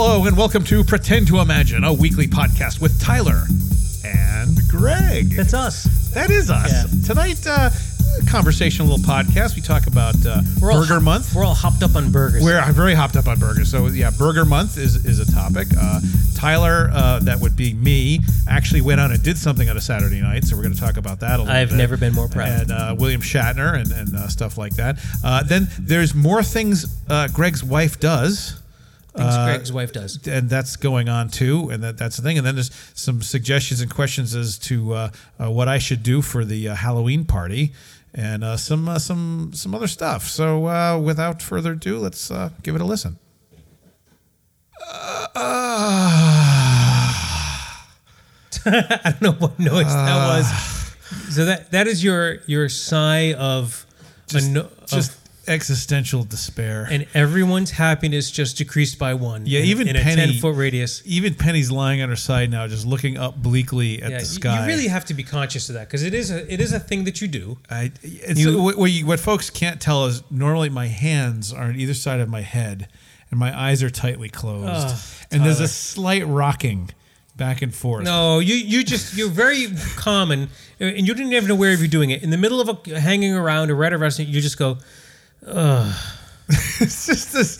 Hello 0.00 0.24
and 0.26 0.36
welcome 0.36 0.62
to 0.62 0.84
Pretend 0.84 1.26
to 1.26 1.40
Imagine, 1.40 1.82
a 1.82 1.92
weekly 1.92 2.28
podcast 2.28 2.80
with 2.80 3.00
Tyler 3.00 3.42
and 4.04 4.56
Greg. 4.68 5.30
That's 5.30 5.54
us. 5.54 6.12
That 6.14 6.30
is 6.30 6.52
us. 6.52 6.70
Yeah. 6.70 7.04
Tonight, 7.04 7.44
uh, 7.44 7.70
conversational 8.30 8.86
little 8.90 9.04
podcast. 9.04 9.56
We 9.56 9.60
talk 9.60 9.88
about 9.88 10.14
uh, 10.24 10.42
We're 10.62 10.70
Burger 10.70 10.94
hop- 10.94 11.02
Month. 11.02 11.34
We're 11.34 11.44
all 11.44 11.52
hopped 11.52 11.82
up 11.82 11.96
on 11.96 12.12
burgers. 12.12 12.44
We're 12.44 12.64
very 12.70 12.94
hopped 12.94 13.16
up 13.16 13.26
on 13.26 13.40
burgers. 13.40 13.72
So 13.72 13.88
yeah, 13.88 14.12
Burger 14.16 14.44
Month 14.44 14.78
is 14.78 15.04
is 15.04 15.18
a 15.18 15.26
topic. 15.32 15.66
Uh, 15.76 15.98
Tyler, 16.36 16.90
uh, 16.92 17.18
that 17.24 17.40
would 17.40 17.56
be 17.56 17.74
me, 17.74 18.20
actually 18.48 18.82
went 18.82 19.00
out 19.00 19.10
and 19.10 19.20
did 19.20 19.36
something 19.36 19.68
on 19.68 19.76
a 19.76 19.80
Saturday 19.80 20.20
night. 20.20 20.44
So 20.44 20.54
we're 20.54 20.62
going 20.62 20.76
to 20.76 20.80
talk 20.80 20.96
about 20.96 21.18
that 21.20 21.40
a 21.40 21.42
little 21.42 21.52
I've 21.56 21.70
bit. 21.70 21.76
never 21.76 21.96
been 21.96 22.14
more 22.14 22.28
proud. 22.28 22.48
And 22.50 22.70
uh, 22.70 22.94
William 22.96 23.20
Shatner 23.20 23.74
and, 23.74 23.90
and 23.90 24.14
uh, 24.14 24.28
stuff 24.28 24.56
like 24.56 24.76
that. 24.76 25.00
Uh, 25.24 25.42
then 25.42 25.66
there's 25.80 26.14
more 26.14 26.44
things 26.44 26.86
uh, 27.08 27.26
Greg's 27.34 27.64
wife 27.64 27.98
does. 27.98 28.62
Things 29.18 29.34
uh, 29.34 29.46
Greg's 29.46 29.72
wife 29.72 29.92
does. 29.92 30.26
and 30.28 30.48
that's 30.48 30.76
going 30.76 31.08
on 31.08 31.28
too, 31.28 31.70
and 31.70 31.82
that, 31.82 31.98
that's 31.98 32.16
the 32.16 32.22
thing. 32.22 32.38
And 32.38 32.46
then 32.46 32.54
there's 32.54 32.70
some 32.94 33.20
suggestions 33.20 33.80
and 33.80 33.92
questions 33.92 34.34
as 34.34 34.58
to 34.60 34.94
uh, 34.94 35.10
uh, 35.40 35.50
what 35.50 35.66
I 35.66 35.78
should 35.78 36.04
do 36.04 36.22
for 36.22 36.44
the 36.44 36.68
uh, 36.68 36.74
Halloween 36.76 37.24
party, 37.24 37.72
and 38.14 38.44
uh, 38.44 38.56
some 38.56 38.88
uh, 38.88 39.00
some 39.00 39.50
some 39.54 39.74
other 39.74 39.88
stuff. 39.88 40.28
So 40.28 40.66
uh, 40.68 40.98
without 40.98 41.42
further 41.42 41.72
ado, 41.72 41.98
let's 41.98 42.30
uh, 42.30 42.50
give 42.62 42.76
it 42.76 42.80
a 42.80 42.84
listen. 42.84 43.18
I 48.64 49.14
don't 49.20 49.22
know 49.22 49.32
what 49.32 49.58
noise 49.58 49.86
that 49.86 50.28
was. 50.28 50.46
So 51.34 51.44
that 51.44 51.72
that 51.72 51.86
is 51.86 52.04
your 52.04 52.38
your 52.46 52.68
sigh 52.68 53.34
of 53.34 53.84
Just, 54.28 54.48
a 54.48 54.50
no, 54.50 54.68
just 54.86 55.16
existential 55.48 56.24
despair. 56.24 56.86
and 56.90 57.06
everyone's 57.14 57.70
happiness 57.72 58.30
just 58.30 58.56
decreased 58.58 58.98
by 58.98 59.14
one. 59.14 59.46
Yeah, 59.46 59.60
in, 59.60 59.66
even 59.66 59.88
in 59.88 59.96
a 59.96 60.00
Penny- 60.00 60.32
ten 60.32 60.40
foot 60.40 60.54
radius. 60.56 61.02
Even 61.04 61.34
Penny's 61.34 61.70
lying 61.70 62.02
on 62.02 62.08
her 62.10 62.16
side 62.16 62.50
now, 62.50 62.66
just 62.66 62.86
looking 62.86 63.16
up 63.16 63.36
bleakly 63.42 64.02
at 64.02 64.10
Yeah, 64.10 64.18
the 64.18 64.24
sky. 64.24 64.60
you 64.60 64.66
really 64.66 64.88
have 64.88 65.04
to 65.06 65.14
be 65.14 65.22
conscious 65.22 65.68
of 65.68 65.74
that 65.74 65.88
because 65.88 66.02
it 66.02 66.14
is 66.14 66.30
a 66.30 66.52
it 66.52 66.60
is 66.60 66.72
a 66.72 66.78
thing 66.80 67.04
that 67.04 67.20
you 67.20 67.28
do. 67.28 67.58
I, 67.70 67.90
it's, 68.02 68.38
You- 68.40 68.62
what, 68.62 68.76
what, 68.78 68.90
you, 68.90 69.06
what 69.06 69.20
folks 69.20 69.50
can't 69.50 69.80
tell 69.80 70.06
is 70.06 70.22
normally 70.30 70.68
my 70.68 70.86
hands 70.86 71.52
are 71.52 71.64
on 71.64 71.76
either 71.76 71.94
side 71.94 72.20
of 72.20 72.28
my 72.28 72.42
head 72.42 72.88
and 73.30 73.40
my 73.40 73.58
eyes 73.58 73.82
are 73.82 73.90
tightly 73.90 74.28
closed. 74.28 74.96
And 75.30 75.44
there's 75.44 75.60
a 75.60 75.68
slight 75.68 76.26
rocking 76.26 76.90
back 77.36 77.62
and 77.62 77.72
forth. 77.74 78.02
No, 78.04 78.38
you 78.40 78.54
you 78.54 78.82
just 78.82 79.16
you're 79.16 79.28
very 79.30 79.66
common, 79.96 80.48
and 80.80 81.06
you 81.06 81.14
didn't 81.14 81.32
even 81.32 81.46
know 81.48 81.54
where 81.54 81.72
you're 81.74 81.86
doing 81.86 82.10
it. 82.10 82.22
In 82.24 82.30
the 82.30 82.38
middle 82.38 82.60
of 82.60 82.68
a, 82.68 82.98
hanging 83.00 83.32
around 83.34 83.70
a 83.70 83.74
restaurant, 83.74 84.28
you 84.28 84.40
just 84.40 84.58
go 84.58 84.78
it's 86.48 87.06
just 87.06 87.32
this. 87.32 87.56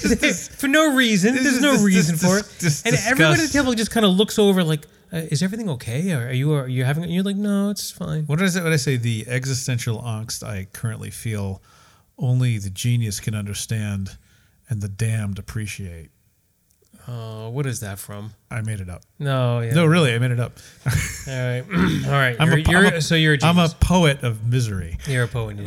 just 0.00 0.20
this 0.20 0.48
for 0.48 0.68
no 0.68 0.94
reason. 0.94 1.34
There's 1.34 1.60
no 1.60 1.72
just- 1.72 1.84
reason 1.84 2.16
for 2.16 2.38
it. 2.38 2.46
and 2.84 2.94
everybody 3.06 3.24
at 3.24 3.30
the 3.30 3.42
disgust. 3.42 3.52
table 3.52 3.74
just 3.74 3.90
kind 3.90 4.04
of 4.06 4.12
looks 4.12 4.38
over 4.38 4.62
like, 4.64 4.86
uh, 5.12 5.18
"Is 5.30 5.42
everything 5.42 5.70
okay? 5.70 6.12
Or 6.12 6.28
are 6.28 6.32
you 6.32 6.52
are 6.54 6.68
you 6.68 6.84
having?" 6.84 7.04
You're 7.10 7.24
like, 7.24 7.36
"No, 7.36 7.70
it's 7.70 7.90
fine." 7.90 8.24
what 8.26 8.40
is 8.42 8.56
it? 8.56 8.62
What 8.64 8.72
I 8.72 8.76
say? 8.76 8.96
The 8.96 9.24
existential 9.28 10.00
angst 10.02 10.42
I 10.42 10.66
currently 10.72 11.10
feel, 11.10 11.62
only 12.18 12.58
the 12.58 12.70
genius 12.70 13.20
can 13.20 13.34
understand, 13.34 14.16
and 14.68 14.82
the 14.82 14.88
damned 14.88 15.38
appreciate. 15.38 16.10
Oh, 17.08 17.50
what 17.50 17.66
is 17.66 17.78
that 17.80 18.00
from? 18.00 18.32
I 18.50 18.62
made 18.62 18.80
it 18.80 18.90
up. 18.90 19.02
No, 19.20 19.60
yeah. 19.60 19.74
No, 19.74 19.86
really, 19.86 20.12
I 20.12 20.18
made 20.18 20.32
it 20.32 20.40
up. 20.40 20.58
All 20.84 20.92
right, 21.28 21.62
all 22.06 22.10
right. 22.10 22.36
I'm 22.40 22.52
a 22.52 22.56
You're, 22.56 22.86
I'm 22.86 22.94
a- 22.94 23.00
so 23.00 23.14
you're 23.14 23.34
a 23.34 23.38
I'm 23.44 23.58
a 23.58 23.68
poet 23.68 24.24
of 24.24 24.44
misery. 24.44 24.98
you're 25.06 25.22
a 25.24 25.28
poet. 25.28 25.56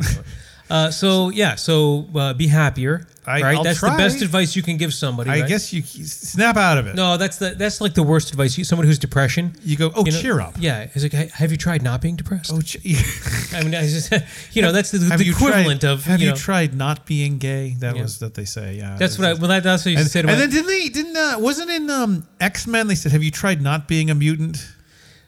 You. 0.70 0.76
Uh, 0.76 0.90
so 0.90 1.28
yeah, 1.30 1.54
so 1.56 2.06
uh, 2.14 2.34
be 2.34 2.46
happier. 2.46 3.06
I- 3.26 3.42
right, 3.42 3.56
I'll 3.56 3.62
that's 3.62 3.78
try. 3.80 3.90
the 3.90 3.96
best 3.98 4.22
advice 4.22 4.56
you 4.56 4.62
can 4.62 4.76
give 4.78 4.92
somebody. 4.94 5.30
I 5.30 5.40
right? 5.40 5.48
guess 5.48 5.72
you 5.72 5.82
snap 5.82 6.56
out 6.56 6.78
of 6.78 6.86
it. 6.86 6.94
No, 6.96 7.16
that's 7.16 7.36
the 7.36 7.50
that's 7.50 7.80
like 7.80 7.94
the 7.94 8.02
worst 8.02 8.30
advice. 8.30 8.56
You, 8.56 8.64
someone 8.64 8.86
who's 8.86 8.98
depression. 8.98 9.54
You 9.62 9.76
go, 9.76 9.92
oh, 9.94 10.04
you 10.06 10.12
know- 10.12 10.20
cheer 10.20 10.40
up. 10.40 10.54
Yeah, 10.58 10.88
it's 10.94 11.02
like, 11.02 11.12
"Hey, 11.12 11.30
have 11.34 11.50
you 11.50 11.56
tried 11.58 11.82
not 11.82 12.00
being 12.00 12.16
depressed? 12.16 12.50
Oh, 12.52 12.60
che- 12.60 12.80
I 13.56 13.62
mean, 13.62 13.74
I 13.74 13.82
just, 13.82 14.12
you 14.52 14.62
know, 14.62 14.72
that's 14.72 14.90
the, 14.90 14.98
the 14.98 15.28
equivalent 15.30 15.82
tried, 15.82 15.90
of. 15.90 16.04
Have 16.04 16.20
you, 16.20 16.30
know, 16.30 16.34
tried 16.36 16.74
not 16.74 17.04
being 17.06 17.38
gay? 17.38 17.76
That 17.78 17.94
Yeah. 17.96 18.02
was 18.02 18.18
that 18.20 18.34
they 18.34 18.46
say. 18.46 18.76
Yeah, 18.76 18.96
That's 18.98 19.18
what 19.18 19.28
I. 19.28 19.32
Well, 19.34 19.48
that, 19.48 19.62
that's 19.62 19.84
what 19.84 19.92
you 19.92 19.98
And, 19.98 20.08
said. 20.08 20.24
and 20.24 20.40
then 20.40 20.50
didn't 20.50 20.66
they? 20.68 20.88
Didn't 20.88 21.16
uh, 21.16 21.36
wasn't 21.38 21.70
in 21.70 21.90
um, 21.90 22.26
X 22.40 22.66
Men? 22.66 22.86
They 22.88 22.94
said, 22.94 23.12
"Have 23.12 23.22
you 23.22 23.30
tried 23.30 23.60
not 23.60 23.86
being 23.86 24.10
a 24.10 24.14
mutant?" 24.14 24.66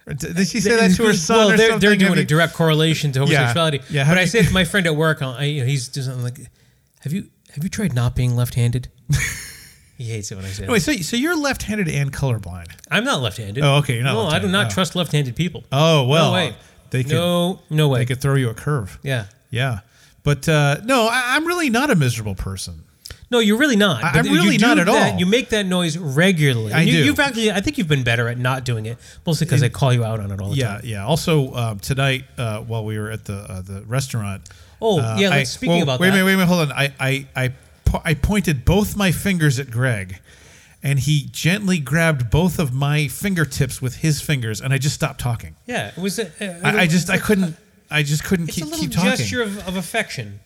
Did 0.07 0.49
she 0.49 0.61
say 0.61 0.77
that 0.77 0.97
to 0.97 1.05
her 1.07 1.13
son? 1.13 1.37
Well, 1.49 1.57
they're, 1.57 1.79
they're 1.79 1.97
doing 1.97 2.19
a 2.19 2.25
direct 2.25 2.55
correlation 2.55 3.13
to 3.13 3.21
homosexuality. 3.21 3.81
Yeah, 3.91 4.03
but 4.03 4.07
have 4.09 4.19
I 4.19 4.25
said 4.25 4.47
to 4.47 4.53
my 4.53 4.65
friend 4.65 4.87
at 4.87 4.97
work, 4.97 5.23
I, 5.23 5.45
you 5.45 5.61
know, 5.61 5.67
he's 5.67 5.89
just 5.89 6.09
I'm 6.11 6.23
like, 6.23 6.39
have 7.01 7.13
you 7.13 7.29
have 7.55 7.63
you 7.63 7.71
tried 7.71 7.95
not 7.95 8.17
being 8.17 8.35
left-handed? 8.35 8.89
he 9.99 10.05
hates 10.05 10.33
it 10.33 10.37
when 10.37 10.45
I 10.45 10.49
say. 10.49 10.67
Wait, 10.67 10.83
that. 10.83 10.97
so 10.97 11.03
so 11.03 11.17
you're 11.17 11.37
left-handed 11.37 11.89
and 11.89 12.13
colorblind? 12.13 12.69
I'm 12.91 13.05
not 13.05 13.21
left-handed. 13.23 13.63
Oh, 13.63 13.77
okay, 13.77 13.95
you're 13.95 14.05
not 14.05 14.15
No, 14.15 14.27
I 14.27 14.39
do 14.41 14.49
not 14.49 14.67
Oh. 14.67 14.71
trust 14.75 14.97
left-handed 14.97 15.37
people. 15.37 15.63
Oh 15.71 16.05
well, 16.07 16.27
no 16.31 16.33
way. 16.33 16.57
they 16.91 17.05
could 17.05 17.13
no, 17.13 17.61
no 17.71 17.89
way. 17.89 18.01
they 18.01 18.07
could 18.07 18.21
throw 18.21 18.35
you 18.35 18.51
a 18.51 18.55
curve. 18.55 18.99
yeah. 19.03 19.27
Yeah, 19.51 19.81
but 20.23 20.49
uh, 20.49 20.79
no, 20.85 21.09
I, 21.13 21.37
I'm 21.37 21.47
really 21.47 21.69
not 21.69 21.91
a 21.91 21.95
miserable 21.95 22.35
person. 22.35 22.85
No, 23.33 23.39
you're 23.39 23.57
really 23.57 23.77
not. 23.77 24.05
I, 24.05 24.11
I'm 24.19 24.27
really 24.27 24.59
not 24.59 24.79
at 24.79 24.87
that- 24.87 25.13
all. 25.15 25.19
You 25.19 25.25
make 25.27 25.49
that 25.49 25.65
noise 25.67 25.97
regularly. 25.99 26.73
I 26.73 26.83
you, 26.83 26.93
do. 26.93 27.05
You've 27.07 27.19
actually, 27.19 27.51
I 27.51 27.61
think 27.63 27.79
you've 27.79 27.89
been 27.89 28.05
better 28.05 28.29
at 28.29 28.37
not 28.39 28.65
doing 28.65 28.85
it, 28.87 28.99
mostly 29.27 29.47
because 29.47 29.63
I 29.63 29.71
call 29.71 29.93
you 29.93 30.05
out 30.05 30.21
on 30.21 30.31
it 30.31 30.39
all 30.41 30.51
the 30.51 30.57
Yeah, 30.57 30.67
time. 30.69 30.81
yeah. 30.85 30.91
Yeah. 30.99 31.07
Also, 31.07 31.53
um, 31.55 31.79
tonight 31.81 32.25
uh, 32.37 32.61
while 32.61 32.85
we 32.85 32.99
were 32.99 33.11
at 33.11 33.25
the 33.25 33.35
uh, 33.39 33.63
the 33.63 33.83
restaurant. 33.87 34.49
Oh, 34.81 35.01
uh, 35.01 35.17
yeah, 35.19 35.31
I- 35.31 35.43
speaking 35.45 35.77
well, 35.77 35.83
about 35.83 36.01
wait, 36.01 36.11
that. 36.11 36.17
Wait, 36.17 36.25
wait, 36.25 36.37
wait, 36.37 36.47
hold 36.47 36.61
on. 36.71 36.73
I 36.73 36.93
I 37.01 37.27
I, 37.35 37.53
po- 37.85 38.03
I 38.05 38.15
pointed 38.15 38.65
both 38.65 38.97
my 38.97 39.13
fingers 39.13 39.59
at 39.59 39.71
Greg, 39.71 40.19
and 40.83 40.99
he 40.99 41.27
gently 41.33 41.79
grabbed 41.79 42.31
both 42.31 42.59
of 42.59 42.73
my 42.75 43.09
fingertips 43.09 43.81
with 43.81 43.97
his 43.97 44.21
fingers, 44.21 44.61
and 44.61 44.73
I 44.75 44.79
just 44.79 44.95
stopped 44.95 45.21
talking. 45.21 45.57
Yeah, 45.67 45.89
it 45.97 45.99
was. 45.99 46.19
A, 46.19 46.31
a- 46.41 46.61
I, 46.67 46.81
I 46.83 46.87
just 46.87 47.09
I 47.09 47.17
couldn't 47.19 47.57
I 47.91 48.03
just 48.03 48.25
couldn't 48.25 48.49
keep 48.49 48.65
it. 48.65 48.69
It's 48.69 48.77
a 48.79 48.81
little 48.83 48.87
keep 48.89 48.93
talking. 48.95 49.17
gesture 49.17 49.43
of, 49.43 49.67
of 49.69 49.77
affection. 49.77 50.41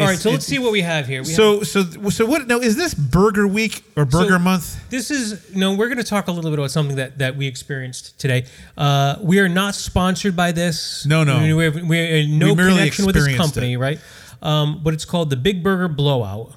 All 0.00 0.06
right, 0.06 0.18
so 0.18 0.30
let's 0.30 0.46
see 0.46 0.58
what 0.58 0.72
we 0.72 0.80
have 0.82 1.06
here. 1.06 1.22
We 1.22 1.28
have- 1.28 1.36
So 1.36 1.62
so 1.62 1.82
so 2.10 2.24
what 2.26 2.46
now 2.46 2.58
is 2.58 2.76
this 2.76 2.94
Burger 2.94 3.46
Week 3.46 3.84
or 3.96 4.04
Burger 4.04 4.34
So- 4.34 4.38
Month? 4.38 4.88
This 4.90 5.10
is 5.10 5.54
no. 5.54 5.74
We're 5.74 5.88
going 5.88 5.98
to 5.98 6.04
talk 6.04 6.28
a 6.28 6.32
little 6.32 6.50
bit 6.50 6.58
about 6.58 6.70
something 6.70 6.96
that, 6.96 7.18
that 7.18 7.36
we 7.36 7.46
experienced 7.46 8.18
today. 8.18 8.46
Uh, 8.78 9.16
we 9.20 9.40
are 9.40 9.48
not 9.48 9.74
sponsored 9.74 10.34
by 10.36 10.52
this. 10.52 11.04
No, 11.06 11.22
no. 11.24 11.40
We, 11.42 11.52
we 11.54 11.64
have, 11.64 11.74
we 11.82 11.98
have 11.98 12.28
no 12.28 12.54
We 12.54 12.62
connection 12.70 13.06
with 13.06 13.14
this 13.14 13.36
company, 13.36 13.74
it. 13.74 13.78
right? 13.78 14.00
Um, 14.42 14.80
but 14.82 14.94
it's 14.94 15.04
called 15.04 15.30
the 15.30 15.36
Big 15.36 15.62
Burger 15.62 15.88
Blowout, 15.88 16.54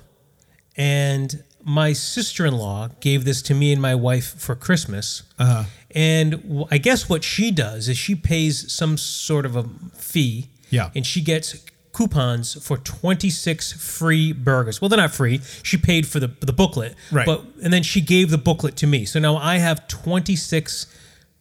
and 0.76 1.44
my 1.64 1.92
sister-in-law 1.94 2.90
gave 3.02 3.26
this 3.26 3.42
to 3.44 3.54
me 3.54 3.72
and 3.74 3.82
my 3.82 3.96
wife 3.96 4.40
for 4.40 4.56
Christmas. 4.56 5.24
Uh-huh. 5.38 5.64
And 5.92 6.32
w- 6.44 6.66
I 6.72 6.78
guess 6.78 7.10
what 7.10 7.24
she 7.24 7.52
does 7.52 7.90
is 7.90 7.98
she 7.98 8.16
pays 8.16 8.72
some 8.72 8.98
sort 8.98 9.46
of 9.46 9.56
a 9.56 9.66
fee. 9.98 10.50
Yeah. 10.70 10.92
And 10.96 11.06
she 11.06 11.22
gets 11.22 11.56
coupons 11.98 12.64
for 12.64 12.78
26 12.78 13.74
free 13.74 14.32
burgers. 14.32 14.80
Well, 14.80 14.90
they're 14.90 14.98
not 14.98 15.12
free. 15.12 15.42
She 15.64 15.78
paid 15.78 16.06
for 16.06 16.20
the 16.20 16.28
the 16.28 16.54
booklet. 16.54 16.94
Right. 17.12 17.26
But 17.26 17.44
and 17.64 17.74
then 17.74 17.82
she 17.82 18.02
gave 18.02 18.30
the 18.30 18.38
booklet 18.38 18.76
to 18.78 18.88
me. 18.88 19.06
So 19.06 19.20
now 19.20 19.38
I 19.38 19.58
have 19.58 19.88
26 19.88 20.86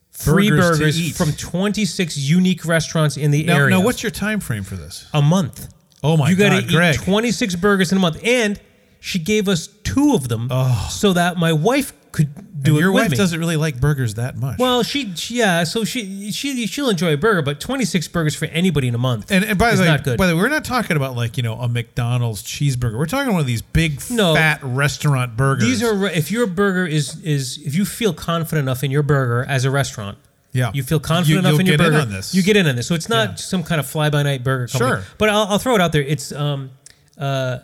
free 0.09 0.49
Burgers 0.49 0.79
burgers, 0.79 1.15
from 1.15 1.31
26 1.33 2.17
unique 2.17 2.65
restaurants 2.65 3.17
in 3.17 3.29
the 3.29 3.43
Now, 3.43 3.57
area. 3.57 3.69
now 3.69 3.81
what's 3.83 4.01
your 4.01 4.09
time 4.09 4.39
frame 4.39 4.63
for 4.63 4.75
this? 4.75 5.07
a 5.13 5.21
month? 5.21 5.71
Oh 6.03 6.17
my 6.17 6.23
god. 6.25 6.29
you 6.31 6.35
gotta 6.35 6.61
God, 6.61 6.71
Greg. 6.71 6.95
eat 6.95 7.01
26 7.01 7.55
burgers 7.57 7.91
in 7.91 7.99
a 7.99 8.01
month. 8.01 8.19
And 8.23 8.59
she 8.99 9.19
gave 9.19 9.47
us 9.47 9.67
two 9.67 10.15
of 10.15 10.27
them 10.27 10.47
oh. 10.49 10.87
so 10.91 11.13
that 11.13 11.37
my 11.37 11.53
wife 11.53 11.93
could 12.17 12.63
do 12.63 12.71
And 12.71 12.77
it 12.77 12.81
your 12.81 12.91
wife 12.91 13.11
me. 13.11 13.17
doesn't 13.17 13.39
really 13.39 13.55
like 13.55 13.79
burgers 13.79 14.15
that 14.15 14.35
much. 14.35 14.57
Well, 14.59 14.81
she, 14.83 15.15
she- 15.15 15.35
yeah, 15.37 15.63
so 15.63 15.83
she 15.85 16.31
she 16.31 16.65
she'll 16.67 16.89
enjoy 16.89 17.13
a 17.13 17.17
burger, 17.17 17.41
but 17.41 17.59
26 17.61 18.07
burgers 18.09 18.35
for 18.35 18.45
anybody 18.45 18.87
in 18.87 18.95
a 18.95 18.97
month 18.97 19.31
And, 19.31 19.45
and 19.45 19.57
by 19.57 19.69
is 19.71 19.77
the 19.79 19.83
way, 19.85 19.89
not 19.89 20.03
good. 20.03 20.17
by 20.17 20.27
the 20.27 20.35
way, 20.35 20.41
we're 20.41 20.49
not 20.49 20.65
talking 20.65 20.97
about 20.97 21.15
like 21.15 21.37
you 21.37 21.43
know 21.43 21.53
a 21.59 21.67
McDonald's 21.69 22.41
cheeseburger. 22.43 22.97
We're 22.97 23.05
talking 23.05 23.31
one 23.31 23.41
of 23.41 23.47
these 23.47 23.61
big 23.61 24.01
No. 24.09 24.33
fat 24.33 24.59
restaurant 24.63 25.37
burgers. 25.37 25.63
These 25.63 25.83
are 25.83 26.05
if 26.07 26.31
your 26.31 26.47
burger 26.47 26.85
is 26.85 27.21
is 27.23 27.59
if 27.63 27.75
you 27.75 27.85
feel 27.85 28.13
confident 28.13 28.65
enough 28.65 28.83
in 28.83 28.91
your 28.91 29.03
burger 29.03 29.45
as 29.47 29.63
a 29.63 29.71
restaurant. 29.71 30.17
Yeah. 30.53 30.71
You 30.73 30.81
feel 30.81 30.99
confident 30.99 31.43
You- 31.43 31.49
enough 31.49 31.59
in 31.59 31.65
your 31.67 31.77
get 31.77 31.85
in 31.85 31.91
burger. 31.91 32.01
on 32.01 32.09
this. 32.11 32.33
You 32.33 32.41
get 32.41 32.57
in 32.57 32.65
on 32.67 32.75
this. 32.75 32.87
So 32.87 32.95
it's 32.95 33.09
not 33.09 33.29
Yeah. 33.29 33.35
some 33.35 33.63
kind 33.63 33.79
of 33.79 33.85
fly 33.85 34.09
by 34.09 34.23
night 34.23 34.43
burger 34.43 34.67
company. 34.67 34.91
Sure. 34.91 35.03
But 35.19 35.29
I'll, 35.29 35.45
I'll 35.49 35.59
throw 35.59 35.75
it 35.75 35.81
out 35.81 35.91
there. 35.91 36.01
It's 36.01 36.31
um 36.31 36.71
uh, 37.19 37.59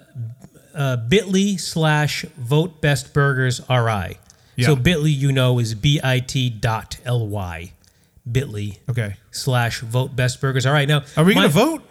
uh 0.76 0.98
bit.ly 0.98 1.56
slash 1.58 2.26
vote 2.38 2.82
best 2.82 3.14
burgers 3.14 3.62
RI. 3.70 4.18
Yeah. 4.56 4.68
So 4.68 4.76
bit.ly 4.76 5.10
you 5.10 5.32
know 5.32 5.60
is 5.60 5.74
B-I-T 5.76 6.50
dot 6.52 6.98
L-Y. 7.06 7.74
Bit.ly 8.32 8.78
okay. 8.90 9.16
slash 9.32 9.82
vote 9.82 10.16
best 10.16 10.40
burgers. 10.40 10.66
All 10.66 10.74
right. 10.74 10.88
Now 10.88 11.04
Are 11.18 11.24
we 11.24 11.34
gonna 11.34 11.50
vote? 11.50 11.82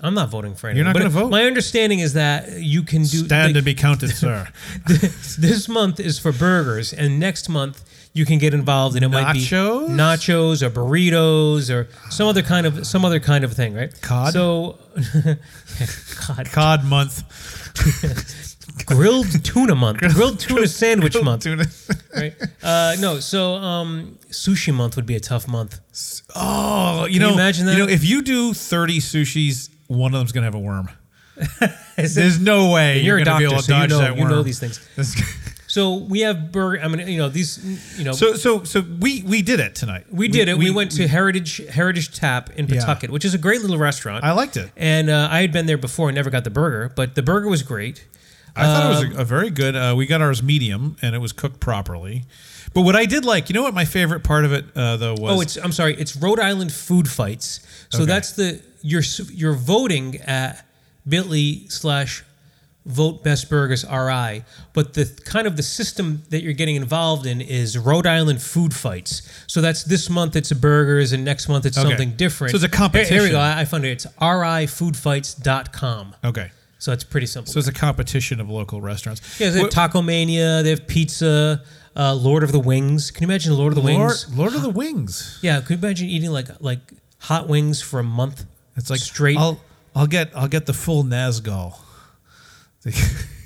I'm 0.00 0.14
not 0.14 0.28
voting 0.28 0.54
for 0.54 0.68
anyone. 0.68 0.76
You're 0.76 0.92
not 0.92 0.98
gonna 0.98 1.10
vote? 1.10 1.30
My 1.30 1.44
understanding 1.44 1.98
is 2.00 2.12
that 2.12 2.60
you 2.60 2.82
can 2.82 3.02
do 3.02 3.24
Stand 3.24 3.54
the- 3.54 3.58
and 3.58 3.64
be 3.64 3.74
counted, 3.74 4.10
sir. 4.10 4.48
this 4.86 5.68
month 5.68 5.98
is 5.98 6.18
for 6.18 6.32
burgers, 6.32 6.92
and 6.92 7.18
next 7.18 7.48
month 7.48 7.84
you 8.12 8.24
can 8.24 8.38
get 8.38 8.54
involved, 8.54 8.96
and 8.96 9.04
it 9.04 9.08
might 9.08 9.32
be 9.32 9.40
Nachos? 9.40 9.88
nachos 9.88 10.62
or 10.62 10.70
burritos 10.70 11.74
or 11.74 11.88
some 12.10 12.26
other 12.28 12.42
kind 12.42 12.66
of 12.66 12.86
some 12.86 13.04
other 13.04 13.20
kind 13.20 13.44
of 13.44 13.52
thing, 13.54 13.74
right? 13.74 14.00
Cod? 14.00 14.32
So, 14.32 14.78
cod. 16.16 16.46
Cod 16.46 16.84
month. 16.84 17.24
grilled 18.86 19.44
tuna 19.44 19.74
month, 19.74 19.98
grilled 20.00 20.38
tuna 20.40 20.66
sandwich 20.66 21.12
Grilled 21.12 21.24
month, 21.24 21.42
tuna. 21.44 21.64
right? 22.16 22.34
Uh, 22.62 22.96
no, 23.00 23.20
so 23.20 23.54
um, 23.54 24.18
sushi 24.30 24.72
month 24.74 24.96
would 24.96 25.06
be 25.06 25.16
a 25.16 25.20
tough 25.20 25.46
month. 25.48 25.80
Oh, 26.34 27.04
you 27.06 27.12
Can 27.14 27.20
know, 27.22 27.28
you 27.28 27.34
imagine 27.34 27.66
that. 27.66 27.72
You 27.76 27.86
know, 27.86 27.88
if 27.88 28.04
you 28.04 28.22
do 28.22 28.52
thirty 28.54 28.98
sushis, 29.00 29.70
one 29.86 30.14
of 30.14 30.20
them's 30.20 30.32
gonna 30.32 30.46
have 30.46 30.54
a 30.54 30.58
worm. 30.58 30.88
Is 31.96 32.16
it- 32.16 32.20
There's 32.20 32.40
no 32.40 32.70
way 32.72 32.96
you're, 33.00 33.16
you're, 33.16 33.22
a 33.22 33.24
doctor, 33.24 33.46
be 33.48 33.52
able 33.52 33.56
to 33.58 33.62
so 33.62 33.76
you 33.80 33.86
know 33.88 33.98
that 33.98 34.16
you 34.16 34.24
know 34.24 34.42
these 34.42 34.58
things. 34.58 34.80
So 35.70 35.96
we 35.96 36.20
have 36.20 36.50
burger. 36.50 36.82
I 36.82 36.88
mean, 36.88 37.06
you 37.06 37.18
know 37.18 37.28
these. 37.28 37.98
You 37.98 38.04
know, 38.04 38.12
so, 38.12 38.32
so, 38.34 38.64
so 38.64 38.80
we 39.00 39.22
we 39.22 39.42
did 39.42 39.60
it 39.60 39.74
tonight. 39.74 40.06
we 40.10 40.26
did 40.26 40.48
it. 40.48 40.56
We, 40.56 40.70
went 40.70 40.92
to 40.92 41.06
Heritage 41.06 41.58
Heritage 41.68 42.16
Tap 42.16 42.48
in 42.56 42.66
Yeah. 42.66 42.80
Pawtucket, 42.80 43.10
which 43.10 43.26
is 43.26 43.34
a 43.34 43.38
great 43.38 43.60
little 43.60 43.76
restaurant. 43.76 44.24
I 44.24 44.32
liked 44.32 44.56
it. 44.56 44.72
and 44.78 45.10
uh, 45.10 45.28
I 45.30 45.42
had 45.42 45.52
been 45.52 45.66
there 45.66 45.76
before 45.76 46.08
and 46.08 46.16
never 46.16 46.30
got 46.30 46.44
the 46.44 46.50
burger, 46.50 46.90
but 46.96 47.14
the 47.16 47.22
burger 47.22 47.48
was 47.48 47.62
great. 47.62 48.06
I 48.58 48.64
thought 48.64 48.82
it 48.82 48.96
Um, 49.06 49.08
was 49.10 49.18
a, 49.18 49.20
a 49.22 49.24
very 49.24 49.50
good. 49.50 49.74
Uh, 49.76 49.94
we 49.96 50.06
got 50.06 50.20
ours 50.20 50.42
medium, 50.42 50.96
and 51.02 51.14
it 51.14 51.18
was 51.18 51.32
cooked 51.32 51.60
properly. 51.60 52.24
But 52.74 52.82
what 52.82 52.94
I 52.96 53.06
did 53.06 53.24
like, 53.24 53.48
you 53.48 53.54
know, 53.54 53.62
what 53.62 53.72
my 53.74 53.84
favorite 53.86 54.22
part 54.24 54.44
of 54.44 54.52
it 54.52 54.64
uh, 54.76 54.96
though 54.98 55.14
was 55.14 55.32
Oh, 55.36 55.40
it's 55.40 55.56
I'm 55.56 55.72
sorry, 55.72 55.94
it's 55.96 56.14
Rhode 56.16 56.38
Island 56.40 56.72
Food 56.72 57.08
Fights. 57.08 57.60
So 57.90 58.00
Okay. 58.02 58.06
that's 58.06 58.32
the 58.32 58.60
you're 58.82 59.02
you're 59.32 59.54
voting 59.54 60.16
at 60.26 60.64
Bitly 61.08 61.70
slash 61.72 62.22
Vote 62.86 63.22
Best 63.24 63.48
Burgers 63.50 63.84
RI, 63.84 64.44
but 64.72 64.94
the 64.94 65.04
kind 65.24 65.46
of 65.46 65.56
the 65.56 65.62
system 65.62 66.22
that 66.30 66.42
you're 66.42 66.52
getting 66.54 66.76
involved 66.76 67.26
in 67.26 67.40
is 67.42 67.76
Rhode 67.76 68.06
Island 68.06 68.40
Food 68.40 68.72
Fights. 68.74 69.22
So 69.46 69.60
that's 69.60 69.84
this 69.84 70.08
month 70.08 70.36
it's 70.36 70.52
burgers 70.52 71.12
and 71.12 71.22
next 71.24 71.48
month 71.48 71.66
it's 71.66 71.76
Okay. 71.78 71.88
something 71.88 72.12
different. 72.16 72.52
So 72.52 72.56
it's 72.56 72.64
a 72.64 72.88
Here- 72.92 73.04
Here, 73.04 73.22
we 73.22 73.30
go. 73.30 73.38
I, 73.40 73.60
I 73.60 73.64
found 73.66 73.84
it. 73.84 73.90
It's 73.90 74.06
rifoodfights.com. 74.20 76.14
okay. 76.24 76.50
So 76.78 76.92
it's 76.92 77.04
pretty 77.04 77.26
simple. 77.26 77.52
So 77.52 77.58
it's 77.58 77.68
a 77.68 77.72
competition 77.72 78.40
of 78.40 78.48
local 78.48 78.80
restaurants. 78.80 79.20
yeah, 79.40 79.48
they 79.50 79.54
have 79.56 79.62
What- 79.64 79.70
Taco 79.72 80.00
Mania, 80.00 80.62
they 80.62 80.70
have 80.70 80.86
pizza, 80.86 81.62
uh, 81.96 82.14
Lord 82.14 82.42
of 82.44 82.52
the 82.52 82.60
Wings. 82.60 83.10
Can 83.10 83.24
you 83.24 83.28
imagine 83.28 83.54
Lord 83.54 83.72
of 83.76 83.82
the 83.82 83.90
Lord, 83.92 84.08
Wings? 84.10 84.26
Lord 84.36 84.54
of 84.54 84.62
the 84.62 84.70
Wings. 84.70 85.38
Yeah, 85.42 85.60
could 85.60 85.70
you 85.70 85.76
imagine 85.86 86.08
eating 86.08 86.30
like 86.30 86.48
like 86.60 86.80
hot 87.18 87.48
wings 87.48 87.82
for 87.82 87.98
a 87.98 88.04
month? 88.04 88.44
It's 88.76 88.90
like 88.90 89.00
straight. 89.00 89.36
I'll 89.36 89.60
I'll 89.96 90.06
get 90.06 90.30
I'll 90.36 90.46
get 90.48 90.66
the 90.66 90.72
full 90.74 91.02
Nazgul. 91.04 91.74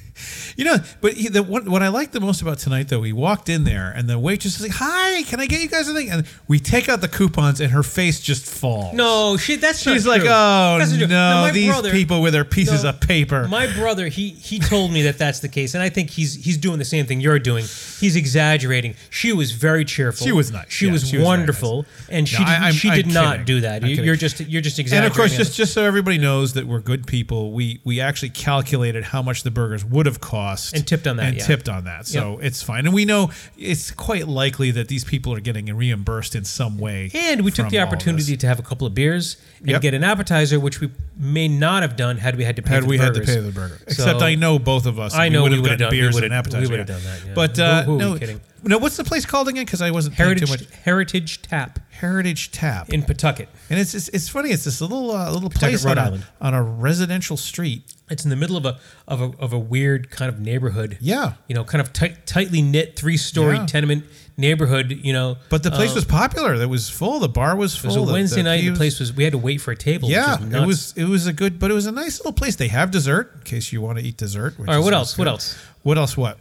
you 0.56 0.64
know, 0.64 0.76
but 1.00 1.14
he, 1.14 1.28
the, 1.28 1.42
what 1.42 1.68
what 1.68 1.82
I 1.82 1.88
liked 1.88 2.12
the 2.12 2.20
most 2.20 2.42
about 2.42 2.58
tonight 2.58 2.88
though, 2.88 3.00
we 3.00 3.12
walked 3.12 3.48
in 3.48 3.64
there 3.64 3.90
and 3.90 4.08
the 4.08 4.18
waitress 4.18 4.56
is 4.56 4.62
like, 4.62 4.76
"Hi, 4.76 5.22
can 5.24 5.40
I 5.40 5.46
get 5.46 5.60
you 5.62 5.68
guys 5.68 5.88
anything?" 5.88 6.10
And 6.10 6.26
we 6.48 6.58
take 6.58 6.88
out 6.88 7.00
the 7.00 7.08
coupons 7.08 7.60
and 7.60 7.70
her 7.72 7.82
face 7.82 8.20
just 8.20 8.44
falls. 8.46 8.94
no, 8.94 9.36
shit, 9.36 9.60
that's 9.60 9.80
She's 9.80 10.04
not 10.04 10.10
like, 10.12 10.20
true. 10.22 10.30
"Oh 10.30 10.76
That's 10.78 10.90
not 10.92 10.98
true. 10.98 11.06
no, 11.08 11.40
my 11.42 11.50
these 11.50 11.68
brother- 11.68 11.90
people 11.90 12.22
with 12.22 12.32
their 12.32 12.44
pieces 12.44 12.84
no, 12.84 12.90
of 12.90 13.00
paper." 13.00 13.48
My 13.48 13.72
brother, 13.72 14.08
he 14.08 14.30
he 14.30 14.58
told 14.58 14.92
me 14.92 15.02
that 15.02 15.18
that's 15.18 15.40
the 15.40 15.48
case, 15.48 15.74
and 15.74 15.82
I 15.82 15.88
think 15.88 16.10
he's 16.10 16.34
he's 16.34 16.56
doing 16.58 16.78
the 16.78 16.84
same 16.84 17.06
thing 17.06 17.20
you're 17.20 17.38
doing. 17.38 17.64
He's 18.00 18.16
exaggerating. 18.16 18.94
She 19.10 19.32
was 19.32 19.52
very 19.52 19.84
cheerful. 19.84 20.26
She 20.26 20.32
was 20.32 20.50
nice. 20.52 20.66
She 20.70 20.86
Yeah, 20.86 20.92
was 20.92 21.00
she 21.02 21.04
was 21.04 21.10
very 21.12 21.24
wonderful, 21.24 21.86
and 22.08 22.28
she 22.28 22.38
No, 22.38 22.44
I- 22.44 22.54
did, 22.54 22.62
I'm- 22.62 22.72
she 22.74 22.88
I'm 22.90 22.96
did 22.96 23.06
not 23.12 23.30
kidding. 23.32 23.44
do 23.46 23.60
that. 23.62 23.82
I'm 23.82 23.88
You, 23.88 23.94
kidding. 23.96 24.06
you're 24.06 24.16
just 24.16 24.40
you're 24.40 24.60
just 24.62 24.78
exaggerating. 24.78 25.04
and 25.06 25.12
exaggerating. 25.12 25.36
of 25.36 25.38
course, 25.38 25.48
just 25.48 25.56
just 25.56 25.72
so 25.72 25.84
everybody 25.84 26.18
knows 26.18 26.52
that 26.54 26.66
we're 26.66 26.80
good 26.80 27.06
people, 27.06 27.52
we 27.52 27.80
we 27.84 28.00
actually 28.00 28.30
calculated 28.30 29.04
how 29.04 29.22
much 29.22 29.42
the 29.42 29.50
burgers 29.50 29.84
would 29.84 30.06
have 30.06 30.20
cost 30.42 30.74
And 30.74 30.86
tipped 30.86 31.06
on 31.06 31.16
that, 31.16 31.26
and 31.28 31.36
yeah. 31.36 31.44
tipped 31.44 31.68
on 31.68 31.84
that. 31.84 32.06
So 32.06 32.38
it's 32.42 32.62
fine, 32.62 32.86
and 32.86 32.94
we 32.94 33.04
know 33.04 33.30
it's 33.56 33.90
quite 33.90 34.26
likely 34.28 34.70
that 34.72 34.88
these 34.88 35.04
people 35.04 35.32
are 35.34 35.40
getting 35.40 35.66
reimbursed 35.74 36.34
in 36.34 36.44
some 36.44 36.78
way. 36.78 37.10
And 37.14 37.42
we 37.42 37.50
took 37.50 37.68
the 37.68 37.80
opportunity 37.80 38.36
to 38.36 38.46
have 38.46 38.58
a 38.58 38.62
couple 38.62 38.86
of 38.86 38.94
beers 38.94 39.36
and 39.60 39.68
Yep. 39.70 39.82
get 39.82 39.94
an 39.94 40.04
appetizer, 40.04 40.58
which 40.60 40.80
we 40.80 40.90
may 41.16 41.48
not 41.48 41.82
have 41.82 41.96
done 41.96 42.16
had 42.18 42.36
we 42.36 42.44
had 42.44 42.56
to 42.56 42.62
pay 42.62 42.74
had 42.74 42.82
for 42.84 42.88
we 42.90 42.96
the 42.96 43.04
had 43.04 43.14
to 43.14 43.20
burgers. 43.20 43.34
pay 43.36 43.40
the 43.42 43.52
burger. 43.52 43.78
Except 43.86 44.22
I 44.22 44.34
know 44.34 44.58
both 44.58 44.86
of 44.86 44.98
us. 44.98 45.14
I 45.14 45.28
know 45.28 45.44
we 45.44 45.50
would 45.50 45.52
have 45.58 45.64
gotten 45.64 45.78
done- 45.78 45.90
beers 45.90 46.16
and 46.16 46.32
appetizer. 46.32 46.62
we 46.62 46.68
would've 46.68 46.88
yeah. 46.88 46.94
done 46.94 47.04
that. 47.26 47.34
But 47.34 47.58
uh, 47.58 47.82
who 47.84 47.92
we 47.92 47.98
no, 47.98 48.18
kidding? 48.18 48.40
No. 48.64 48.78
What's 48.78 48.96
the 48.96 49.04
place 49.04 49.24
called 49.26 49.48
again? 49.48 49.64
Because 49.64 49.82
I 49.82 49.90
wasn't 49.90 50.14
paying 50.16 50.36
too 50.36 50.46
Heritage 50.46 50.50
much. 50.68 50.74
Heritage 50.82 51.42
Tap 51.42 51.78
Heritage 51.90 52.50
Tap. 52.50 52.88
in 52.90 53.02
Pawtucket. 53.02 53.48
and 53.70 53.78
it's, 53.78 53.94
it's 53.94 54.08
it's 54.08 54.28
funny. 54.28 54.50
It's 54.50 54.64
this 54.64 54.80
little 54.80 55.10
uh, 55.10 55.30
little 55.30 55.50
Pawtucket, 55.50 55.80
place 55.80 55.84
Rhode 55.84 55.98
on 55.98 55.98
a, 55.98 56.06
Island. 56.08 56.26
on 56.40 56.54
a 56.54 56.62
residential 56.62 57.36
street. 57.36 57.82
It's 58.10 58.24
in 58.24 58.30
the 58.30 58.36
middle 58.36 58.56
of 58.56 58.64
a 58.66 58.78
of 59.08 59.20
a 59.20 59.30
of 59.38 59.52
a 59.52 59.58
weird 59.58 60.10
kind 60.10 60.28
of 60.28 60.38
neighborhood. 60.40 60.98
Yeah. 61.00 61.34
you 61.48 61.54
know, 61.54 61.64
kind 61.64 61.80
of 61.80 61.92
tight, 61.92 62.26
tightly 62.26 62.60
knit 62.62 62.96
three 62.96 63.16
story 63.16 63.56
Yeah. 63.56 63.66
tenement 63.66 64.04
neighborhood. 64.36 65.00
You 65.02 65.12
know, 65.12 65.36
But 65.48 65.62
the 65.62 65.70
place 65.70 65.92
Uh, 65.92 65.94
was 65.96 66.04
popular. 66.04 66.54
It 66.54 66.68
was 66.68 66.90
full. 66.90 67.20
The 67.20 67.28
bar 67.28 67.56
was 67.56 67.74
full. 67.76 67.94
It 67.96 68.00
was 68.00 68.10
a 68.10 68.12
Wednesday 68.12 68.36
the 68.38 68.42
night. 68.42 68.64
The 68.64 68.74
place 68.76 68.98
was. 69.00 69.12
We 69.14 69.24
had 69.24 69.32
to 69.32 69.38
wait 69.38 69.60
for 69.62 69.70
a 69.70 69.76
table. 69.76 70.10
Yeah, 70.10 70.36
it 70.42 70.66
was 70.66 70.92
it 70.96 71.04
was 71.04 71.26
a 71.26 71.32
good, 71.32 71.58
but 71.58 71.70
it 71.70 71.74
was 71.74 71.86
a 71.86 71.92
nice 71.92 72.18
little 72.18 72.32
place. 72.32 72.56
They 72.56 72.68
have 72.68 72.90
dessert 72.90 73.32
in 73.36 73.40
case 73.42 73.72
you 73.72 73.80
want 73.80 73.98
to 73.98 74.04
eat 74.04 74.16
dessert. 74.18 74.58
which 74.58 74.68
All 74.68 74.74
right. 74.76 74.84
What 74.84 74.92
else? 74.92 75.16
What 75.16 75.28
else? 75.28 75.56
What 75.82 75.96
else? 75.96 76.16
What? 76.16 76.38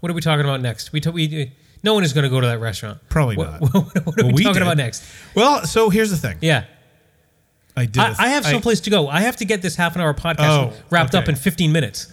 What 0.00 0.10
are 0.10 0.14
we 0.14 0.20
talking 0.20 0.44
about 0.44 0.60
next? 0.60 0.92
We, 0.92 1.00
t- 1.00 1.10
we 1.10 1.52
no 1.82 1.94
one 1.94 2.04
is 2.04 2.12
going 2.12 2.24
to 2.24 2.30
go 2.30 2.40
to 2.40 2.46
that 2.48 2.60
restaurant. 2.60 2.98
Probably 3.08 3.36
What, 3.36 3.60
not. 3.60 3.60
what, 3.74 3.74
what 3.74 3.96
are 3.96 4.02
Well, 4.16 4.26
we, 4.28 4.32
we 4.34 4.42
talking 4.44 4.54
did. 4.60 4.62
about 4.62 4.76
next? 4.76 5.04
Well, 5.34 5.64
so 5.66 5.90
here's 5.90 6.10
the 6.10 6.16
thing. 6.16 6.38
Yeah, 6.40 6.64
I 7.76 7.86
did. 7.86 7.98
I, 7.98 8.06
th- 8.08 8.18
I 8.18 8.28
have 8.28 8.44
someplace 8.44 8.80
to 8.82 8.90
go. 8.90 9.08
I 9.08 9.20
have 9.20 9.36
to 9.36 9.44
get 9.44 9.62
this 9.62 9.76
half 9.76 9.94
an 9.94 10.00
hour 10.02 10.14
podcast 10.14 10.38
Oh, 10.48 10.72
wrapped 10.90 11.14
up 11.14 11.28
in 11.28 11.34
15 11.36 11.72
minutes. 11.72 12.12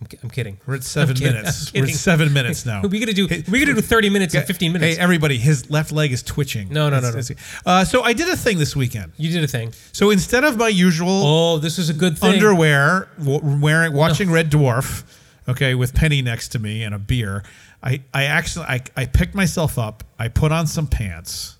I'm, 0.00 0.06
I'm 0.22 0.30
kidding. 0.30 0.58
We're 0.66 0.76
at 0.76 0.82
7 0.84 1.14
I'm 1.16 1.22
minutes. 1.22 1.72
We're 1.74 1.82
at 1.84 1.90
seven 1.90 2.32
minutes 2.32 2.64
now. 2.64 2.80
we 2.88 2.98
gonna 3.00 3.12
do. 3.12 3.26
Hey, 3.26 3.44
we 3.50 3.60
gonna 3.60 3.74
do 3.74 3.82
30 3.82 4.08
minutes 4.08 4.34
in 4.34 4.42
15 4.44 4.72
minutes. 4.72 4.96
Hey, 4.96 5.02
everybody, 5.02 5.36
his 5.36 5.70
left 5.70 5.92
leg 5.92 6.10
is 6.12 6.22
twitching. 6.22 6.70
No, 6.72 6.88
no, 6.88 7.00
no, 7.00 7.08
It's- 7.08 7.30
it's- 7.30 7.60
Uh, 7.66 7.84
so 7.84 8.02
I 8.02 8.12
did 8.14 8.28
a 8.28 8.36
thing 8.36 8.56
this 8.58 8.74
weekend. 8.74 9.12
you 9.18 9.30
did 9.30 9.44
a 9.44 9.48
thing. 9.48 9.74
So 9.92 10.08
instead 10.10 10.42
of 10.44 10.56
my 10.56 10.68
usual 10.68 11.08
Oh, 11.10 11.58
this 11.58 11.78
is 11.78 11.90
a 11.90 11.94
good 11.94 12.16
thing. 12.18 12.34
underwear, 12.34 13.08
w- 13.18 13.40
wearing 13.60 13.92
watching 13.92 14.30
Red 14.30 14.50
Dwarf, 14.50 15.02
okay, 15.50 15.74
with 15.74 15.94
Penny 15.94 16.22
next 16.22 16.48
to 16.48 16.58
me 16.58 16.82
and 16.82 16.94
a 16.94 16.98
beer, 16.98 17.42
I 17.82 18.02
I 18.14 18.24
actually 18.24 18.66
I, 18.66 18.82
I 18.96 19.06
picked 19.06 19.34
myself 19.34 19.78
up. 19.78 20.04
I 20.18 20.28
put 20.28 20.52
on 20.52 20.66
some 20.66 20.86
pants, 20.86 21.56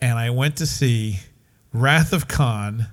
and 0.00 0.18
I 0.18 0.30
went 0.30 0.56
to 0.56 0.66
see 0.66 1.20
Wrath 1.72 2.12
of 2.12 2.28
Khan, 2.28 2.86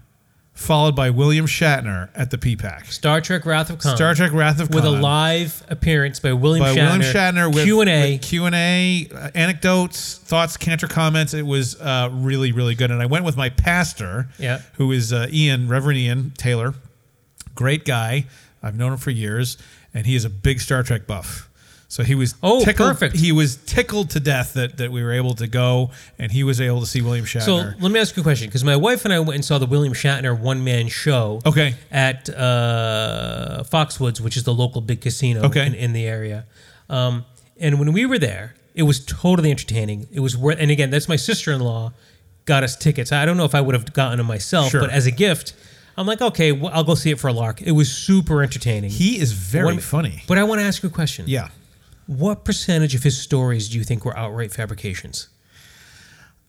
followed 0.54 0.96
by 0.96 1.10
William 1.10 1.46
Shatner 1.46 2.10
at 2.16 2.32
the 2.32 2.38
PPAC. 2.38 2.88
Star 2.92 3.22
Trek: 3.22 3.46
Wrath 3.46 3.70
of 3.70 3.80
Khan. 3.80 3.96
Star 3.96 4.14
Trek: 4.16 4.32
Wrath 4.34 4.60
of 4.60 4.70
Khan 4.70 4.76
with 4.76 4.86
a 4.86 4.92
live 4.92 5.64
appearance 5.70 6.20
by 6.20 6.34
William 6.34 6.64
by 6.66 6.74
Shatner. 6.76 6.98
William 6.98 7.02
Shatner 7.02 7.54
with 7.54 7.64
Q 7.64 7.82
and 7.82 7.90
A. 7.90 8.18
Q 8.18 8.46
and 8.46 8.56
A, 8.56 9.10
uh, 9.14 9.30
anecdotes, 9.36 10.18
thoughts, 10.18 10.58
canter 10.58 10.88
comments. 10.88 11.34
It 11.34 11.46
was 11.46 11.80
uh, 11.80 12.10
really, 12.12 12.52
really 12.52 12.76
good. 12.76 12.92
And 12.92 13.02
I 13.02 13.06
went 13.06 13.26
with 13.26 13.38
my 13.38 13.50
pastor, 13.50 14.28
Yeah. 14.38 14.62
who 14.74 14.92
is 14.92 15.14
uh, 15.14 15.28
Ian, 15.32 15.68
Reverend 15.68 15.98
Ian 16.00 16.32
Taylor, 16.38 16.74
great 17.56 17.86
guy. 17.86 18.26
I've 18.64 18.76
known 18.78 18.92
him 18.94 19.00
for 19.00 19.10
years, 19.10 19.58
and 19.94 20.06
he 20.06 20.16
is 20.16 20.26
a 20.26 20.30
big 20.30 20.60
Star 20.62 20.84
Trek 20.84 21.08
buff. 21.08 21.48
So 21.88 22.04
he 22.04 22.16
was 22.16 22.36
Oh, 22.42 22.64
tickled, 22.64 22.88
perfect. 22.92 23.18
He 23.18 23.34
was 23.34 23.58
tickled 23.58 24.12
to 24.12 24.22
death 24.22 24.54
that, 24.54 24.78
that 24.78 24.94
we 24.94 25.04
were 25.04 25.12
able 25.12 25.34
to 25.36 25.46
go, 25.46 25.92
and 26.18 26.32
he 26.32 26.42
was 26.46 26.62
able 26.62 26.80
to 26.80 26.86
see 26.86 27.02
William 27.02 27.26
Shatner. 27.26 27.42
So 27.42 27.56
let 27.82 27.92
me 27.92 28.00
ask 28.00 28.16
you 28.16 28.22
a 28.22 28.24
question, 28.24 28.48
because 28.48 28.64
my 28.64 28.78
wife 28.78 29.04
and 29.04 29.14
I 29.14 29.20
went 29.20 29.36
and 29.36 29.44
saw 29.44 29.58
the 29.58 29.66
William 29.66 29.94
Shatner 29.94 30.40
one 30.40 30.64
man 30.64 30.88
show. 30.88 31.42
Okay. 31.46 31.76
At 31.92 32.30
uh, 32.30 33.64
Foxwoods, 33.70 34.22
which 34.22 34.38
is 34.38 34.44
the 34.44 34.54
local 34.54 34.80
big 34.82 35.02
casino 35.02 35.44
Okay. 35.44 35.66
in, 35.66 35.74
in 35.74 35.94
the 35.94 36.06
area, 36.06 36.46
um, 36.90 37.26
and 37.60 37.78
when 37.80 37.92
we 37.92 38.06
were 38.06 38.18
there, 38.20 38.56
it 38.74 38.84
was 38.84 39.04
totally 39.06 39.52
entertaining. 39.52 40.08
It 40.14 40.22
was 40.22 40.38
worth, 40.38 40.58
and 40.60 40.72
again, 40.72 40.90
that's 40.92 41.10
my 41.10 41.18
sister 41.18 41.52
in 41.52 41.60
law 41.60 41.92
got 42.46 42.64
us 42.64 42.76
tickets. 42.76 43.12
I 43.12 43.26
don't 43.26 43.38
know 43.38 43.46
if 43.46 43.54
I 43.54 43.62
would 43.62 43.76
have 43.76 43.92
gotten 43.94 44.18
them 44.18 44.28
myself, 44.28 44.72
Sure. 44.72 44.82
but 44.82 44.90
as 44.90 45.06
a 45.06 45.12
gift, 45.12 45.54
I'm 45.98 46.08
like, 46.08 46.22
okay, 46.22 46.52
well, 46.52 46.72
I'll 46.74 46.84
go 46.84 46.96
see 46.96 47.12
it 47.12 47.20
for 47.20 47.28
a 47.28 47.34
lark. 47.34 47.62
It 47.62 47.72
was 47.74 47.92
super 47.92 48.42
entertaining. 48.44 48.90
he 48.92 49.20
is 49.20 49.34
very 49.34 49.66
One- 49.66 49.80
funny. 49.80 50.24
But 50.28 50.38
I 50.38 50.44
want 50.44 50.60
to 50.62 50.66
ask 50.66 50.82
you 50.84 50.90
a 50.90 50.92
question. 50.92 51.26
Yeah. 51.28 51.50
What 52.08 52.44
percentage 52.46 52.96
of 52.96 53.04
his 53.04 53.18
stories 53.20 53.70
do 53.70 53.78
you 53.78 53.84
think 53.84 54.04
were 54.06 54.18
outright 54.18 54.52
fabrications? 54.52 55.28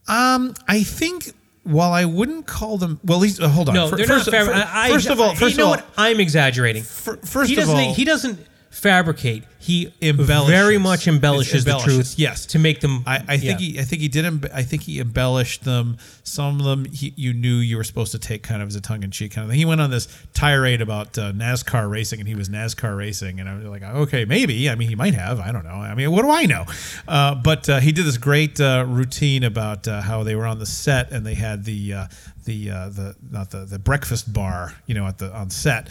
Um, 0.08 0.54
I 0.66 0.82
think 0.82 1.32
while 1.64 1.92
I 1.92 2.04
wouldn't 2.04 2.46
call 2.46 2.76
them, 2.78 2.98
well, 3.04 3.18
at 3.18 3.22
least 3.22 3.40
uh, 3.40 3.48
hold 3.48 3.68
on. 3.68 3.74
No, 3.74 3.88
Fir- 3.88 3.96
they're 3.96 4.06
first, 4.06 4.26
not 4.26 4.32
fab- 4.32 4.46
fir- 4.46 4.52
I, 4.54 4.88
I- 4.88 4.90
first 4.90 5.08
of 5.08 5.20
all, 5.20 5.34
first 5.34 5.52
you 5.56 5.58
know 5.58 5.72
of 5.74 5.78
all, 5.80 5.84
what? 5.86 5.94
I'm 5.96 6.18
exaggerating. 6.20 6.82
fir- 6.82 7.18
first 7.18 7.50
he 7.50 7.54
of 7.56 7.60
doesn't. 7.60 7.76
all, 7.76 7.94
he 7.94 8.04
doesn't 8.04 8.46
fabricate. 8.72 9.44
He 9.58 9.92
Embellishes. 10.02 10.48
very 10.48 10.76
much 10.76 11.06
embellishes, 11.06 11.64
Embellishes, 11.64 11.86
the 11.86 12.02
truth. 12.02 12.18
yes. 12.18 12.46
to 12.46 12.58
make 12.58 12.80
them. 12.80 13.04
I, 13.06 13.22
I 13.28 13.36
think 13.36 13.60
yeah. 13.60 13.66
he, 13.66 13.78
I 13.78 13.82
think 13.82 14.02
he 14.02 14.08
did. 14.08 14.24
Embe- 14.24 14.52
I 14.52 14.64
think 14.64 14.82
he 14.82 14.98
embellished 14.98 15.62
them. 15.62 15.98
Some 16.24 16.58
of 16.58 16.66
them 16.66 16.86
he, 16.86 17.12
you 17.16 17.32
knew 17.32 17.56
you 17.56 17.76
were 17.76 17.84
supposed 17.84 18.10
to 18.10 18.18
take 18.18 18.42
kind 18.42 18.60
of 18.60 18.66
as 18.66 18.74
a 18.74 18.80
tongue 18.80 19.04
in 19.04 19.12
cheek 19.12 19.32
kind 19.34 19.44
of 19.44 19.50
thing. 19.50 19.58
He 19.58 19.64
went 19.64 19.80
on 19.80 19.90
this 19.90 20.08
tirade 20.34 20.80
about 20.80 21.16
uh, 21.16 21.30
NASCAR 21.30 21.88
racing, 21.88 22.18
and 22.18 22.28
he 22.28 22.34
was 22.34 22.48
NASCAR 22.48 22.96
racing, 22.96 23.38
and 23.38 23.48
I 23.48 23.54
was 23.54 23.64
like, 23.66 23.84
okay, 23.84 24.24
maybe. 24.24 24.68
I 24.68 24.74
mean, 24.74 24.88
he 24.88 24.96
might 24.96 25.14
have. 25.14 25.38
I 25.38 25.52
don't 25.52 25.64
know. 25.64 25.70
I 25.70 25.94
mean, 25.94 26.10
what 26.10 26.22
do 26.22 26.30
I 26.30 26.46
know? 26.46 26.64
Uh, 27.06 27.36
but 27.36 27.68
uh, 27.68 27.78
he 27.78 27.92
did 27.92 28.04
this 28.04 28.18
great 28.18 28.60
uh, 28.60 28.84
routine 28.88 29.44
about 29.44 29.86
uh, 29.86 30.00
how 30.00 30.24
they 30.24 30.34
were 30.34 30.46
on 30.46 30.58
the 30.58 30.66
set 30.66 31.12
and 31.12 31.24
they 31.24 31.34
had 31.34 31.64
the. 31.64 32.08
The 32.44 32.70
uh, 32.70 32.88
the 32.88 33.16
not 33.30 33.50
the 33.50 33.64
the 33.64 33.78
breakfast 33.78 34.32
bar 34.32 34.74
you 34.86 34.94
know 34.94 35.06
at 35.06 35.18
the 35.18 35.32
on 35.32 35.50
set 35.50 35.88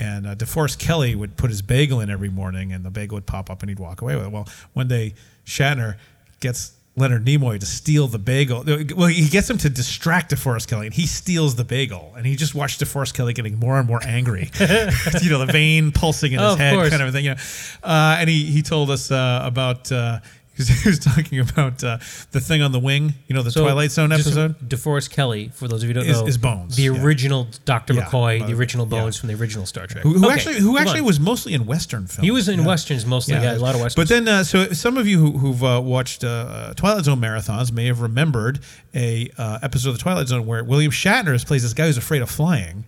and 0.00 0.26
uh, 0.26 0.34
DeForest 0.34 0.78
Kelley 0.78 1.14
would 1.14 1.36
put 1.36 1.48
his 1.50 1.62
bagel 1.62 2.00
in 2.00 2.10
every 2.10 2.28
morning 2.28 2.72
and 2.72 2.84
the 2.84 2.90
bagel 2.90 3.14
would 3.16 3.26
pop 3.26 3.48
up 3.50 3.62
and 3.62 3.70
he'd 3.70 3.78
walk 3.78 4.02
away 4.02 4.14
with 4.16 4.26
it. 4.26 4.30
Well, 4.32 4.46
one 4.74 4.86
day 4.88 5.14
Shatner 5.46 5.96
gets 6.40 6.72
Leonard 6.96 7.24
Nimoy 7.24 7.58
to 7.58 7.66
steal 7.66 8.06
the 8.06 8.18
bagel. 8.20 8.62
Well, 8.96 9.08
he 9.08 9.28
gets 9.28 9.50
him 9.50 9.58
to 9.58 9.68
distract 9.70 10.30
DeForest 10.30 10.68
Kelley, 10.68 10.86
and 10.86 10.94
he 10.94 11.06
steals 11.06 11.56
the 11.56 11.64
bagel. 11.64 12.12
And 12.16 12.24
he 12.24 12.36
just 12.36 12.54
watched 12.54 12.80
DeForest 12.80 13.14
Kelley 13.14 13.32
getting 13.32 13.58
more 13.58 13.78
and 13.78 13.88
more 13.88 13.98
angry. 14.04 14.48
you 14.60 15.30
know, 15.30 15.38
the 15.44 15.48
vein 15.50 15.90
pulsing 15.90 16.32
in 16.32 16.38
Oh, 16.38 16.44
his 16.44 16.52
of 16.54 16.58
head, 16.60 16.74
course. 16.74 16.90
kind 16.90 17.02
of 17.02 17.12
thing. 17.12 17.24
You 17.24 17.30
know, 17.32 17.40
uh, 17.82 18.16
and 18.20 18.30
he 18.30 18.44
he 18.44 18.62
told 18.62 18.90
us 18.90 19.10
uh, 19.10 19.40
about. 19.42 19.90
Uh, 19.90 20.20
he 20.56 20.88
was- 20.88 20.98
talking 21.04 21.40
about 21.40 21.82
uh, 21.84 21.98
the 22.30 22.40
thing 22.40 22.62
on 22.62 22.72
the 22.72 22.78
wing, 22.78 23.14
you 23.26 23.34
know, 23.34 23.42
the 23.42 23.50
Twilight 23.50 23.90
Zone 23.90 24.12
episode. 24.12 24.58
DeForest 24.60 25.10
Kelley, 25.10 25.48
for 25.54 25.68
those 25.68 25.82
of 25.82 25.88
you 25.88 25.94
who 25.94 26.00
don't 26.00 26.08
Is- 26.10 26.20
know, 26.20 26.26
is 26.26 26.38
Bones, 26.38 26.76
the 26.76 26.82
yeah. 26.84 27.02
original 27.04 27.48
Dr. 27.64 27.94
Yeah, 27.94 28.02
McCoy, 28.04 28.42
uh, 28.42 28.46
the 28.46 28.54
original 28.54 28.86
yeah. 28.86 29.00
Bones 29.00 29.16
from 29.16 29.28
the 29.28 29.34
original 29.34 29.66
Star 29.66 29.86
Trek. 29.86 30.02
Who, 30.02 30.14
who 30.14 30.24
Okay, 30.26 30.34
actually 30.34 30.60
who 30.60 30.78
actually 30.78 31.00
on. 31.00 31.06
was 31.06 31.18
mostly 31.20 31.54
in 31.54 31.66
Western 31.66 32.06
films. 32.06 32.24
he 32.24 32.30
was 32.30 32.48
in 32.48 32.60
Yeah. 32.60 32.66
westerns 32.66 33.04
mostly. 33.06 33.34
Yeah, 33.34 33.56
a 33.56 33.58
lot 33.58 33.74
of 33.74 33.80
westerns. 33.80 33.94
But 33.96 34.08
then, 34.08 34.28
uh, 34.28 34.44
so 34.44 34.68
some 34.72 34.96
of 34.98 35.06
you 35.08 35.18
who, 35.18 35.38
who've 35.38 35.64
uh, 35.64 35.80
watched 35.82 36.24
uh, 36.24 36.72
Twilight 36.74 37.04
Zone 37.04 37.20
marathons 37.20 37.72
may 37.72 37.86
have 37.86 38.00
remembered 38.00 38.60
a 38.94 39.30
uh, 39.38 39.58
episode 39.62 39.90
of 39.90 39.96
the 39.96 40.02
Twilight 40.02 40.28
Zone 40.28 40.46
where 40.46 40.62
William 40.64 40.92
Shatner 40.92 41.44
plays 41.46 41.62
this 41.62 41.74
guy 41.74 41.86
who's 41.86 41.96
afraid 41.96 42.22
of 42.22 42.30
flying. 42.30 42.84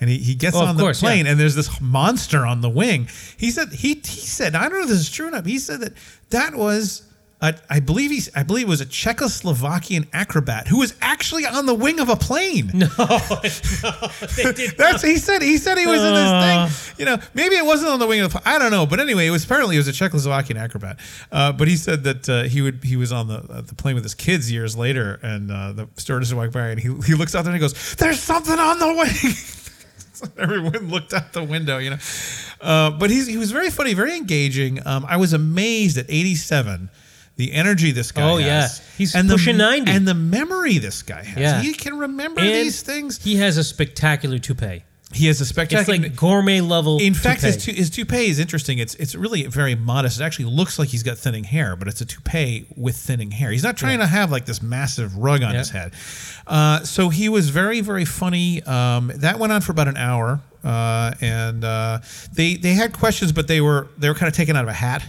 And 0.00 0.08
he, 0.08 0.18
he 0.18 0.36
gets 0.36 0.54
Oh, 0.54 0.60
on 0.64 0.76
the 0.76 0.82
course, 0.84 1.02
yeah. 1.02 1.08
plane, 1.08 1.26
and 1.26 1.40
there's 1.40 1.56
this 1.56 1.80
monster 1.80 2.46
on 2.46 2.60
the 2.60 2.68
wing. 2.70 3.08
He 3.36 3.50
said 3.50 3.72
he 3.72 3.94
he 3.94 4.20
said 4.20 4.54
I 4.54 4.68
don't 4.68 4.74
know 4.78 4.82
if 4.82 4.88
this 4.88 5.00
is 5.00 5.10
true 5.10 5.26
or 5.26 5.30
not. 5.32 5.42
But 5.42 5.50
he 5.50 5.58
said 5.58 5.80
that 5.80 5.94
that 6.30 6.54
was 6.54 7.02
I 7.70 7.78
believe 7.78 8.10
he's 8.10 8.28
I 8.34 8.42
believe 8.42 8.66
it 8.66 8.68
was 8.70 8.80
a 8.80 8.86
Czechoslovakian 8.86 10.08
acrobat 10.12 10.66
who 10.66 10.78
was 10.78 10.94
actually 11.00 11.46
on 11.46 11.66
the 11.66 11.74
wing 11.74 12.00
of 12.00 12.08
a 12.08 12.16
plane. 12.16 12.70
no, 12.74 12.88
did 14.36 14.74
That's 14.76 15.02
he 15.02 15.16
said. 15.18 15.42
He 15.42 15.56
said 15.58 15.78
he 15.78 15.86
was 15.86 16.00
in 16.02 16.14
Uh. 16.14 16.66
this 16.66 16.74
thing. 16.88 16.94
You 16.98 17.04
know, 17.06 17.22
maybe 17.34 17.54
it 17.54 17.64
wasn't 17.64 17.90
on 17.92 18.00
the 18.00 18.06
wing 18.08 18.20
of. 18.22 18.32
the 18.32 18.42
I 18.48 18.58
don't 18.58 18.72
know, 18.72 18.86
but 18.86 18.98
anyway, 18.98 19.26
it 19.26 19.30
was 19.30 19.44
apparently 19.44 19.76
it 19.76 19.78
was 19.78 19.88
a 19.88 19.92
Czechoslovakian 19.92 20.56
acrobat. 20.56 20.98
Uh, 21.30 21.52
but 21.52 21.68
he 21.68 21.76
said 21.76 22.02
that 22.04 22.28
uh, 22.28 22.42
he 22.44 22.60
would 22.60 22.82
he 22.82 22.96
was 22.96 23.12
on 23.12 23.28
the 23.28 23.38
uh, 23.38 23.60
the 23.60 23.74
plane 23.76 23.94
with 23.94 24.04
his 24.04 24.14
kids 24.16 24.50
years 24.50 24.76
later, 24.76 25.20
and 25.22 25.50
uh, 25.52 25.72
the 25.72 25.88
stewardess 25.96 26.32
walked 26.34 26.52
by, 26.52 26.68
and 26.68 26.80
he 26.80 26.88
he 27.06 27.14
looks 27.14 27.34
out 27.36 27.44
there 27.44 27.52
and 27.54 27.62
he 27.62 27.66
goes, 27.66 27.94
"There's 27.96 28.18
something 28.20 28.58
on 28.58 28.78
the 28.80 28.88
wing." 28.94 29.34
Everyone 30.36 30.88
looked 30.88 31.14
out 31.14 31.32
the 31.32 31.44
window, 31.44 31.78
you 31.78 31.90
know. 31.90 31.98
Uh, 32.60 32.90
but 32.90 33.08
he's, 33.08 33.28
he 33.28 33.36
was 33.36 33.52
very 33.52 33.70
funny, 33.70 33.94
very 33.94 34.16
engaging. 34.16 34.84
Um, 34.84 35.06
I 35.08 35.16
was 35.16 35.32
amazed 35.32 35.96
at 35.96 36.06
87, 36.08 36.90
the 37.38 37.52
energy 37.54 37.90
this 37.92 38.12
guy 38.12 38.22
Oh, 38.30 38.36
has. 38.36 38.46
yeah. 38.46 38.84
He's 38.98 39.14
and 39.14 39.28
pushing 39.30 39.56
the, 39.56 39.64
90. 39.64 39.90
And 39.90 40.06
the 40.06 40.12
memory 40.14 40.76
this 40.78 41.02
guy 41.02 41.22
has. 41.24 41.38
Yeah. 41.38 41.62
He 41.62 41.72
can 41.72 41.96
remember 41.98 42.40
And 42.40 42.50
these 42.50 42.82
things. 42.82 43.22
He 43.22 43.36
has 43.36 43.56
a 43.56 43.64
spectacular 43.64 44.38
toupee. 44.38 44.84
He 45.14 45.26
has 45.28 45.40
a 45.40 45.46
spectacular. 45.46 45.94
It's 45.94 46.04
like 46.04 46.16
gourmet 46.16 46.60
level. 46.60 46.98
in 47.00 47.14
fact, 47.14 47.40
toupee. 47.40 47.52
his, 47.54 47.64
tou- 47.64 47.72
his 47.72 47.88
toupee 47.90 48.26
is 48.28 48.38
interesting. 48.38 48.76
It's 48.78 48.94
it's 48.96 49.14
really 49.14 49.44
very 49.46 49.74
modest. 49.74 50.20
It 50.20 50.24
actually 50.24 50.50
looks 50.50 50.78
like 50.78 50.90
he's 50.90 51.02
got 51.02 51.16
thinning 51.16 51.44
hair, 51.44 51.76
but 51.76 51.88
it's 51.88 52.02
a 52.02 52.04
toupee 52.04 52.66
with 52.76 52.94
thinning 52.94 53.30
hair. 53.30 53.50
He's 53.50 53.62
not 53.64 53.78
trying 53.78 54.00
to 54.00 54.06
have 54.06 54.30
like 54.30 54.44
this 54.44 54.60
massive 54.60 55.16
rug 55.16 55.42
on 55.42 55.52
Yeah. 55.52 55.58
his 55.60 55.70
head. 55.70 55.92
Uh, 56.46 56.80
so 56.80 57.08
he 57.08 57.30
was 57.30 57.48
very 57.48 57.80
very 57.80 58.04
funny. 58.04 58.62
Um, 58.64 59.10
that 59.14 59.38
went 59.38 59.50
on 59.50 59.62
for 59.62 59.72
about 59.72 59.88
an 59.88 59.96
hour, 59.96 60.40
uh, 60.62 61.12
and 61.22 61.64
uh, 61.64 62.00
they 62.34 62.56
they 62.56 62.74
had 62.74 62.92
questions, 62.92 63.32
but 63.32 63.48
they 63.48 63.62
were 63.62 63.88
they 63.96 64.10
were 64.10 64.14
kind 64.14 64.28
of 64.28 64.34
taken 64.36 64.56
out 64.56 64.64
of 64.64 64.68
a 64.68 64.74
hat. 64.74 65.02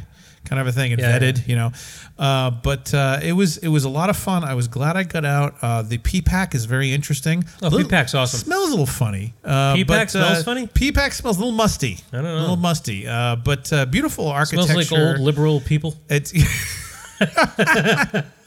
Kind 0.46 0.60
of 0.60 0.68
a 0.68 0.72
thing 0.72 0.94
and 0.94 1.02
Yeah, 1.02 1.20
vetted, 1.20 1.48
you 1.48 1.56
know, 1.56 1.72
uh, 2.18 2.50
but 2.50 2.92
uh, 2.94 3.20
it 3.22 3.34
was 3.34 3.58
it 3.58 3.68
was 3.68 3.84
a 3.84 3.90
lot 3.90 4.10
of 4.10 4.18
fun. 4.18 4.44
I 4.44 4.56
was 4.56 4.68
glad 4.68 4.98
I 4.98 5.04
got 5.04 5.26
out. 5.26 5.56
Uh, 5.62 5.82
the 5.84 6.00
P 6.00 6.22
pack 6.22 6.56
is 6.56 6.66
very 6.66 6.92
interesting. 6.92 7.44
Oh, 7.62 7.68
Little- 7.68 7.88
P-Pack's 7.88 8.16
awesome. 8.16 8.40
Smells 8.40 8.68
a 8.68 8.72
little 8.72 8.86
funny. 8.86 9.34
Uh, 9.44 9.76
P-Pack 9.76 10.08
but, 10.08 10.12
smells 10.12 10.40
uh, 10.40 10.44
funny? 10.44 10.68
P-Pack 10.68 11.14
smells 11.14 11.38
a 11.38 11.40
little 11.40 11.56
musty. 11.56 12.00
I 12.12 12.16
don't 12.16 12.24
know. 12.24 12.38
A 12.38 12.40
little 12.40 12.56
musty, 12.56 13.08
uh, 13.08 13.36
but 13.36 13.72
uh, 13.72 13.86
beautiful 13.86 14.26
Smells 14.46 14.70
architecture. 14.72 14.96
like 14.96 15.18
old 15.18 15.20
liberal 15.20 15.62
people. 15.62 15.96
It's. 16.10 16.34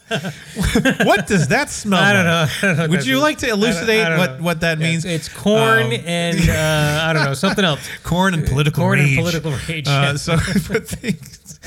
what 1.05 1.27
does 1.27 1.47
that 1.49 1.69
smell? 1.69 1.99
I 1.99 2.13
don't 2.13 2.25
like? 2.25 2.49
know. 2.49 2.53
I 2.69 2.73
don't 2.75 2.77
know 2.77 2.87
Would 2.95 3.05
you 3.05 3.19
like 3.19 3.37
to 3.39 3.49
elucidate 3.49 4.05
don't 4.07 4.17
what, 4.17 4.41
what 4.41 4.59
that 4.61 4.79
means? 4.79 5.05
It's 5.05 5.29
corn 5.29 5.87
Um, 5.87 5.93
and 6.05 6.49
uh, 6.49 7.05
I 7.09 7.13
don't 7.13 7.25
know 7.25 7.33
something 7.33 7.65
else. 7.65 7.87
corn 8.03 8.33
and 8.33 8.45
political 8.45 8.87
rage. 8.87 9.17
Corn 9.17 9.33
and 9.33 9.43
political 9.43 9.51
rage, 9.67 9.87
Uh, 9.87 10.17
so, 10.17 10.35
but, 10.67 10.87
things, 10.87 11.59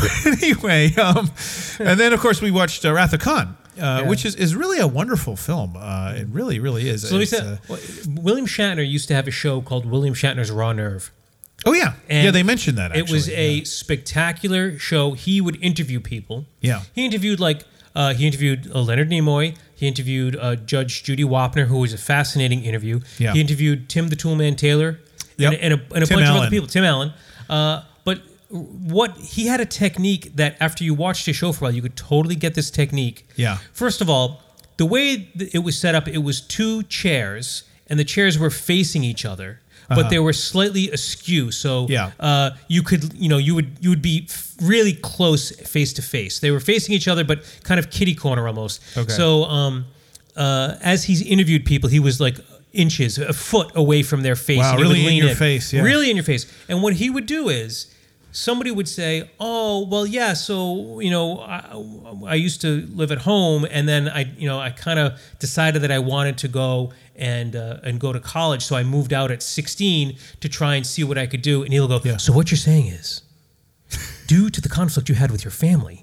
but 0.00 0.42
anyway, 0.42 0.94
um, 0.96 1.30
and 1.78 1.98
then 1.98 2.12
of 2.12 2.20
course 2.20 2.40
we 2.40 2.50
watched 2.50 2.84
uh, 2.84 2.92
Wrath 2.92 3.12
of 3.12 3.20
Khan, 3.20 3.56
uh, 3.80 4.04
which 4.04 4.24
is, 4.24 4.34
is 4.36 4.54
really 4.54 4.78
a 4.78 4.86
wonderful 4.86 5.36
film. 5.36 5.76
Uh, 5.76 6.14
it 6.16 6.26
really, 6.28 6.58
really 6.58 6.88
is. 6.88 7.08
So 7.08 7.22
said 7.24 7.60
uh, 7.68 7.76
William 8.08 8.46
Shatner 8.46 8.88
used 8.88 9.08
to 9.08 9.14
have 9.14 9.26
a 9.28 9.30
show 9.32 9.60
called 9.60 9.86
William 9.86 10.14
Shatner's 10.14 10.50
Raw 10.50 10.72
Nerve. 10.72 11.10
oh 11.66 11.72
yeah, 11.72 11.94
And 12.08 12.24
yeah, 12.26 12.30
they 12.30 12.42
mentioned 12.42 12.78
that. 12.78 12.94
it 12.96 13.10
was 13.10 13.28
actually, 13.28 13.60
a 13.60 13.64
spectacular 13.64 14.78
show. 14.78 15.12
He 15.12 15.40
would 15.40 15.62
interview 15.62 16.00
people. 16.00 16.46
Yeah. 16.60 16.82
He 16.94 17.04
interviewed 17.04 17.40
like 17.40 17.64
uh, 17.94 18.14
he 18.14 18.26
interviewed 18.26 18.70
uh, 18.74 18.80
Leonard 18.80 19.10
Nimoy. 19.10 19.56
He 19.74 19.86
interviewed 19.88 20.36
uh, 20.36 20.56
Judge 20.56 21.02
Judy 21.02 21.24
Wapner, 21.24 21.66
who 21.66 21.78
was 21.78 21.92
a 21.92 21.98
fascinating 21.98 22.64
interview. 22.64 23.00
Yeah. 23.18 23.32
He 23.32 23.40
interviewed 23.40 23.88
Tim 23.88 24.08
the 24.08 24.16
Toolman 24.16 24.56
Taylor 24.56 25.00
Yep. 25.36 25.52
and, 25.54 25.62
and 25.62 25.74
a, 25.74 25.94
and 25.94 26.04
a 26.04 26.06
bunch 26.06 26.28
of 26.28 26.36
other 26.36 26.50
people. 26.50 26.68
Tim 26.68 26.84
Allen. 26.84 27.12
Uh, 27.50 27.82
but 28.04 28.22
what 28.48 29.16
he 29.16 29.46
had 29.46 29.60
a 29.60 29.66
technique 29.66 30.36
that 30.36 30.56
after 30.60 30.84
you 30.84 30.94
watched 30.94 31.26
his 31.26 31.34
show 31.36 31.52
for 31.52 31.64
a 31.64 31.68
while, 31.68 31.74
you 31.74 31.82
could 31.82 31.96
totally 31.96 32.36
get 32.36 32.54
this 32.54 32.70
technique. 32.70 33.26
Yeah. 33.36 33.58
First 33.72 34.00
of 34.00 34.08
all, 34.08 34.42
the 34.76 34.86
way 34.86 35.28
it 35.52 35.62
was 35.64 35.76
set 35.78 35.94
up, 35.94 36.06
it 36.08 36.18
was 36.18 36.40
two 36.40 36.82
chairs, 36.84 37.64
and 37.88 37.98
the 37.98 38.04
chairs 38.04 38.38
were 38.38 38.50
facing 38.50 39.02
each 39.04 39.24
other, 39.24 39.60
but 39.88 40.08
they 40.10 40.18
were 40.18 40.32
slightly 40.32 40.90
askew. 40.90 41.50
So 41.50 41.84
Uh-huh. 41.84 41.92
Yeah. 41.92 42.10
uh, 42.20 42.50
you 42.68 42.82
could, 42.82 43.12
you 43.14 43.28
know, 43.28 43.38
you 43.38 43.54
would 43.54 43.76
you 43.80 43.90
would 43.90 44.02
be 44.02 44.28
really 44.62 44.92
close 44.92 45.50
face 45.68 45.92
to 45.94 46.02
face. 46.02 46.40
They 46.40 46.50
were 46.50 46.60
facing 46.60 46.94
each 46.94 47.08
other, 47.08 47.24
but 47.24 47.42
kind 47.64 47.78
of 47.78 47.90
kitty 47.90 48.14
corner 48.14 48.46
almost. 48.46 48.80
Okay. 48.96 49.12
So 49.12 49.44
um, 49.44 49.84
uh, 50.36 50.76
as 50.82 51.04
he's 51.04 51.22
interviewed 51.22 51.64
people, 51.64 51.88
he 51.90 52.00
was 52.00 52.20
like 52.20 52.38
inches, 52.72 53.18
a 53.18 53.32
foot 53.32 53.70
away 53.76 54.02
from 54.02 54.22
their 54.22 54.36
face. 54.36 54.58
Wow, 54.58 54.76
really 54.78 55.06
in 55.06 55.14
your 55.14 55.34
face, 55.34 55.72
yeah. 55.72 55.82
Really 55.82 56.10
in 56.10 56.16
your 56.16 56.24
face. 56.24 56.46
And 56.68 56.82
what 56.82 56.94
he 56.94 57.08
would 57.10 57.26
do 57.26 57.48
is 57.48 57.86
somebody 58.34 58.70
would 58.70 58.88
say, 58.88 59.30
"Oh, 59.40 59.86
well, 59.86 60.06
yeah. 60.06 60.34
So 60.34 61.00
you 61.00 61.10
know, 61.10 61.40
I, 61.40 61.60
I 62.26 62.34
used 62.34 62.60
to 62.62 62.86
live 62.92 63.10
at 63.12 63.18
home, 63.18 63.64
and 63.70 63.88
then 63.88 64.08
I, 64.08 64.24
you 64.36 64.46
know, 64.48 64.58
I 64.58 64.70
kind 64.70 64.98
of 64.98 65.18
decided 65.38 65.80
that 65.82 65.90
I 65.90 66.00
wanted 66.00 66.36
to 66.38 66.48
go 66.48 66.92
and 67.16 67.54
uh, 67.56 67.78
and 67.82 67.98
go 67.98 68.12
to 68.12 68.20
college. 68.20 68.62
So 68.64 68.76
I 68.76 68.82
moved 68.82 69.12
out 69.12 69.30
at 69.30 69.42
16 69.42 70.16
to 70.40 70.48
try 70.48 70.74
and 70.74 70.84
see 70.86 71.04
what 71.04 71.16
I 71.16 71.26
could 71.26 71.42
do." 71.42 71.62
And 71.62 71.72
he'll 71.72 71.88
go, 71.88 72.00
Yeah. 72.04 72.18
"So 72.18 72.32
what 72.32 72.50
you're 72.50 72.58
saying 72.58 72.88
is, 72.88 73.22
due 74.26 74.50
to 74.50 74.60
the 74.60 74.68
conflict 74.68 75.08
you 75.08 75.14
had 75.14 75.30
with 75.30 75.44
your 75.44 75.52
family." 75.52 76.00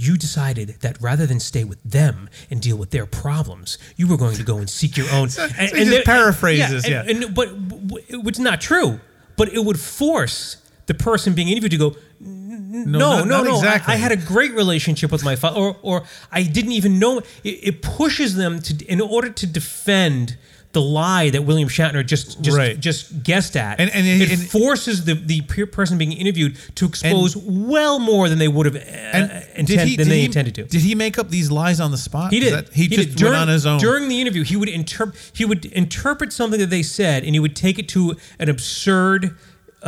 You 0.00 0.16
decided 0.16 0.76
that 0.82 0.96
rather 1.02 1.26
than 1.26 1.40
stay 1.40 1.64
with 1.64 1.82
them 1.82 2.30
and 2.50 2.62
deal 2.62 2.76
with 2.76 2.90
their 2.92 3.04
problems, 3.04 3.78
you 3.96 4.06
were 4.06 4.16
going 4.16 4.36
to 4.36 4.44
go 4.44 4.58
and 4.58 4.70
seek 4.70 4.96
your 4.96 5.10
own. 5.10 5.28
so 5.38 5.42
and, 5.58 5.70
he 5.70 5.78
just 5.78 5.90
there- 5.90 6.02
paraphrases, 6.04 6.84
and- 6.84 6.92
yeah. 6.92 7.02
and- 7.26 7.34
but 7.34 7.48
w- 7.68 7.88
w- 8.06 8.28
it's 8.28 8.38
not 8.38 8.60
true. 8.60 9.00
But 9.36 9.48
it 9.52 9.64
would 9.64 9.80
force 9.80 10.58
the 10.88 10.94
person 10.94 11.34
being 11.34 11.48
interviewed 11.48 11.70
to 11.72 11.78
go, 11.78 11.96
no, 12.20 12.84
no, 12.84 12.98
not- 12.98 13.26
no, 13.28 13.36
not 13.36 13.44
no. 13.44 13.52
I- 13.52 13.56
exactly. 13.58 13.94
I, 13.94 13.96
had 13.96 14.12
a 14.12 14.16
great 14.16 14.52
relationship 14.54 15.12
with 15.12 15.24
my 15.24 15.36
father, 15.36 15.58
or, 15.60 15.76
or 15.82 16.02
I 16.32 16.42
didn't 16.42 16.72
even 16.72 16.98
know. 16.98 17.18
It, 17.44 17.48
it 17.62 17.82
pushes 17.82 18.34
them 18.34 18.60
to, 18.62 18.84
in 18.86 19.00
order 19.00 19.30
to 19.30 19.46
defend 19.46 20.36
the 20.72 20.82
lie 20.82 21.30
that 21.30 21.42
William 21.44 21.66
Shatner 21.66 22.04
just 22.06 22.42
just 22.42 22.56
Right. 22.56 22.78
just 22.78 23.22
guessed 23.22 23.56
at. 23.56 23.80
And- 23.80 23.90
and- 23.90 24.06
it 24.06 24.30
and- 24.30 24.50
forces 24.50 25.04
the 25.06 25.14
the 25.14 25.40
pe- 25.40 25.64
person 25.64 25.96
being 25.96 26.12
interviewed 26.12 26.56
to 26.74 26.84
expose 26.84 27.34
well 27.36 27.98
more 27.98 28.28
than 28.28 28.36
they 28.38 28.48
would 28.48 28.66
have 28.66 28.76
uh, 28.76 29.40
intend, 29.56 29.98
than 29.98 30.08
they 30.10 30.24
intended 30.26 30.54
to. 30.56 30.64
Did 30.64 30.82
he 30.82 30.94
make 30.94 31.18
up 31.18 31.30
these 31.30 31.50
lies 31.50 31.80
on 31.80 31.90
the 31.90 31.96
spot? 31.96 32.32
He 32.34 32.40
did. 32.40 32.52
that- 32.52 32.72
he, 32.74 32.86
just 32.86 33.08
did. 33.08 33.16
During, 33.16 33.32
went 33.32 33.42
on 33.42 33.48
his 33.48 33.64
own. 33.64 33.78
During 33.80 34.08
the 34.10 34.20
interview, 34.20 34.44
he 34.44 34.56
would 34.56 34.68
interpret 34.68 35.16
he 35.34 35.46
would 35.46 35.64
interpret 35.66 36.34
something 36.34 36.60
that 36.60 36.68
they 36.70 36.82
said, 36.82 37.24
and 37.24 37.34
he 37.34 37.40
would 37.40 37.56
take 37.56 37.78
it 37.78 37.88
to 37.90 38.14
an 38.38 38.50
absurd 38.50 39.36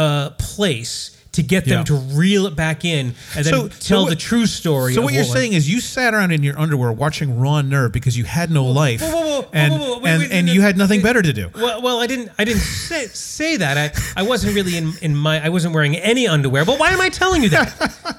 uh, 0.01 0.31
place 0.39 1.17
to 1.33 1.45
get 1.45 1.65
them 1.65 1.79
Yeah. 1.79 1.85
to 1.85 1.95
reel 1.95 2.47
it 2.47 2.57
back 2.57 2.85
in 2.85 3.15
and 3.37 3.45
then 3.47 3.55
So- 3.55 3.69
so 3.69 3.75
tell 3.79 4.03
what- 4.03 4.11
the 4.11 4.17
true 4.17 4.47
story. 4.47 4.95
so 4.95 5.01
what 5.03 5.15
you're 5.15 5.23
saying 5.23 5.53
is 5.53 5.71
you 5.71 5.81
sat 5.81 6.13
around 6.13 6.33
in 6.33 6.43
your 6.43 6.59
underwear 6.59 6.91
watching 6.91 7.39
Raw 7.39 7.61
Nerve 7.63 7.93
because 7.93 8.19
you 8.19 8.25
had 8.25 8.51
no 8.51 8.65
life, 8.67 9.01
whoa, 9.01 9.11
whoa, 9.11 9.41
whoa, 9.43 9.49
and 9.53 9.73
whoa, 9.73 9.79
whoa, 9.79 9.99
wait, 10.01 10.11
and, 10.11 10.23
wait, 10.23 10.33
and 10.33 10.47
wait, 10.49 10.55
you 10.55 10.61
had 10.63 10.77
nothing 10.77 10.99
wait. 10.99 11.05
better 11.05 11.23
to 11.23 11.33
do. 11.33 11.49
Well, 11.55 11.83
well, 11.83 12.01
I 12.01 12.09
didn't. 12.09 12.31
I 12.37 12.45
didn't 12.45 12.63
say, 12.63 13.07
say 13.13 13.57
that. 13.59 13.79
I, 13.79 14.21
I 14.21 14.25
wasn't 14.25 14.57
really 14.57 14.77
in, 14.77 14.93
in 15.03 15.15
my. 15.15 15.45
I 15.45 15.51
wasn't 15.51 15.73
wearing 15.73 15.95
any 15.97 16.27
underwear. 16.27 16.65
But 16.65 16.81
why 16.81 16.91
am 16.91 17.01
I 17.01 17.11
telling 17.11 17.45
you 17.45 17.51
that? 17.51 17.69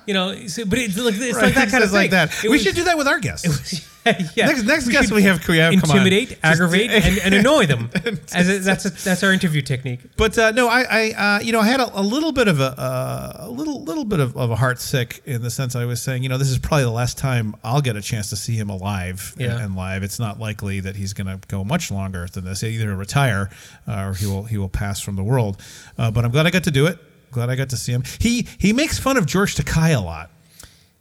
you 0.08 0.14
know. 0.14 0.48
So, 0.48 0.64
but 0.64 0.80
it's 0.80 0.98
like 0.98 1.16
it's 1.18 1.38
like 1.42 1.56
that 1.56 1.70
kind 1.70 1.84
of 1.84 1.90
It's 1.90 1.94
like 1.94 2.12
that. 2.12 2.32
It 2.44 2.44
we 2.44 2.50
was- 2.56 2.64
should 2.64 2.76
do 2.76 2.86
that 2.86 2.98
with 2.98 3.10
our 3.10 3.20
guests. 3.20 3.82
yeah. 4.36 4.48
Next- 4.48 4.64
next 4.64 4.86
We 4.88 4.92
guest 4.94 5.12
we 5.12 5.24
have- 5.24 5.48
we 5.48 5.58
have 5.58 5.74
come 5.82 5.92
on. 5.92 5.98
intimidate, 5.98 6.38
aggravate, 6.44 6.90
and, 6.92 7.18
and 7.20 7.34
annoy 7.36 7.66
them. 7.68 7.90
As 8.34 8.50
a, 8.50 8.60
that's 8.60 8.86
a, 8.86 8.90
that's 8.90 9.24
our 9.24 9.32
interview 9.32 9.62
technique. 9.62 10.00
But 10.18 10.38
uh, 10.38 10.52
no, 10.52 10.68
I, 10.68 10.82
I 10.90 11.12
uh, 11.12 11.40
you 11.42 11.52
know, 11.52 11.60
I 11.60 11.68
had 11.68 11.80
a, 11.80 12.00
a 12.00 12.02
little 12.02 12.32
bit 12.32 12.48
of 12.48 12.60
a, 12.60 12.80
uh, 12.80 13.34
a 13.42 13.50
little, 13.50 13.84
little 13.84 14.06
bit 14.06 14.20
of, 14.20 14.36
of 14.36 14.50
a 14.52 14.56
heart 14.56 14.80
sick 14.80 15.22
in 15.26 15.42
the 15.42 15.52
sense 15.52 15.76
I 15.76 15.86
was 15.86 16.02
saying, 16.02 16.24
you 16.24 16.30
know, 16.30 16.38
this 16.38 16.50
is 16.50 16.58
probably 16.60 16.84
the 16.86 16.92
last 16.92 17.18
time 17.18 17.56
I'll 17.64 17.82
get 17.82 17.96
a 17.96 18.02
chance 18.02 18.30
to 18.32 18.36
see 18.36 18.56
him 18.56 18.70
alive 18.70 19.34
and- 19.38 19.46
Yeah. 19.46 19.64
and, 19.64 19.76
live. 19.76 20.04
It's 20.04 20.20
not 20.20 20.40
likely 20.40 20.80
that 20.82 20.96
he's 20.96 21.14
going 21.14 21.28
to 21.28 21.40
go 21.48 21.64
much 21.64 21.92
longer 21.92 22.28
than 22.32 22.44
this. 22.44 22.62
he 22.62 22.70
Either 22.70 22.96
retire 22.96 23.50
uh, 23.88 24.08
or 24.10 24.14
he 24.14 24.26
will 24.26 24.44
he 24.44 24.58
will 24.58 24.70
pass 24.70 25.00
from 25.00 25.16
the 25.16 25.24
world. 25.24 25.62
Uh, 25.98 26.10
but 26.12 26.26
I'm 26.26 26.32
glad 26.32 26.46
I 26.46 26.50
got 26.50 26.64
to 26.66 26.72
do 26.72 26.88
it. 26.88 26.98
Glad 27.32 27.50
I 27.50 27.56
got 27.56 27.70
to 27.70 27.78
see 27.78 27.92
him. 27.94 28.04
He 28.20 28.48
he 28.58 28.74
makes 28.74 29.00
fun 29.00 29.16
of 29.18 29.26
George 29.26 29.56
Takei 29.56 29.96
a 29.96 30.00
lot. 30.02 30.30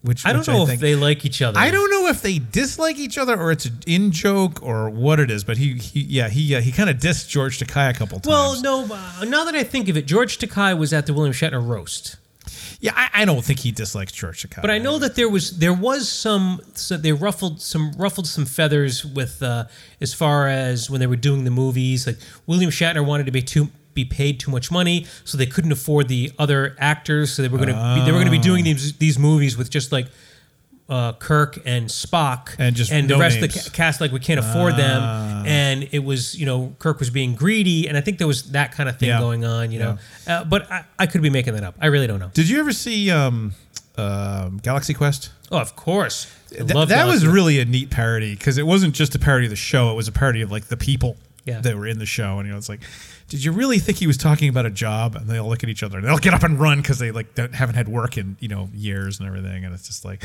Which 0.03 0.25
I 0.25 0.31
don't 0.33 0.41
which 0.41 0.49
know 0.49 0.65
think, 0.65 0.77
if 0.77 0.81
they 0.81 0.95
like 0.97 1.27
each 1.27 1.43
other. 1.43 1.59
I 1.61 1.71
don't 1.71 1.91
know 1.91 2.07
if 2.07 2.23
they 2.23 2.39
dislike 2.39 2.99
each 2.99 3.19
other 3.19 3.39
or 3.39 3.53
it's 3.53 3.67
an 3.67 3.81
in 3.87 4.13
joke 4.13 4.63
or 4.63 4.89
what 4.89 5.21
it 5.21 5.31
is. 5.31 5.45
But 5.45 5.59
he, 5.59 5.75
he 5.75 6.01
yeah, 6.01 6.31
he 6.31 6.55
uh, 6.55 6.63
he 6.63 6.73
kind 6.73 6.89
of 6.89 6.97
dissed 6.97 7.29
George 7.29 7.59
Takei 7.59 7.91
a 7.91 7.93
couple 7.93 8.19
times. 8.19 8.27
Well, 8.27 8.63
no. 8.63 8.95
Uh, 8.95 9.25
now 9.27 9.45
that 9.45 9.55
I 9.55 9.63
think 9.63 9.91
of 9.91 9.99
it, 9.99 10.07
George 10.07 10.39
Takei 10.39 10.77
was 10.79 10.95
at 10.95 11.05
the 11.05 11.13
William 11.13 11.35
Shatner 11.35 11.63
roast. 11.67 12.17
yeah, 12.81 12.93
I, 12.97 13.11
I 13.13 13.25
don't 13.27 13.45
think 13.45 13.59
he 13.59 13.73
dislikes 13.73 14.13
George 14.13 14.43
Takei. 14.43 14.63
But 14.63 14.71
I 14.71 14.79
know 14.79 14.99
that 14.99 15.17
there 15.17 15.29
was 15.29 15.59
there 15.59 15.75
was 15.75 16.09
some 16.09 16.63
so 16.73 16.97
they 16.97 17.13
ruffled 17.13 17.61
some 17.61 17.93
ruffled 17.99 18.27
some 18.27 18.47
feathers 18.47 19.05
with 19.05 19.43
uh, 19.43 19.67
as 20.01 20.15
far 20.15 20.49
as 20.49 20.89
when 20.89 21.01
they 21.01 21.07
were 21.07 21.17
doing 21.17 21.45
the 21.45 21.51
movies. 21.51 22.07
Like 22.07 22.17
William 22.47 22.71
Shatner 22.71 23.05
wanted 23.05 23.27
to 23.27 23.33
be 23.33 23.43
too 23.43 23.69
be 23.95 24.05
paid 24.05 24.39
too 24.41 24.51
much 24.51 24.71
money, 24.71 25.07
so 25.25 25.37
they 25.39 25.47
couldn't 25.47 25.73
afford 25.73 26.09
the 26.09 26.33
other 26.39 26.77
actors. 26.79 27.33
So 27.33 27.43
they 27.43 27.49
were 27.49 27.59
going 27.59 27.69
to 27.71 27.95
be, 27.97 28.05
they 28.05 28.13
were 28.13 28.19
going 28.19 28.27
to 28.27 28.31
be 28.31 28.39
doing 28.39 28.65
these 28.65 28.97
these 28.99 29.19
movies 29.19 29.57
with 29.57 29.71
just 29.71 29.93
like. 29.93 30.07
Uh, 30.89 31.13
Kirk 31.13 31.57
and 31.65 31.87
Spock, 31.87 32.57
And 32.59 32.75
just 32.75 32.91
and 32.91 33.09
the 33.09 33.15
no 33.15 33.21
rest 33.21 33.41
of 33.41 33.43
the 33.53 33.71
cast 33.71 34.01
like 34.01 34.11
we 34.11 34.19
can't 34.19 34.41
afford 34.41 34.75
them, 34.75 35.01
and 35.47 35.89
it 35.93 36.01
was 36.01 36.37
you 36.37 36.45
know 36.47 36.75
Kirk 36.81 36.99
was 36.99 37.11
being 37.11 37.37
greedy, 37.37 37.87
and 37.87 37.97
I 37.97 38.01
think 38.01 38.19
there 38.19 38.27
was 38.27 38.51
that 38.51 38.73
kind 38.73 38.89
of 38.89 38.99
thing 38.99 39.11
Yeah. 39.11 39.21
going 39.21 39.45
on, 39.45 39.71
you 39.71 39.79
know. 39.79 39.99
Uh, 40.27 40.43
but 40.43 40.69
I, 40.69 40.85
I 40.99 41.07
could 41.07 41.23
be 41.23 41.31
making 41.31 41.55
that 41.55 41.63
up. 41.63 41.77
I 41.81 41.87
really 41.87 42.09
don't 42.09 42.19
know. 42.19 42.33
Did 42.35 42.49
you 42.49 42.59
ever 42.59 42.73
see 42.73 43.09
um, 43.09 43.53
um 43.97 44.59
Galaxy 44.65 44.93
Quest? 44.93 45.31
Oh, 45.53 45.59
of 45.59 45.77
course, 45.77 46.27
Th- 46.51 46.67
that 46.67 47.07
was 47.07 47.25
really 47.25 47.61
a 47.61 47.65
neat 47.65 47.91
parody 47.91 48.35
because 48.35 48.59
it 48.59 48.67
wasn't 48.67 48.93
just 48.93 49.15
a 49.15 49.21
parody 49.21 49.47
of 49.47 49.51
the 49.51 49.57
show; 49.57 49.93
it 49.93 49.95
was 49.95 50.09
a 50.09 50.13
parody 50.13 50.43
of 50.43 50.51
like 50.51 50.65
the 50.65 50.77
people 50.77 51.17
Yeah. 51.45 51.61
that 51.61 51.77
were 51.77 51.87
in 51.87 52.01
the 52.01 52.07
show. 52.07 52.39
And 52.41 52.49
you 52.49 52.53
know, 52.53 52.59
it's 52.59 52.69
like, 52.69 52.81
did 53.31 53.45
you 53.45 53.53
really 53.53 53.79
think 53.79 53.99
he 53.99 54.09
was 54.09 54.17
talking 54.17 54.49
about 54.49 54.67
a 54.67 54.71
job? 54.71 55.15
And 55.15 55.29
they 55.29 55.39
all 55.39 55.49
look 55.49 55.63
at 55.63 55.71
each 55.71 55.85
other 55.85 55.99
and 55.99 56.07
they'll 56.07 56.19
get 56.19 56.35
up 56.35 56.43
and 56.43 56.59
run 56.59 56.83
because 56.83 56.99
they 56.99 57.13
like 57.13 57.35
don't, 57.37 57.55
haven't 57.55 57.77
had 57.77 57.89
work 57.89 58.19
in 58.19 58.37
you 58.41 58.49
know 58.49 58.69
years 58.75 59.21
and 59.21 59.29
everything. 59.29 59.65
And 59.65 59.73
it's 59.73 59.87
just 59.87 60.05
like, 60.05 60.23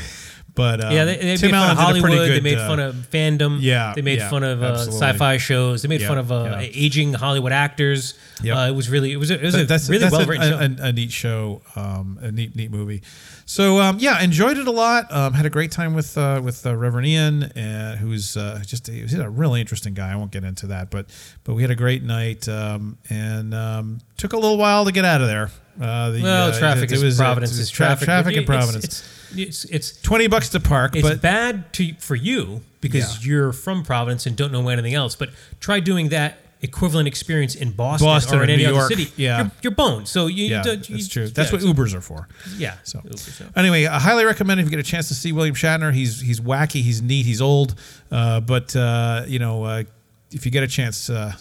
but 0.54 0.84
um, 0.84 0.92
Yeah, 0.92 1.04
they, 1.04 1.16
they 1.16 1.36
Tim 1.36 1.52
made 1.52 1.56
fun 1.58 1.70
of 1.70 1.78
a 1.78 1.80
Hollywood. 1.80 2.10
good, 2.10 2.30
they 2.32 2.40
made 2.40 2.58
uh, 2.58 2.66
fun 2.68 2.80
of 2.80 2.94
fandom. 3.10 3.58
yeah, 3.60 3.92
they 3.94 4.02
made 4.02 4.18
yeah, 4.18 4.28
fun 4.28 4.42
of 4.42 4.62
uh, 4.62 4.76
sci-fi 4.78 5.36
shows. 5.36 5.82
They 5.82 5.88
made 5.88 6.00
Yeah, 6.00 6.08
fun 6.08 6.18
of 6.18 6.32
uh, 6.32 6.58
yeah. 6.60 6.68
aging 6.74 7.14
Hollywood 7.14 7.52
actors. 7.52 8.18
Yep. 8.42 8.56
Uh, 8.56 8.60
it 8.68 8.74
was 8.74 8.90
really, 8.90 9.12
it 9.12 9.16
was, 9.16 9.30
a, 9.30 9.34
it 9.34 9.42
was 9.44 9.54
a 9.54 9.64
that's 9.64 9.88
really 9.88 10.00
that's 10.00 10.12
well 10.12 10.22
a, 10.22 10.26
written 10.26 10.76
show. 10.76 10.82
a, 10.84 10.88
a 10.88 10.92
neat 10.92 11.12
show, 11.12 11.62
um, 11.76 12.18
a 12.20 12.32
neat 12.32 12.56
neat 12.56 12.70
movie. 12.72 13.02
So 13.48 13.78
um, 13.80 13.98
yeah, 14.00 14.20
enjoyed 14.20 14.58
it 14.58 14.66
a 14.66 14.72
lot. 14.72 15.10
Um, 15.12 15.32
had 15.32 15.46
a 15.46 15.50
great 15.50 15.70
time 15.70 15.94
with 15.94 16.18
uh, 16.18 16.40
with 16.42 16.66
uh, 16.66 16.74
Reverend 16.74 17.06
Ian, 17.06 17.42
uh, 17.44 17.96
who's 17.96 18.36
uh, 18.36 18.60
just 18.66 18.88
he's 18.88 19.14
a 19.14 19.30
really 19.30 19.60
interesting 19.60 19.94
guy. 19.94 20.10
I 20.12 20.16
won't 20.16 20.32
get 20.32 20.42
into 20.42 20.66
that, 20.66 20.90
but 20.90 21.06
but 21.44 21.54
we 21.54 21.62
had 21.62 21.70
a 21.70 21.76
great 21.76 22.02
night 22.02 22.48
um, 22.48 22.95
and 23.08 23.54
um, 23.54 24.00
took 24.16 24.32
a 24.32 24.36
little 24.36 24.58
while 24.58 24.84
to 24.84 24.92
get 24.92 25.04
out 25.04 25.20
of 25.20 25.28
there. 25.28 25.50
Uh, 25.80 26.10
the, 26.10 26.22
well, 26.22 26.50
uh, 26.50 26.58
traffic 26.58 26.90
it, 26.90 27.02
was, 27.02 27.18
Providence 27.18 27.58
it 27.58 27.60
is 27.60 27.70
traffic. 27.70 28.06
traffic 28.06 28.36
in 28.36 28.44
Providence. 28.44 28.84
It's 28.84 29.16
it's, 29.34 29.64
it's, 29.66 30.00
Twenty 30.00 30.26
bucks 30.26 30.48
to 30.50 30.60
park, 30.60 30.96
it's 30.96 31.06
but 31.06 31.20
bad 31.20 31.72
to 31.74 31.94
for 31.94 32.14
you 32.14 32.62
because 32.80 33.24
Yeah. 33.24 33.28
you're 33.28 33.52
from 33.52 33.82
Providence 33.82 34.26
and 34.26 34.36
don't 34.36 34.52
know 34.52 34.68
anything 34.68 34.94
else. 34.94 35.16
But 35.16 35.30
try 35.60 35.80
doing 35.80 36.08
that 36.10 36.38
equivalent 36.62 37.06
experience 37.06 37.54
in 37.54 37.70
Boston, 37.72 38.06
Boston 38.06 38.38
or 38.38 38.44
in 38.44 38.50
any 38.50 38.62
New 38.62 38.70
other 38.70 38.78
York, 38.78 38.90
city. 38.90 39.12
yeah. 39.16 39.38
you're, 39.38 39.50
you're 39.62 39.74
boned. 39.74 40.08
So 40.08 40.26
you, 40.26 40.46
yeah, 40.46 40.64
you, 40.64 40.76
that's 40.76 41.08
true. 41.08 41.28
That's 41.28 41.52
yeah, 41.52 41.58
what 41.58 41.76
Ubers 41.76 41.94
are 41.94 42.00
for. 42.00 42.28
Yeah. 42.56 42.76
So 42.82 43.00
Uber, 43.04 43.52
anyway, 43.56 43.86
I 43.86 43.98
highly 43.98 44.24
recommend 44.24 44.60
if 44.60 44.66
you 44.66 44.70
get 44.70 44.80
a 44.80 44.82
chance 44.82 45.08
to 45.08 45.14
see 45.14 45.32
William 45.32 45.54
Shatner. 45.54 45.92
He's 45.92 46.20
he's 46.20 46.40
wacky, 46.40 46.82
he's 46.82 47.02
neat, 47.02 47.26
he's 47.26 47.42
old, 47.42 47.74
uh, 48.10 48.40
but 48.40 48.74
uh, 48.74 49.24
you 49.26 49.38
know 49.38 49.64
uh, 49.64 49.82
if 50.30 50.44
you 50.44 50.50
get 50.50 50.62
a 50.62 50.68
chance, 50.68 51.10
uh, 51.10 51.32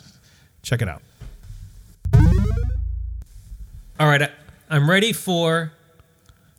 check 0.61 0.81
it 0.81 0.89
out. 0.89 1.01
All 3.99 4.07
right, 4.07 4.21
I, 4.23 4.29
I'm 4.69 4.89
ready 4.89 5.13
for 5.13 5.71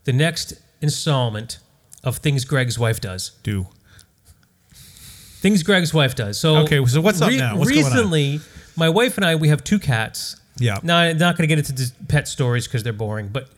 the 0.04 0.12
next 0.12 0.54
installment 0.80 1.58
of 2.02 2.18
things 2.18 2.44
Greg's 2.44 2.78
wife 2.78 3.00
does. 3.00 3.32
Do 3.42 3.66
Things 4.72 5.62
Greg's 5.62 5.92
wife 5.92 6.14
does. 6.14 6.40
So 6.40 6.58
Okay, 6.58 6.84
so 6.86 7.00
what's 7.00 7.20
up 7.20 7.32
now? 7.32 7.56
What's 7.56 7.70
going 7.70 7.84
on? 7.84 7.92
recently, 7.92 8.40
my 8.76 8.88
wife 8.88 9.16
and 9.16 9.24
I 9.24 9.34
we 9.34 9.48
have 9.48 9.62
two 9.62 9.78
cats. 9.78 10.36
Yeah. 10.58 10.78
Now 10.82 10.96
I'm 10.98 11.18
not 11.18 11.36
going 11.36 11.48
to 11.48 11.54
get 11.54 11.68
into 11.68 11.92
pet 12.08 12.26
stories 12.26 12.66
because 12.66 12.82
they're 12.82 12.92
boring, 12.92 13.28
but 13.28 13.48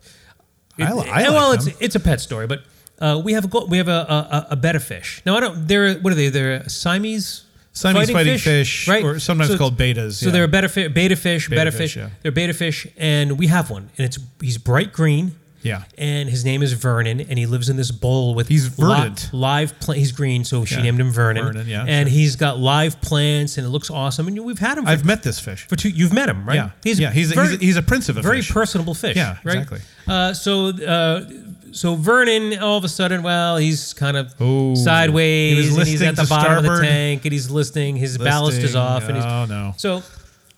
I 0.79 0.93
li- 0.93 1.09
I 1.09 1.23
and, 1.23 1.35
well, 1.35 1.51
like 1.51 1.67
it's 1.67 1.81
it's 1.81 1.95
a 1.95 2.01
pet 2.01 2.21
story, 2.21 2.47
but 2.47 2.65
uh, 2.99 3.21
we 3.25 3.33
have 3.33 3.53
a 3.53 3.65
we 3.67 3.79
have 3.79 3.89
a 3.89 3.93
a, 3.93 4.47
a 4.51 4.57
betta 4.57 4.81
fish. 4.81 5.23
Now 5.25 5.37
I 5.37 5.41
don't. 5.41 5.69
They're 5.69 5.95
what 5.95 6.13
are 6.13 6.17
they? 6.17 6.29
They're 6.29 6.69
Siamese. 6.69 7.45
Siamese 7.79 8.11
fighting 8.11 8.39
fish, 8.39 8.89
right? 8.89 9.05
or 9.05 9.19
sometimes 9.19 9.51
So- 9.51 9.59
called 9.59 9.77
betas, 9.77 10.15
So 10.15 10.27
yeah. 10.27 10.33
they're 10.33 10.45
a 10.45 10.49
betta, 10.49 10.69
fi- 10.69 10.89
beta 10.89 11.17
fish, 11.17 11.49
beta, 11.49 11.71
fish, 11.71 11.95
fish. 11.95 11.97
yeah. 11.97 12.11
They're 12.23 12.33
beta 12.33 12.53
fish, 12.55 12.87
and 12.97 13.39
we 13.39 13.47
have 13.49 13.71
one, 13.71 13.91
and 13.97 14.05
it's 14.07 14.19
he's 14.41 14.59
bright 14.59 14.93
green. 14.93 15.33
Yeah. 15.61 15.83
And 15.99 16.29
his 16.31 16.45
name 16.45 16.63
is 16.63 16.73
Vernon, 16.73 17.21
and 17.21 17.37
he 17.37 17.45
lives 17.45 17.69
in 17.69 17.77
this 17.77 17.91
bowl 17.91 18.33
with 18.37 18.47
He's 18.47 18.79
li- 18.79 18.87
verdant. 18.95 19.29
live 19.33 19.79
plant. 19.81 19.99
He's 19.99 20.13
green, 20.13 20.45
so 20.45 20.65
she 20.65 20.77
Yeah. 20.77 20.83
named 20.83 21.01
him 21.01 21.11
Vernon. 21.11 21.47
Vernon, 21.47 21.67
yeah, 21.69 21.85
And 21.87 22.09
sure. 22.09 22.17
he's 22.17 22.37
got 22.37 22.61
live 22.61 23.01
plants, 23.01 23.59
and 23.59 23.67
it 23.67 23.71
looks 23.71 23.91
awesome. 23.91 24.29
And 24.29 24.39
we've 24.45 24.61
had 24.61 24.79
him 24.79 24.87
I've 24.87 25.05
met 25.05 25.25
this 25.25 25.41
fish. 25.41 25.67
for 25.69 25.75
two. 25.75 25.89
You've 25.89 26.13
met 26.13 26.29
him, 26.29 26.47
right? 26.47 26.55
Yeah, 26.55 26.71
yeah, 26.85 26.93
he's 26.93 27.01
a, 27.01 27.11
he's, 27.11 27.33
a, 27.37 27.57
he's 27.57 27.77
a 27.77 27.83
prince 27.83 28.09
of 28.09 28.17
a 28.17 28.21
fish. 28.21 28.25
very 28.25 28.41
fish. 28.41 28.51
personable 28.55 28.95
fish. 28.95 29.17
Yeah, 29.17 29.37
right? 29.43 29.55
exactly. 29.59 29.81
Uh, 30.07 30.33
so, 30.33 30.69
uh, 30.69 31.25
so 31.73 31.95
Vernon, 31.95 32.59
all 32.59 32.79
of 32.79 32.85
a 32.85 32.89
sudden, 32.89 33.23
well, 33.23 33.57
he's 33.57 33.95
kind 33.95 34.17
of 34.17 34.31
sideways, 34.77 35.71
He 35.71 35.79
and 35.79 35.89
he's 35.89 36.03
at 36.03 36.17
the 36.17 36.23
to 36.23 36.29
bottom 36.29 36.59
of 36.59 36.65
the 36.65 36.83
tank, 36.83 37.25
and 37.25 37.33
he's 37.33 37.51
listing. 37.51 37.97
His 37.97 38.19
ballast 38.19 38.59
is 38.59 38.77
off, 38.77 39.05
and 39.05 39.17
he's 39.17 39.25
oh 39.25 39.47
no, 39.47 39.75
so 39.77 40.03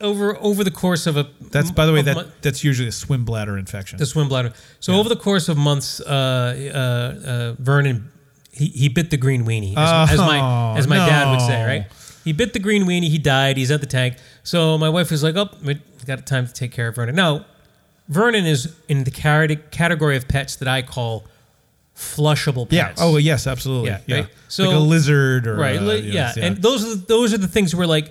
over 0.00 0.36
over 0.40 0.64
the 0.64 0.70
course 0.70 1.06
of 1.06 1.16
a 1.16 1.28
that's 1.50 1.70
by 1.70 1.86
the 1.86 1.92
way 1.92 2.02
that 2.02 2.42
that's 2.42 2.64
usually 2.64 2.88
a 2.88 2.92
swim 2.92 3.24
bladder 3.24 3.58
infection. 3.58 3.98
the 3.98 4.06
swim 4.06 4.28
bladder. 4.28 4.52
So 4.80 4.94
over 4.94 5.08
the 5.08 5.16
course 5.16 5.48
of 5.48 5.56
months, 5.58 6.00
uh, 6.00 6.06
uh, 6.74 7.28
uh, 7.28 7.54
Vernon 7.58 8.10
he, 8.52 8.66
he 8.66 8.88
bit 8.88 9.10
the 9.10 9.16
green 9.16 9.44
weenie, 9.44 9.76
as, 9.76 10.12
as 10.12 10.18
my 10.18 10.40
Oh, 10.40 10.78
as 10.78 10.86
my 10.88 10.96
dad 10.96 11.30
would 11.30 11.40
say, 11.40 11.64
right? 11.64 11.86
He 12.24 12.32
bit 12.32 12.52
the 12.52 12.58
green 12.58 12.84
weenie. 12.84 13.08
He 13.08 13.18
died. 13.18 13.56
He's 13.56 13.70
at 13.70 13.80
the 13.80 13.86
tank. 13.86 14.16
So 14.42 14.76
my 14.76 14.88
wife 14.88 15.10
was 15.10 15.22
like, 15.22 15.36
"Oh, 15.36 15.48
we 15.64 15.80
got 16.06 16.26
time 16.26 16.46
to 16.46 16.52
take 16.52 16.72
care 16.72 16.88
of 16.88 16.96
Vernon." 16.96 17.14
Now, 17.14 17.46
Vernon 18.10 18.44
is 18.44 18.74
in 18.88 19.04
the 19.04 19.10
category 19.10 20.16
of 20.16 20.28
pets 20.28 20.56
that 20.56 20.68
I 20.68 20.82
call 20.82 21.24
flushable 21.96 22.68
pets. 22.68 23.00
yeah. 23.00 23.04
Oh 23.06 23.16
yes, 23.16 23.46
absolutely. 23.46 23.90
Yeah, 23.90 24.00
Yeah. 24.06 24.16
right. 24.16 24.28
So- 24.48 24.64
like 24.64 24.74
a 24.76 24.78
lizard 24.78 25.46
or 25.46 25.56
right. 25.56 25.78
uh, 25.78 25.92
yes, 25.92 26.36
yeah. 26.36 26.44
and 26.46 26.56
those 26.58 26.84
are 26.84 26.90
the, 26.96 27.04
those 27.06 27.32
are 27.34 27.38
the 27.38 27.48
things 27.48 27.74
where 27.74 27.86
like, 27.86 28.10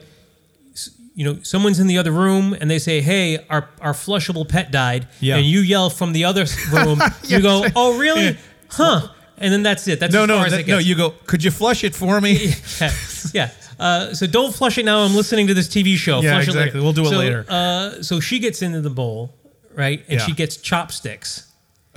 you 1.15 1.25
know, 1.25 1.38
someone's 1.43 1.79
in 1.79 1.88
the 1.88 1.97
other 1.97 2.12
room 2.12 2.55
and 2.59 2.69
they 2.71 2.79
say, 2.79 3.01
"Hey, 3.01 3.45
our 3.49 3.67
our 3.81 3.91
flushable 3.93 4.47
pet 4.47 4.71
died," 4.71 5.07
Yeah. 5.19 5.35
and 5.38 5.45
you 5.45 5.59
yell 5.59 5.89
from 5.89 6.13
the 6.13 6.23
other 6.23 6.45
room. 6.71 7.01
You 7.27 7.41
go, 7.41 7.65
"Oh, 7.75 7.97
really? 7.99 8.23
Yeah. 8.25 8.33
Huh?" 8.69 9.07
And 9.38 9.51
then 9.53 9.63
that's 9.63 9.85
it. 9.88 9.99
That's 9.99 10.13
no, 10.13 10.23
as 10.23 10.27
no, 10.29 10.38
far 10.38 10.45
as 10.45 10.51
that- 10.53 10.67
no. 10.67 10.77
You 10.77 10.95
go. 10.95 11.09
Could 11.25 11.43
you 11.43 11.51
flush 11.51 11.83
it 11.83 11.93
for 11.95 12.21
me? 12.21 12.53
yeah. 12.81 12.91
yeah. 13.33 13.49
Uh, 13.79 14.13
so 14.13 14.27
don't 14.27 14.53
flush 14.55 14.77
it 14.77 14.85
now. 14.85 14.99
I'm 14.99 15.15
listening 15.15 15.47
to 15.47 15.53
this 15.53 15.67
TV 15.67 15.95
show. 15.95 16.21
Yeah, 16.21 16.33
flush 16.35 16.47
exactly. 16.47 16.62
It 16.62 16.65
later. 16.75 16.83
We'll 16.83 16.93
do 16.93 17.05
it 17.05 17.09
So, 17.09 17.17
later. 17.17 17.45
Uh, 17.49 18.01
so 18.03 18.19
she 18.19 18.39
gets 18.39 18.62
into 18.62 18.81
the 18.81 18.89
bowl, 18.89 19.33
right, 19.79 20.03
and 20.09 20.19
Yeah. 20.19 20.25
she 20.25 20.33
gets 20.33 20.57
chopsticks. 20.57 21.45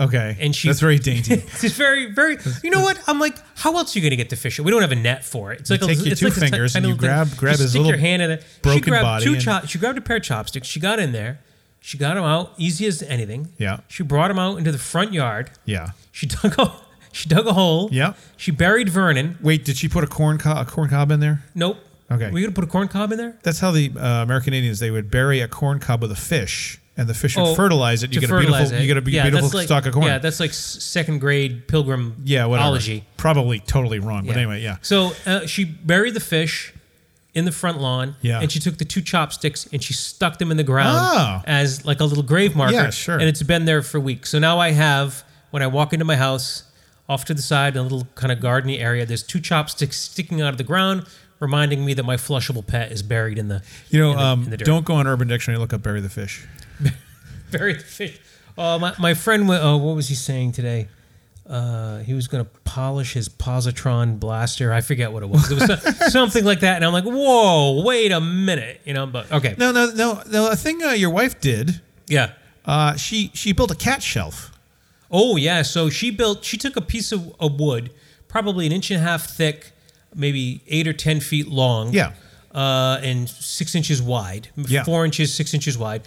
Okay. 0.00 0.36
And 0.40 0.56
she- 0.56 0.68
that's 0.68 0.80
very 0.80 0.98
dainty. 0.98 1.34
It's 1.62 1.74
very, 1.76 2.10
very. 2.12 2.38
You 2.64 2.70
know 2.70 2.80
what? 2.80 2.98
I'm 3.06 3.20
like, 3.20 3.36
how 3.56 3.76
else 3.76 3.94
are 3.94 3.98
you 3.98 4.02
going 4.02 4.10
to 4.10 4.16
get 4.16 4.30
to 4.30 4.36
fish? 4.36 4.58
We 4.58 4.70
don't 4.70 4.80
have 4.80 4.90
a 4.92 4.96
net 4.96 5.22
for 5.24 5.52
it. 5.52 5.60
It's 5.60 5.70
like 5.70 5.80
You 5.82 5.86
a, 5.86 5.88
take 5.90 5.98
your 6.04 6.12
it's 6.12 6.20
two 6.20 6.26
like 6.28 6.36
a 6.36 6.40
ti- 6.40 6.46
fingers 6.46 6.74
and 6.74 6.82
tiny 6.84 6.94
you 6.94 7.00
little 7.00 7.08
grab- 7.26 7.36
grab 7.36 7.52
Just 7.52 7.62
his 7.62 7.70
stick 7.72 7.80
little 7.80 7.92
your 7.92 8.00
hand 8.00 8.22
in 8.22 8.30
it. 8.30 8.42
she 8.42 8.60
broken 8.62 8.82
grabbed 8.90 9.04
body 9.04 9.24
two 9.24 9.32
and- 9.34 9.42
chop. 9.42 9.68
She 9.68 9.78
grabbed 9.78 9.98
a 9.98 10.00
pair 10.00 10.16
of 10.16 10.22
chopsticks. 10.22 10.66
She 10.66 10.80
got 10.80 10.98
in 10.98 11.12
there. 11.12 11.40
She 11.84 11.98
got 11.98 12.14
them 12.14 12.24
out 12.24 12.52
easy 12.56 12.86
as 12.86 13.02
anything. 13.02 13.52
Yeah. 13.58 13.80
She 13.88 14.02
brought 14.02 14.28
them 14.28 14.38
out 14.38 14.56
into 14.56 14.72
the 14.72 14.78
front 14.78 15.12
yard. 15.12 15.50
yeah. 15.66 15.90
She 16.10 16.26
dug 16.26 16.58
a 16.58 16.72
she 17.12 17.28
dug 17.28 17.46
a 17.46 17.52
hole. 17.52 17.88
Yeah. 17.92 18.14
She 18.36 18.50
buried 18.50 18.88
Vernon. 18.88 19.36
Wait, 19.42 19.64
did 19.64 19.76
she 19.76 19.88
put 19.88 20.04
a 20.04 20.06
corn 20.06 20.38
co- 20.38 20.56
a 20.58 20.64
corn 20.64 20.88
cob 20.88 21.10
in 21.10 21.20
there? 21.20 21.42
Nope. 21.54 21.76
Okay. 22.10 22.30
We 22.30 22.40
gonna 22.40 22.52
put 22.52 22.64
a 22.64 22.68
corn 22.68 22.88
cob 22.88 23.12
in 23.12 23.18
there? 23.18 23.36
That's 23.42 23.58
how 23.60 23.70
the 23.72 23.90
uh, 23.96 24.22
American 24.22 24.52
Indians 24.54 24.78
they 24.80 24.90
would 24.90 25.10
bury 25.10 25.40
a 25.40 25.48
corn 25.48 25.78
cob 25.80 26.00
with 26.02 26.12
a 26.12 26.16
fish, 26.16 26.78
and 26.96 27.08
the 27.08 27.14
fish 27.14 27.36
would 27.36 27.42
Oh, 27.46 27.54
fertilize 27.54 28.02
it. 28.02 28.12
You 28.14 28.20
to 28.20 28.26
get 28.26 28.30
a 28.34 28.38
beautiful, 28.38 28.72
it. 28.76 28.80
you 28.80 28.86
get 28.86 28.96
a 28.96 29.00
be- 29.00 29.12
Yeah, 29.12 29.22
beautiful 29.30 29.50
like- 29.58 29.66
stalk 29.66 29.86
of 29.86 29.94
corn. 29.94 30.06
Yeah, 30.06 30.18
that's 30.18 30.40
like 30.40 30.50
s- 30.50 30.56
second 30.82 31.20
grade 31.20 31.66
pilgrim 31.68 32.16
yeah, 32.24 32.44
whatever. 32.46 32.68
ology. 32.68 33.04
Probably 33.16 33.60
totally 33.60 33.98
wrong, 33.98 34.26
but 34.26 34.36
anyway, 34.36 34.60
yeah. 34.62 34.76
So 34.82 35.12
uh, 35.26 35.46
she 35.46 35.64
buried 35.64 36.14
the 36.14 36.20
fish 36.20 36.72
in 37.34 37.46
the 37.46 37.52
front 37.52 37.80
lawn. 37.80 38.14
Yeah. 38.20 38.40
And 38.40 38.52
she 38.52 38.58
took 38.58 38.76
the 38.76 38.84
two 38.84 39.00
chopsticks 39.00 39.66
and 39.72 39.82
she 39.82 39.94
stuck 39.94 40.38
them 40.38 40.50
in 40.50 40.58
the 40.58 40.64
ground 40.64 40.98
Oh. 41.00 41.42
as 41.46 41.82
like 41.86 42.00
a 42.00 42.04
little 42.04 42.22
grave 42.22 42.54
marker. 42.54 42.74
Yeah, 42.74 42.90
sure. 42.90 43.14
And 43.18 43.24
it's 43.28 43.42
been 43.42 43.64
there 43.64 43.80
for 43.82 43.98
weeks. 43.98 44.28
So 44.30 44.38
now 44.38 44.58
I 44.58 44.72
have 44.72 45.24
when 45.50 45.62
I 45.62 45.66
walk 45.68 45.92
into 45.94 46.04
my 46.04 46.16
house, 46.16 46.64
off 47.08 47.24
to 47.26 47.34
the 47.34 47.42
side 47.42 47.74
in 47.74 47.80
a 47.80 47.82
little 47.82 48.06
kind 48.14 48.30
of 48.32 48.38
gardeny 48.38 48.80
area, 48.80 49.04
there's 49.06 49.22
two 49.22 49.40
chopsticks 49.40 49.96
sticking 49.98 50.40
out 50.42 50.48
of 50.50 50.56
the 50.58 50.64
ground, 50.64 51.04
reminding 51.40 51.84
me 51.84 51.94
that 51.94 52.04
my 52.04 52.16
flushable 52.16 52.66
pet 52.66 52.92
is 52.92 53.02
buried 53.02 53.38
in 53.38 53.48
the 53.48 53.62
You 53.90 53.98
know, 53.98 54.10
in 54.12 54.16
the- 54.16 54.22
um, 54.22 54.42
in 54.44 54.50
the 54.50 54.56
dirt. 54.58 54.64
don't 54.66 54.84
go 54.84 54.94
on 54.94 55.06
Urban 55.06 55.26
Dictionary. 55.28 55.58
Look 55.58 55.72
up 55.72 55.82
bury 55.82 56.00
the 56.02 56.08
fish. 56.10 56.46
Bury 57.52 57.74
the 57.74 57.80
fish. 57.84 58.20
Uh, 58.58 58.78
my, 58.78 58.94
my 58.98 59.14
friend, 59.14 59.48
uh, 59.50 59.76
what 59.78 59.94
was 59.96 60.08
he 60.08 60.14
saying 60.14 60.52
today? 60.52 60.88
Uh, 61.46 61.98
he 61.98 62.14
was 62.14 62.28
going 62.28 62.44
to 62.44 62.50
polish 62.64 63.14
his 63.14 63.28
positron 63.28 64.18
blaster. 64.20 64.72
I 64.72 64.80
forget 64.80 65.12
what 65.12 65.22
it 65.22 65.28
was. 65.28 65.50
It 65.50 65.54
was 65.60 65.82
so- 65.82 66.08
something 66.08 66.44
like 66.44 66.60
that. 66.60 66.76
And 66.76 66.84
I'm 66.84 66.92
like, 66.92 67.04
whoa, 67.04 67.82
wait 67.84 68.12
a 68.12 68.20
minute. 68.20 68.80
You 68.84 68.94
know, 68.94 69.06
but 69.06 69.30
okay. 69.32 69.54
No, 69.58 69.72
no, 69.72 69.90
no. 69.90 70.22
no 70.30 70.50
a 70.50 70.56
thing 70.56 70.82
uh, 70.82 70.90
your 70.90 71.10
wife 71.10 71.40
did. 71.40 71.80
Yeah. 72.06 72.32
Uh, 72.64 72.94
she 72.96 73.30
she 73.34 73.52
built 73.52 73.70
a 73.70 73.74
cat 73.74 74.02
shelf. 74.02 74.52
Oh 75.10 75.36
yeah, 75.36 75.62
so 75.62 75.90
she 75.90 76.10
built. 76.10 76.44
She 76.44 76.56
took 76.56 76.76
a 76.76 76.80
piece 76.80 77.10
of, 77.12 77.34
of 77.40 77.58
wood, 77.58 77.90
probably 78.28 78.66
an 78.66 78.72
inch 78.72 78.90
and 78.90 79.00
a 79.00 79.02
half 79.02 79.26
thick, 79.26 79.72
maybe 80.14 80.62
eight 80.68 80.86
or 80.86 80.92
ten 80.92 81.20
feet 81.20 81.48
long. 81.48 81.92
Yeah. 81.92 82.12
Uh, 82.54 83.00
and 83.02 83.28
six 83.28 83.74
inches 83.74 84.00
wide. 84.00 84.48
Yeah. 84.56 84.84
Four 84.84 85.04
inches, 85.04 85.34
six 85.34 85.54
inches 85.54 85.76
wide, 85.76 86.02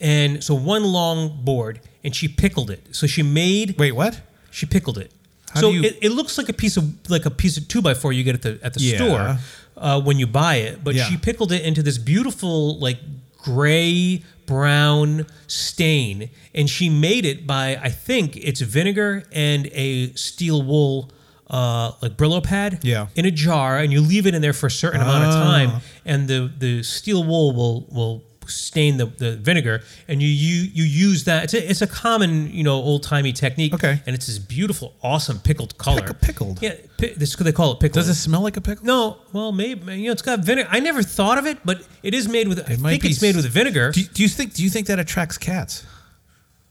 and 0.00 0.42
so 0.44 0.54
one 0.54 0.84
long 0.84 1.40
board, 1.44 1.80
and 2.04 2.14
she 2.14 2.28
pickled 2.28 2.70
it. 2.70 2.94
So 2.94 3.06
she 3.06 3.22
made. 3.22 3.76
Wait, 3.78 3.92
what? 3.92 4.20
She 4.50 4.66
pickled 4.66 4.98
it. 4.98 5.10
How 5.54 5.60
so 5.60 5.70
do 5.72 5.78
you- 5.78 5.84
it, 5.84 5.98
it 6.02 6.10
looks 6.10 6.36
like 6.38 6.48
a 6.48 6.52
piece 6.52 6.76
of 6.76 6.84
like 7.10 7.24
a 7.26 7.30
piece 7.30 7.56
of 7.56 7.68
two 7.68 7.80
by 7.82 7.94
four 7.94 8.12
you 8.12 8.22
get 8.24 8.34
at 8.34 8.42
the 8.42 8.58
at 8.62 8.74
the 8.74 8.80
Yeah. 8.80 8.96
store 8.96 9.38
uh, 9.76 10.00
when 10.00 10.18
you 10.18 10.26
buy 10.26 10.56
it. 10.56 10.82
But 10.84 10.94
Yeah. 10.94 11.08
she 11.08 11.16
pickled 11.16 11.52
it 11.52 11.62
into 11.62 11.82
this 11.82 11.98
beautiful 11.98 12.78
like 12.78 12.98
gray 13.42 14.22
brown 14.46 15.26
stain, 15.46 16.30
and 16.54 16.68
she 16.68 16.88
made 16.88 17.24
it 17.24 17.46
by 17.46 17.76
I 17.82 17.88
think 17.90 18.36
it's 18.36 18.60
vinegar 18.60 19.24
and 19.32 19.66
a 19.72 20.12
steel 20.14 20.62
wool. 20.62 21.10
Uh, 21.50 21.92
like 22.02 22.14
Brillo 22.18 22.42
pad, 22.42 22.78
Yeah. 22.82 23.06
in 23.16 23.24
a 23.24 23.30
jar, 23.30 23.78
and 23.78 23.90
you 23.90 24.02
leave 24.02 24.26
it 24.26 24.34
in 24.34 24.42
there 24.42 24.52
for 24.52 24.66
a 24.66 24.70
certain 24.70 25.00
amount 25.00 25.24
of 25.24 25.32
time, 25.32 25.70
Ah. 25.76 25.80
and 26.04 26.28
the 26.28 26.50
the 26.58 26.82
steel 26.82 27.24
wool 27.24 27.52
will 27.54 27.86
will 27.90 28.22
stain 28.50 28.96
the, 28.96 29.06
the 29.06 29.36
vinegar, 29.36 29.82
and 30.08 30.22
you 30.22 30.28
you 30.28 30.70
you 30.72 30.84
use 30.84 31.24
that. 31.24 31.44
It's 31.44 31.54
a, 31.54 31.70
it's 31.70 31.82
a 31.82 31.86
common 31.86 32.50
you 32.52 32.62
know 32.64 32.74
old 32.74 33.02
timey 33.02 33.32
technique. 33.32 33.74
Okay. 33.74 34.02
and 34.06 34.14
it's 34.14 34.26
this 34.26 34.38
beautiful, 34.38 34.94
awesome 35.02 35.38
pickled 35.40 35.76
color. 35.78 36.06
Pick- 36.08 36.20
pickled? 36.20 36.62
Yeah, 36.62 36.74
pi- 36.98 37.14
this 37.16 37.34
they 37.36 37.52
call 37.52 37.72
it 37.72 37.80
pickled. 37.80 37.94
Does 37.94 38.08
it 38.08 38.14
smell 38.14 38.42
like 38.42 38.56
a 38.56 38.60
pickle? 38.60 38.84
No, 38.86 39.18
well, 39.32 39.52
maybe 39.52 39.96
you 39.96 40.06
know 40.06 40.12
it's 40.12 40.22
got 40.22 40.40
vinegar. 40.40 40.68
I 40.70 40.80
never 40.80 41.02
thought 41.02 41.38
of 41.38 41.46
it, 41.46 41.58
but 41.64 41.82
it 42.02 42.14
is 42.14 42.28
made 42.28 42.48
with. 42.48 42.58
I 42.68 42.74
It 42.74 42.80
might 42.80 42.90
think 42.90 43.02
be 43.02 43.08
it's 43.10 43.22
made 43.22 43.36
with 43.36 43.46
vinegar. 43.46 43.92
Do, 43.92 44.02
do 44.02 44.22
you 44.22 44.28
think? 44.28 44.54
Do 44.54 44.62
you 44.62 44.70
think 44.70 44.86
that 44.88 44.98
attracts 44.98 45.38
cats? 45.38 45.84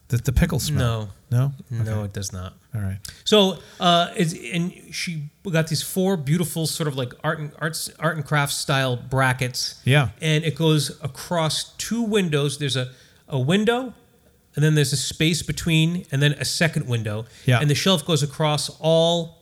The 0.10 0.18
the 0.18 0.32
pickle 0.32 0.60
smell. 0.60 1.10
No. 1.30 1.52
No. 1.70 1.84
no, 1.84 2.04
it 2.06 2.14
does 2.14 2.32
not. 2.32 2.54
All 2.74 2.80
right. 2.80 3.00
So, 3.26 3.58
uh, 3.82 4.14
it's, 4.16 4.34
and 4.54 4.72
she 4.92 5.30
got 5.52 5.68
these 5.68 5.82
four 5.84 6.16
beautiful 6.16 6.66
sort 6.66 6.88
of 6.88 6.96
like 6.96 7.12
art 7.24 7.40
and 7.40 7.52
arts, 7.60 7.90
art 8.00 8.16
and 8.16 8.26
crafts 8.26 8.56
style 8.56 8.96
brackets. 8.96 9.82
Yeah. 9.84 10.10
and 10.22 10.46
it 10.46 10.56
goes 10.56 10.92
across 11.04 11.74
two 11.78 12.02
windows. 12.04 12.58
There's 12.58 12.78
a 12.78 12.92
a 13.28 13.38
window, 13.38 13.94
and 14.56 14.64
then 14.64 14.76
there's 14.76 14.94
a 14.94 14.98
space 14.98 15.42
between, 15.44 16.06
and 16.14 16.22
then 16.22 16.32
a 16.34 16.46
second 16.46 16.88
window. 16.88 17.26
Yeah. 17.46 17.60
and 17.60 17.70
the 17.70 17.76
shelf 17.76 18.06
goes 18.06 18.24
across 18.24 18.70
all 18.80 19.36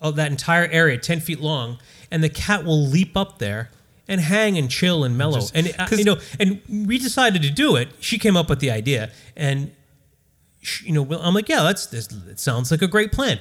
of 0.00 0.14
that 0.16 0.30
entire 0.30 0.66
area, 0.66 0.98
ten 0.98 1.18
feet 1.18 1.40
long, 1.40 1.78
and 2.12 2.22
the 2.22 2.28
cat 2.28 2.64
will 2.64 2.86
leap 2.86 3.16
up 3.16 3.38
there. 3.38 3.70
And 4.08 4.20
hang 4.20 4.58
and 4.58 4.68
chill 4.70 5.04
and 5.04 5.16
mellow, 5.16 5.38
Just- 5.38 5.56
and 5.56 5.72
uh, 5.78 5.86
you 5.92 6.04
know, 6.04 6.18
and 6.38 6.60
we 6.68 6.98
decided 6.98 7.40
to 7.42 7.50
do 7.50 7.76
it. 7.76 7.88
She 8.00 8.18
came 8.18 8.36
up 8.36 8.50
with 8.50 8.58
the 8.58 8.70
idea, 8.70 9.10
and 9.36 9.70
you 10.82 10.92
know, 10.92 11.18
I'm 11.20 11.34
like, 11.34 11.48
yeah, 11.48 11.62
that's 11.62 11.86
this. 11.86 12.08
It 12.28 12.38
sounds 12.40 12.70
like 12.70 12.82
a 12.82 12.86
great 12.86 13.12
plan. 13.12 13.38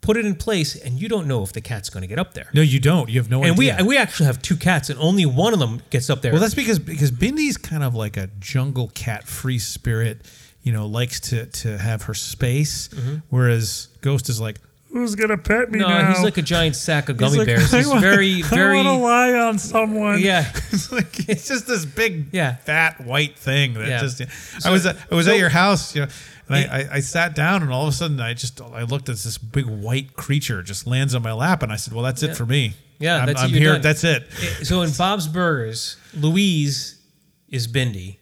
Put 0.00 0.16
it 0.18 0.26
in 0.26 0.34
place, 0.34 0.76
and 0.76 1.00
you 1.00 1.08
don't 1.08 1.26
know 1.26 1.42
if 1.42 1.52
the 1.54 1.62
cat's 1.62 1.88
going 1.88 2.02
to 2.02 2.06
get 2.06 2.18
up 2.18 2.34
there. 2.34 2.50
No, 2.52 2.60
you 2.60 2.78
don't. 2.78 3.08
You 3.08 3.18
have 3.20 3.30
no 3.30 3.42
idea. 3.42 3.74
and 3.78 3.86
we 3.86 3.96
actually 3.96 4.26
have 4.26 4.42
two 4.42 4.56
cats, 4.56 4.90
and 4.90 4.98
only 5.00 5.24
one 5.24 5.54
of 5.54 5.58
them 5.58 5.80
gets 5.88 6.10
up 6.10 6.20
there. 6.20 6.32
well, 6.32 6.42
that's 6.42 6.54
because 6.54 6.78
because 6.78 7.10
Bindy's 7.10 7.56
kind 7.56 7.82
of 7.82 7.94
like 7.94 8.16
a 8.16 8.28
jungle 8.38 8.88
cat, 8.94 9.24
free 9.24 9.58
spirit. 9.58 10.22
You 10.62 10.72
know, 10.72 10.86
likes 10.86 11.20
to 11.20 11.46
to 11.46 11.78
have 11.78 12.02
her 12.02 12.14
space, 12.14 12.88
mm-hmm. 12.88 13.16
whereas 13.28 13.88
Ghost 14.00 14.28
is 14.28 14.40
like, 14.40 14.58
who's 14.94 15.14
gonna 15.16 15.36
pet 15.36 15.70
me 15.72 15.80
no, 15.80 15.88
now? 15.88 16.08
he's 16.08 16.22
like 16.22 16.38
a 16.38 16.42
giant 16.42 16.76
sack 16.76 17.08
of 17.08 17.16
gummy 17.16 17.38
like, 17.38 17.46
bears. 17.48 17.70
He's 17.72 17.86
wanna- 17.88 18.00
very 18.00 18.42
very 18.42 18.78
I 18.78 18.84
want 18.84 18.98
to 18.98 19.04
lie 19.04 19.32
on 19.34 19.58
someone. 19.58 20.20
yeah. 20.20 20.48
it's 20.72 20.90
like 20.92 21.28
it's 21.28 21.48
just 21.48 21.66
this 21.66 21.84
big, 21.84 22.28
Yeah. 22.32 22.54
fat 22.56 23.00
white 23.00 23.36
thing 23.36 23.74
that 23.74 23.88
Yeah. 23.88 24.00
just. 24.00 24.18
So- 24.18 24.68
I 24.68 24.72
was 24.72 24.86
at, 24.86 24.96
I 25.10 25.14
was 25.14 25.26
so- 25.26 25.32
at 25.32 25.38
your 25.38 25.48
house, 25.50 25.94
you 25.94 26.02
know, 26.02 26.08
and 26.48 26.56
I, 26.56 26.78
I, 26.78 26.88
I 26.96 27.00
sat 27.00 27.34
down, 27.34 27.62
and 27.62 27.72
all 27.72 27.82
of 27.82 27.88
a 27.88 27.92
sudden, 27.96 28.20
I 28.20 28.34
just 28.34 28.60
I 28.60 28.82
looked 28.82 29.08
at 29.08 29.16
this 29.16 29.36
big 29.38 29.64
white 29.66 30.14
creature 30.14 30.62
just 30.62 30.86
lands 30.86 31.14
on 31.14 31.22
my 31.22 31.32
lap, 31.32 31.62
and 31.62 31.72
I 31.72 31.76
said, 31.76 31.92
"Well, 31.94 32.04
that's 32.04 32.22
it 32.22 32.36
for 32.36 32.44
me. 32.46 32.74
Yeah, 32.98 33.16
I'm, 33.16 33.26
that's 33.26 33.42
I'm 33.42 33.50
here. 33.50 33.72
done. 33.72 33.80
That's 33.82 34.04
it. 34.04 34.22
So 34.62 34.82
in 34.82 34.90
Bob's 34.92 35.26
Burgers, 35.26 35.96
Louise 36.14 37.00
is 37.48 37.66
Bindi, 37.66 38.18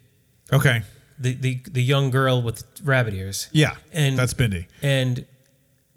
Okay, 0.53 0.83
the 1.19 1.35
the, 1.35 1.61
the 1.71 1.83
young 1.83 2.11
girl 2.11 2.43
with 2.43 2.65
rabbit 2.85 3.13
ears, 3.15 3.49
yeah, 3.53 3.75
And- 3.93 4.17
that's 4.19 4.35
Bindy. 4.35 4.69
and 4.83 5.27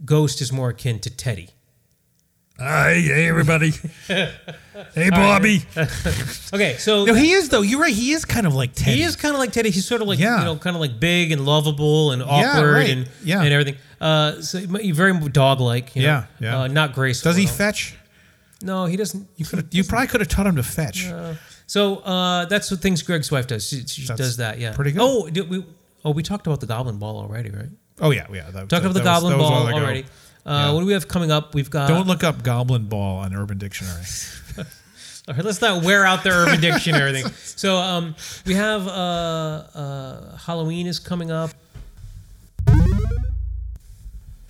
Ghost 0.03 0.41
is 0.41 0.51
more 0.51 0.69
akin 0.69 0.99
to 0.99 1.10
Teddy. 1.10 1.49
Hi, 2.58 2.93
hey 2.93 3.27
everybody. 3.27 3.73
hey, 4.08 5.10
Bobby. 5.10 5.63
Okay, 6.53 6.77
so 6.77 7.03
No, 7.03 7.13
he 7.13 7.31
is 7.31 7.49
though. 7.49 7.62
You're 7.62 7.81
right. 7.81 7.93
He 7.93 8.13
is 8.13 8.23
kind 8.23 8.47
of 8.47 8.53
like 8.55 8.73
Teddy. 8.73 8.97
He 8.97 9.03
is 9.03 9.17
kind 9.17 9.34
of 9.34 9.39
like 9.39 9.51
Teddy. 9.51 9.71
He's 9.71 9.86
sort 9.86 10.01
of 10.01 10.08
like 10.08 10.19
Yeah. 10.19 10.39
you 10.39 10.45
know, 10.45 10.55
kind 10.55 10.75
of 10.75 10.79
like 10.79 10.97
big 10.99 11.34
and 11.34 11.45
lovable 11.45 12.12
and 12.12 12.23
awkward 12.23 12.73
right. 12.73 12.89
and 12.89 13.10
Yeah. 13.23 13.41
and 13.41 13.51
everything. 13.51 13.75
Uh, 13.99 14.41
so 14.41 14.60
very 14.65 15.19
dog 15.29 15.60
like. 15.60 15.95
Yeah, 15.95 16.27
yeah. 16.39 16.62
Uh, 16.62 16.67
not 16.67 16.93
graceful. 16.93 17.29
Does 17.31 17.38
he 17.38 17.45
fetch? 17.45 17.95
No, 18.62 18.86
he 18.86 18.95
doesn't. 18.95 19.27
You 19.36 19.45
could. 19.45 19.73
You 19.73 19.84
probably 19.84 20.08
could 20.08 20.21
have 20.21 20.29
taught 20.29 20.47
him 20.47 20.55
to 20.55 20.63
fetch. 20.63 21.10
So 21.67 21.97
uh, 21.97 22.45
that's 22.45 22.71
what 22.71 22.79
things 22.79 23.01
Greg's 23.01 23.31
wife 23.31 23.47
does. 23.47 23.67
She, 23.67 23.86
she 23.86 24.05
does 24.05 24.38
that. 24.38 24.60
Yeah. 24.60 24.73
pretty 24.73 24.91
good. 24.91 25.01
Oh, 25.01 25.29
we? 25.49 25.65
Oh, 26.05 26.12
we 26.12 26.21
talked 26.23 26.45
about 26.47 26.60
the 26.62 26.67
Goblin 26.67 26.99
Ball 26.99 27.17
already, 27.17 27.49
right? 27.49 27.69
Oh 28.01 28.12
yeah, 28.12 28.25
yeah. 28.31 28.43
That, 28.51 28.53
Talked 28.53 28.69
that- 28.69 28.81
about 28.84 28.93
the 28.93 28.99
Goblin 29.01 29.38
was 29.38 29.49
Ball 29.49 29.73
already. 29.73 30.05
Uh, 30.45 30.65
Yeah. 30.67 30.71
What 30.73 30.81
do 30.81 30.86
we 30.86 30.93
have 30.93 31.08
coming 31.08 31.31
up? 31.31 31.55
We've 31.55 31.69
got. 31.69 31.88
Don't 31.88 32.08
look 32.08 32.23
up 32.23 32.43
Goblin 32.43 32.86
Ball 32.86 33.17
on 33.19 33.34
Urban 33.36 33.58
Dictionary. 33.58 34.03
All 35.27 35.34
right, 35.34 35.43
let's 35.43 35.60
not 35.60 35.84
wear 35.84 36.05
out 36.05 36.23
the 36.23 36.29
Urban 36.29 36.62
Dictionary 36.62 37.12
thing. 37.13 37.25
So 37.58 37.77
um, 37.77 38.15
we 38.45 38.53
have 38.53 38.86
uh, 38.88 38.91
uh, 38.91 40.38
Halloween 40.38 40.86
is 40.88 40.99
coming 40.99 41.31
up. 41.31 41.49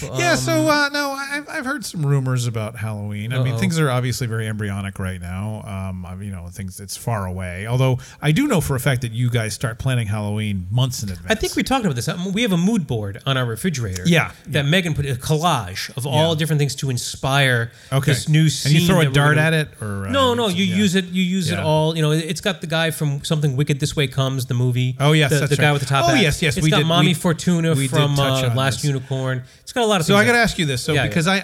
Yeah. 0.01 0.35
So 0.35 0.67
uh, 0.67 0.89
no, 0.89 1.11
I've, 1.11 1.47
I've 1.49 1.65
heard 1.65 1.85
some 1.85 2.05
rumors 2.05 2.47
about 2.47 2.75
Halloween. 2.75 3.33
I 3.33 3.41
mean, 3.43 3.53
Uh-oh. 3.53 3.57
things 3.59 3.79
are 3.79 3.89
obviously 3.89 4.27
very 4.27 4.47
embryonic 4.47 4.99
right 4.99 5.21
now. 5.21 5.63
Um, 5.65 6.05
I, 6.05 6.15
you 6.15 6.31
know, 6.31 6.47
things 6.49 6.79
it's 6.79 6.97
far 6.97 7.25
away. 7.25 7.65
Although 7.67 7.99
I 8.21 8.31
do 8.31 8.47
know 8.47 8.61
for 8.61 8.75
a 8.75 8.79
fact 8.79 9.01
that 9.01 9.11
you 9.11 9.29
guys 9.29 9.53
start 9.53 9.79
planning 9.79 10.07
Halloween 10.07 10.67
months 10.69 11.01
in 11.03 11.09
advance. 11.09 11.31
I 11.31 11.35
think 11.35 11.55
we 11.55 11.63
talked 11.63 11.85
about 11.85 11.95
this. 11.95 12.07
Um, 12.07 12.33
We 12.33 12.41
have 12.41 12.51
a 12.51 12.57
mood 12.57 12.87
board 12.87 13.21
on 13.25 13.37
our 13.37 13.45
refrigerator. 13.45 14.03
Yeah, 14.05 14.31
That 14.47 14.65
Megan 14.65 14.93
put 14.93 15.05
a 15.05 15.15
collage 15.15 15.95
of 15.97 16.05
all 16.05 16.33
Yeah. 16.33 16.39
different 16.39 16.59
things 16.59 16.75
to 16.75 16.89
inspire 16.89 17.71
Okay. 17.91 18.11
this 18.11 18.27
new 18.27 18.49
scene. 18.49 18.73
and 18.73 18.81
you 18.81 18.87
throw 18.87 18.99
a 18.99 19.05
dart 19.05 19.35
gonna- 19.35 19.41
at 19.47 19.53
it, 19.53 19.69
or 19.81 20.07
uh, 20.07 20.11
No, 20.11 20.33
no, 20.33 20.47
you 20.49 20.65
yeah. 20.65 20.75
use 20.75 20.95
it. 20.95 21.05
You 21.05 21.23
use 21.23 21.51
it 21.51 21.59
all. 21.59 21.95
You 21.95 22.01
know, 22.01 22.11
it's 22.11 22.41
got 22.41 22.61
the 22.61 22.67
guy 22.67 22.91
from 22.91 23.23
Something 23.23 23.55
Wicked 23.55 23.79
This 23.79 23.95
Way 23.95 24.07
Comes, 24.07 24.45
the 24.47 24.53
movie. 24.53 24.95
Oh, 24.99 25.13
yes, 25.13 25.31
the, 25.31 25.47
the 25.47 25.55
guy 25.55 25.65
right. 25.67 25.71
with 25.73 25.81
the 25.83 25.87
top 25.87 26.05
hat. 26.05 26.11
Oh, 26.11 26.15
hat. 26.15 26.23
yes, 26.23 26.41
yes, 26.41 26.57
It's 26.57 26.63
we 26.63 26.69
got 26.69 26.77
did- 26.79 26.87
Mommy 26.87 27.07
we- 27.09 27.13
Fortuna 27.13 27.73
we 27.75 27.87
from 27.87 28.19
uh, 28.19 28.53
Last 28.55 28.81
this. 28.81 28.85
Unicorn. 28.85 29.43
It's 29.61 29.71
got 29.73 29.84
a 29.85 29.87
lot 29.87 30.01
of. 30.01 30.07
So 30.07 30.15
I 30.15 30.25
got 30.25 30.33
to 30.33 30.39
ask 30.39 30.57
you 30.57 30.65
this, 30.65 30.81
so 30.81 30.93
Yeah, 30.93 31.03
yeah. 31.03 31.07
because 31.07 31.27
I, 31.27 31.37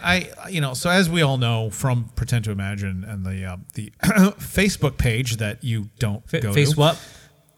I, 0.44 0.50
you 0.50 0.62
know, 0.62 0.74
so 0.74 0.90
as 0.90 1.10
we 1.10 1.22
all 1.22 1.38
know 1.38 1.70
from 1.70 2.10
Pretend 2.16 2.46
to 2.46 2.52
Imagine 2.52 3.04
and 3.04 3.26
the 3.26 3.46
uh, 3.46 3.58
the 3.76 3.92
Facebook 4.40 4.98
page 4.98 5.38
that 5.38 5.64
you 5.64 5.90
don't 6.00 6.28
Fa- 6.30 6.42
go 6.42 6.54
face 6.54 6.74
to, 6.74 6.80
what? 6.80 7.00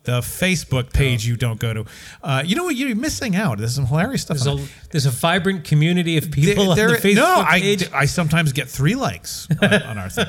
the 0.05 0.19
Facebook 0.19 0.91
page 0.91 1.25
you 1.25 1.37
don't 1.37 1.61
go 1.61 1.73
to, 1.73 1.85
uh, 2.23 2.43
you 2.45 2.57
know 2.57 2.65
what? 2.65 2.75
You're 2.75 2.93
missing 2.93 3.37
out. 3.37 3.57
There's 3.59 3.73
some 3.73 3.85
hilarious 3.85 4.23
stuff. 4.23 4.37
There's 4.39 4.59
a 4.59 4.65
there's 4.91 5.05
a 5.05 5.11
vibrant 5.11 5.63
community 5.63 6.17
of 6.17 6.29
people 6.29 6.75
There- 6.75 6.89
on 6.89 6.93
the 6.95 6.99
Facebook 6.99 7.15
no, 7.15 7.43
I, 7.47 7.61
page. 7.61 7.89
I 7.93 8.05
sometimes 8.05 8.51
get 8.51 8.67
three 8.69 8.95
likes 8.95 9.47
on, 9.61 9.73
on 9.83 9.97
our 9.97 10.09
thing. 10.09 10.27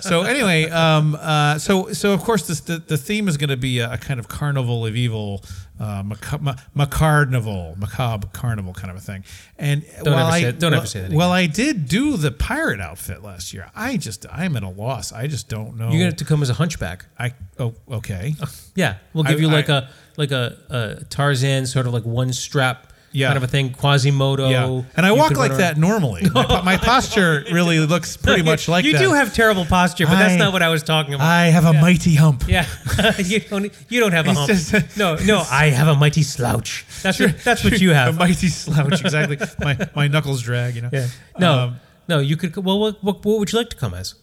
So 0.00 0.22
anyway, 0.22 0.70
um, 0.70 1.16
uh, 1.20 1.58
so 1.58 1.92
so 1.92 2.12
of 2.12 2.22
course 2.22 2.46
this, 2.46 2.60
the 2.60 2.78
the 2.78 2.96
theme 2.96 3.26
is 3.26 3.36
going 3.36 3.50
to 3.50 3.56
be 3.56 3.80
a, 3.80 3.94
a 3.94 3.98
kind 3.98 4.20
of 4.20 4.28
carnival 4.28 4.86
of 4.86 4.94
evil, 4.94 5.42
uh, 5.78 6.02
maca- 6.02 6.40
ma- 6.40 6.54
macarnival, 6.74 7.76
macabre 7.78 8.26
carnival 8.32 8.72
kind 8.72 8.90
of 8.90 8.96
a 8.96 9.00
thing. 9.00 9.24
And 9.58 9.84
Don't 10.02 10.14
ever 10.14 10.22
I 10.22 10.40
say 10.40 10.48
it- 10.48 10.58
don't 10.58 10.72
well, 10.72 10.80
ever 10.80 10.86
say 10.86 11.00
that 11.02 11.12
Well, 11.12 11.32
I 11.32 11.46
did 11.46 11.86
do 11.88 12.16
the 12.16 12.30
pirate 12.30 12.80
outfit 12.80 13.22
last 13.22 13.52
year. 13.52 13.70
I 13.74 13.96
just 13.96 14.26
I'm 14.32 14.56
at 14.56 14.62
a 14.62 14.68
loss. 14.68 15.12
I 15.12 15.26
just 15.26 15.48
don't 15.48 15.76
know. 15.76 15.84
You're 15.86 15.92
gonna 15.98 16.04
have 16.06 16.16
to 16.16 16.24
come 16.24 16.42
as 16.42 16.50
a 16.50 16.54
hunchback. 16.54 17.06
I 17.18 17.34
oh 17.58 17.74
okay. 17.90 18.34
Yeah, 18.74 18.96
we'll 19.12 19.24
give 19.24 19.38
I- 19.38 19.40
you 19.40 19.48
like 19.48 19.68
I- 19.70 19.78
a 19.78 19.88
like 20.16 20.30
a, 20.30 20.56
a 21.00 21.04
Tarzan 21.04 21.66
sort 21.66 21.86
of 21.86 21.92
like 21.92 22.04
one 22.04 22.32
strap 22.32 22.92
Yeah. 23.16 23.28
kind 23.28 23.36
of 23.38 23.42
a 23.44 23.46
thing, 23.46 23.70
Quasimodo. 23.72 24.50
Yeah, 24.50 24.82
and 24.96 25.06
I 25.06 25.10
You 25.10 25.16
walk 25.16 25.32
like 25.36 25.56
that 25.56 25.76
normally. 25.78 26.22
My, 26.34 26.62
my 26.62 26.76
posture 26.76 27.44
really 27.50 27.78
looks 27.92 28.16
pretty 28.16 28.42
much 28.42 28.68
like 28.68 28.84
you 28.84 28.92
that. 28.92 28.98
do 28.98 29.12
have 29.14 29.32
terrible 29.34 29.64
posture, 29.64 30.06
but 30.06 30.16
that's 30.18 30.36
not 30.38 30.52
what 30.52 30.62
I 30.62 30.68
was 30.68 30.82
talking 30.82 31.14
about. 31.14 31.26
I 31.26 31.46
have 31.46 31.64
a 31.64 31.72
mighty 31.72 32.14
hump. 32.14 32.44
yeah, 32.46 32.66
you 33.18 33.40
don't 33.40 33.72
you 33.88 34.00
don't 34.00 34.12
have 34.12 34.26
a 34.26 34.30
It's 34.30 34.38
hump. 34.70 34.84
just- 34.84 34.96
no, 34.98 35.16
no, 35.24 35.42
I 35.50 35.70
have 35.70 35.88
a 35.88 35.94
mighty 35.96 36.22
slouch. 36.22 36.84
That's 37.02 37.18
what, 37.18 37.38
that's 37.42 37.64
what 37.64 37.80
you 37.80 37.90
have. 37.94 38.14
a 38.16 38.18
mighty 38.18 38.48
slouch, 38.48 39.00
exactly. 39.00 39.38
my 39.60 39.78
my 39.96 40.08
knuckles 40.08 40.42
drag, 40.42 40.74
you 40.76 40.82
know. 40.82 40.90
Yeah. 40.92 41.06
No, 41.38 41.52
Um, 41.58 41.80
no, 42.08 42.18
you 42.20 42.36
could. 42.36 42.54
Well, 42.56 42.78
what, 42.78 43.02
what 43.02 43.24
what 43.24 43.38
would 43.38 43.52
you 43.52 43.58
like 43.58 43.70
to 43.70 43.76
come 43.76 43.94
as? 43.94 44.14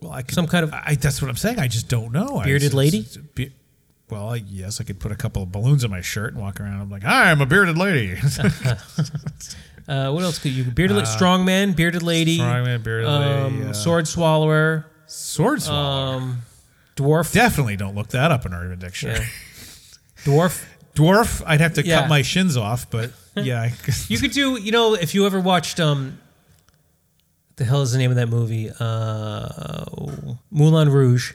well, 0.00 0.12
I 0.12 0.22
could, 0.22 0.34
Some 0.34 0.46
kind 0.46 0.62
of- 0.64 0.72
I, 0.72 0.94
that's 0.94 1.20
what 1.20 1.28
I'm 1.28 1.36
saying. 1.36 1.58
I 1.58 1.66
just 1.68 1.88
don't 1.88 2.12
know. 2.12 2.38
I- 2.38 2.44
Bearded 2.44 2.66
it's- 2.68 2.74
lady? 2.74 2.98
it's- 3.00 3.16
be- 3.34 3.52
well, 4.10 4.36
yes, 4.36 4.80
I 4.80 4.84
could 4.84 4.98
put 5.00 5.12
a 5.12 5.16
couple 5.16 5.42
of 5.42 5.52
balloons 5.52 5.84
on 5.84 5.90
my 5.90 6.00
shirt 6.00 6.32
and 6.34 6.42
walk 6.42 6.60
around. 6.60 6.80
I'm 6.80 6.90
like, 6.90 7.02
hi, 7.02 7.30
I'm 7.30 7.40
a 7.40 7.46
bearded 7.46 7.76
lady. 7.78 8.18
Uh, 9.88 10.10
what 10.12 10.22
else 10.22 10.38
could 10.38 10.52
you? 10.52 10.64
Bearded, 10.64 11.06
strong 11.06 11.46
man, 11.46 11.72
bearded 11.72 12.02
lady, 12.02 12.38
Uh, 12.38 12.44
Strongman, 12.44 12.82
bearded 12.84 13.08
um, 13.08 13.58
lady, 13.60 13.70
uh, 13.70 13.72
sword 13.72 14.06
swallower, 14.06 14.84
Sword 15.06 15.62
swallower. 15.62 16.16
um, 16.16 16.42
dwarf, 16.94 17.32
Definitely 17.32 17.76
don't 17.78 17.94
look 17.94 18.08
that 18.08 18.30
up 18.30 18.44
in 18.44 18.52
Urban 18.52 18.78
Dictionary. 18.78 19.20
yeah. 19.20 19.24
dwarf. 20.24 20.62
Dwarf, 20.94 21.42
I'd 21.46 21.60
have 21.62 21.72
to 21.74 21.86
Yeah. 21.86 22.00
cut 22.00 22.10
my 22.10 22.20
shins 22.20 22.54
off, 22.56 22.90
but 22.90 23.12
yeah, 23.36 23.70
You 24.08 24.18
could 24.18 24.32
do, 24.32 24.60
you 24.60 24.72
know, 24.72 24.92
if 24.92 25.14
you 25.14 25.24
ever 25.24 25.40
watched 25.40 25.80
um, 25.80 26.18
the 27.56 27.64
hell 27.64 27.80
is 27.80 27.92
the 27.92 27.98
name 27.98 28.10
of 28.10 28.16
that 28.16 28.28
movie? 28.28 28.70
Uh, 28.78 29.86
Moulin 30.50 30.90
Rouge. 30.90 31.32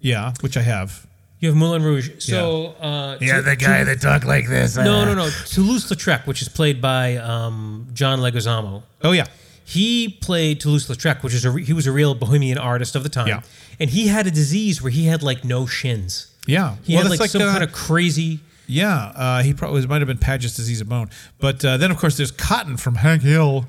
yeah, 0.00 0.34
which 0.42 0.58
I 0.58 0.62
have. 0.62 1.06
You 1.38 1.48
have 1.50 1.56
Moulin 1.56 1.82
Rouge. 1.82 2.10
So 2.18 2.74
uh, 2.80 3.18
Yeah, 3.20 3.36
Tou- 3.36 3.42
the 3.42 3.56
guy 3.56 3.80
Tou- 3.80 3.84
that 3.86 4.00
talked 4.00 4.24
like 4.24 4.48
this. 4.48 4.76
No, 4.76 5.00
uh, 5.00 5.04
no, 5.04 5.14
no. 5.14 5.28
Toulouse-Lautrec, 5.46 6.26
which 6.26 6.40
is 6.40 6.48
played 6.48 6.80
by 6.80 7.16
um, 7.16 7.86
John 7.92 8.20
Leguizamo. 8.20 8.82
Oh 9.02 9.12
yeah, 9.12 9.26
He 9.64 10.08
played 10.08 10.60
Toulouse-Lautrec, 10.60 11.22
which 11.22 11.34
is 11.34 11.44
a 11.44 11.50
re- 11.50 11.64
he 11.64 11.72
was 11.74 11.86
a 11.86 11.92
real 11.92 12.14
bohemian 12.14 12.56
artist 12.56 12.96
of 12.96 13.02
the 13.02 13.08
time, 13.10 13.28
Yeah. 13.28 13.42
and 13.78 13.90
he 13.90 14.06
had 14.08 14.26
a 14.26 14.30
disease 14.30 14.80
where 14.80 14.90
he 14.92 15.04
had 15.06 15.22
like 15.22 15.44
no 15.44 15.66
shins. 15.66 16.28
yeah. 16.46 16.76
He 16.84 16.94
Well, 16.94 17.02
had 17.02 17.12
that's 17.12 17.20
like, 17.20 17.30
some 17.30 17.42
uh, 17.42 17.52
kind 17.52 17.64
of 17.64 17.72
crazy. 17.72 18.40
Yeah, 18.68 19.12
uh, 19.14 19.42
he 19.42 19.52
probably 19.54 19.82
it 19.82 19.88
might 19.88 20.00
have 20.00 20.08
been 20.08 20.18
Paget's 20.18 20.56
disease 20.56 20.80
of 20.80 20.88
bone. 20.88 21.08
But 21.38 21.64
uh, 21.64 21.76
then, 21.76 21.90
of 21.92 21.98
course, 21.98 22.16
there's 22.16 22.32
Cotton 22.32 22.76
from 22.76 22.96
Hank 22.96 23.22
Hill. 23.22 23.66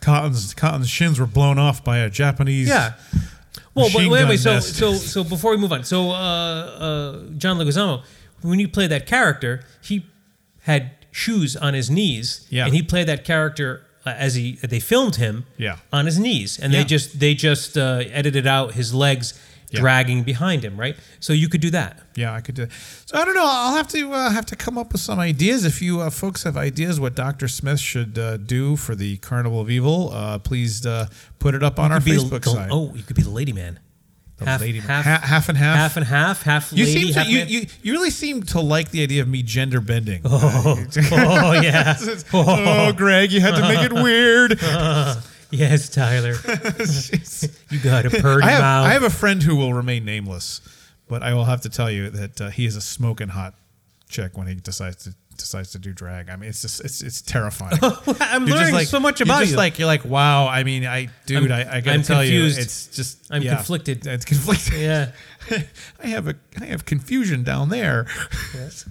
Cotton's 0.00 0.52
Cotton's 0.54 0.88
shins 0.88 1.20
were 1.20 1.26
blown 1.26 1.58
off 1.60 1.84
by 1.84 1.98
a 1.98 2.10
Japanese. 2.10 2.66
Yeah. 2.68 2.94
Well, 3.74 3.88
but 3.92 4.06
wait, 4.08 4.28
wait. 4.28 4.38
So, 4.38 4.54
nest. 4.54 4.76
so, 4.76 4.92
so 4.94 5.24
before 5.24 5.52
we 5.52 5.56
move 5.56 5.72
on, 5.72 5.84
so 5.84 6.10
uh, 6.10 6.14
uh, 6.14 7.18
John 7.38 7.58
Leguizamo, 7.58 8.02
when 8.42 8.58
you 8.58 8.68
play 8.68 8.86
that 8.86 9.06
character, 9.06 9.64
he 9.82 10.04
had 10.62 10.90
shoes 11.10 11.56
on 11.56 11.74
his 11.74 11.88
knees, 11.90 12.46
Yeah. 12.50 12.66
and 12.66 12.74
he 12.74 12.82
played 12.82 13.06
that 13.08 13.24
character 13.24 13.86
uh, 14.04 14.10
as 14.10 14.34
he 14.34 14.52
they 14.62 14.80
filmed 14.80 15.16
him, 15.16 15.44
Yeah. 15.58 15.76
on 15.92 16.06
his 16.06 16.18
knees, 16.18 16.58
and 16.58 16.72
Yeah. 16.72 16.80
they 16.80 16.84
just 16.84 17.18
they 17.20 17.34
just 17.34 17.78
uh, 17.78 18.02
edited 18.10 18.46
out 18.46 18.74
his 18.74 18.92
legs 18.92 19.34
Yeah. 19.72 19.80
dragging 19.80 20.22
behind 20.22 20.62
him, 20.64 20.78
right? 20.78 20.96
So 21.20 21.32
you 21.32 21.48
could 21.48 21.60
do 21.62 21.70
that. 21.70 21.98
Yeah, 22.14 22.32
I 22.34 22.40
could 22.40 22.54
do. 22.54 22.66
So 23.06 23.16
I 23.18 23.24
don't 23.24 23.34
know. 23.34 23.44
I'll 23.46 23.74
have 23.74 23.88
to 23.88 24.12
uh, 24.12 24.30
have 24.30 24.46
to 24.46 24.56
come 24.56 24.76
up 24.78 24.92
with 24.92 25.00
some 25.00 25.18
ideas. 25.18 25.64
If 25.64 25.80
you 25.80 26.00
uh, 26.00 26.10
folks 26.10 26.42
have 26.44 26.56
ideas 26.56 27.00
what 27.00 27.14
Doctor 27.14 27.48
Smith 27.48 27.80
should 27.80 28.18
uh, 28.18 28.36
do 28.36 28.76
for 28.76 28.94
the 28.94 29.16
Carnival 29.18 29.60
of 29.60 29.70
Evil, 29.70 30.10
uh, 30.12 30.38
please 30.38 30.84
uh, 30.86 31.06
put 31.38 31.54
it 31.54 31.62
up 31.62 31.78
on 31.78 31.90
our 31.90 31.98
Could 31.98 32.04
be 32.04 32.12
the- 32.12 32.22
Facebook 32.22 32.44
the- 32.44 32.50
site. 32.50 32.68
Oh, 32.70 32.92
you 32.94 33.02
could 33.02 33.16
be 33.16 33.22
the 33.22 33.30
lady 33.30 33.52
man. 33.52 33.80
The 34.38 34.46
half, 34.46 34.60
lady- 34.60 34.80
half, 34.80 35.04
ha- 35.04 35.20
half 35.22 35.48
and 35.48 35.56
half? 35.58 35.76
half 35.76 35.96
and 35.96 36.06
half, 36.06 36.42
half 36.42 36.72
you 36.72 36.84
lady, 36.84 37.00
seem 37.00 37.12
to 37.12 37.18
half 37.20 37.28
you, 37.28 37.38
man. 37.38 37.48
you 37.48 37.66
you 37.82 37.92
really 37.92 38.10
seem 38.10 38.42
to 38.44 38.60
like 38.60 38.90
the 38.90 39.02
idea 39.02 39.22
of 39.22 39.28
me 39.28 39.42
gender 39.42 39.80
bending. 39.80 40.20
oh 40.24 40.84
yeah, 41.62 41.96
oh, 42.34 42.92
Greg, 42.92 43.30
you 43.30 43.40
had 43.40 43.54
to 43.54 43.62
make 43.62 43.80
it 43.84 43.92
weird. 43.92 44.58
yes, 45.52 45.88
Tyler. 45.88 46.32
you 47.70 47.78
got 47.80 48.06
a 48.06 48.10
purdy 48.10 48.46
I 48.46 48.50
have, 48.50 48.60
mouth. 48.60 48.86
I 48.86 48.92
have 48.92 49.04
a 49.04 49.10
friend 49.10 49.42
who 49.42 49.54
will 49.56 49.72
remain 49.74 50.04
nameless, 50.04 50.60
but 51.08 51.22
I 51.22 51.34
will 51.34 51.44
have 51.44 51.60
to 51.62 51.68
tell 51.68 51.90
you 51.90 52.10
that 52.10 52.40
uh, 52.40 52.50
he 52.50 52.66
is 52.66 52.74
a 52.76 52.80
smoking 52.80 53.28
hot 53.28 53.54
chick 54.08 54.36
when 54.36 54.46
he 54.48 54.54
decides 54.54 55.04
to 55.04 55.14
decides 55.38 55.72
to 55.72 55.78
do 55.78 55.92
drag. 55.92 56.28
I 56.28 56.36
mean, 56.36 56.50
it's 56.50 56.62
just 56.62 56.80
it's 56.84 57.02
it's 57.02 57.22
terrifying. 57.22 57.78
I'm 58.20 58.46
You're 58.46 58.56
learning 58.56 58.74
like- 58.74 58.86
so 58.86 59.00
much 59.00 59.20
about 59.20 59.46
you. 59.48 59.56
like 59.56 59.78
you're 59.78 59.86
like 59.86 60.04
wow. 60.04 60.46
I 60.46 60.62
mean, 60.64 60.84
I 60.86 61.08
dude, 61.26 61.50
I'm- 61.50 61.68
I, 61.68 61.76
I 61.76 61.80
gotta 61.80 61.96
I'm 61.98 62.02
tell 62.02 62.18
confused. 62.20 62.56
you, 62.58 62.62
it's 62.62 62.86
just 62.88 63.18
I'm 63.30 63.42
yeah. 63.42 63.56
conflicted. 63.56 64.06
It's 64.06 64.24
conflicted. 64.24 64.80
yeah. 64.80 65.12
I 66.02 66.06
have 66.08 66.28
a 66.28 66.34
I 66.60 66.66
have 66.66 66.84
confusion 66.84 67.42
down 67.44 67.68
there. 67.70 68.06
Yes. 68.54 68.86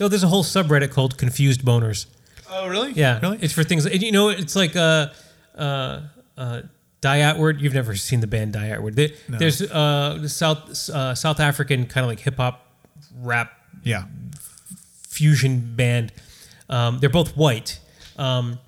No, 0.00 0.08
there's 0.08 0.24
a 0.24 0.28
whole 0.28 0.42
subreddit 0.42 0.90
called 0.90 1.16
Confused 1.16 1.62
Boners. 1.62 2.06
Oh 2.54 2.68
really? 2.68 2.92
Yeah, 2.92 3.18
Really? 3.20 3.38
It's 3.40 3.52
for 3.54 3.64
things. 3.64 3.86
and 3.86 4.02
You 4.02 4.12
know, 4.12 4.28
it's 4.28 4.54
like 4.54 4.76
uh, 4.76 5.08
uh, 5.56 6.00
uh, 6.36 6.62
Die 7.00 7.18
Antwoord. 7.18 7.60
You've 7.60 7.74
never 7.74 7.96
seen 7.96 8.20
the 8.20 8.26
band 8.26 8.52
Die 8.52 8.68
Antwoord. 8.68 8.94
There- 8.94 9.10
There's 9.28 9.62
uh, 9.62 10.18
the 10.20 10.28
South 10.28 10.88
uh, 10.90 11.14
South 11.14 11.40
African 11.40 11.86
kind 11.86 12.04
of 12.04 12.10
like 12.10 12.20
hip 12.20 12.36
hop 12.36 12.66
rap 13.20 13.52
yeah. 13.82 14.04
fusion 15.08 15.74
band. 15.76 16.12
Um, 16.68 16.98
they're 17.00 17.10
both 17.10 17.36
white, 17.36 17.78
um, 18.16 18.58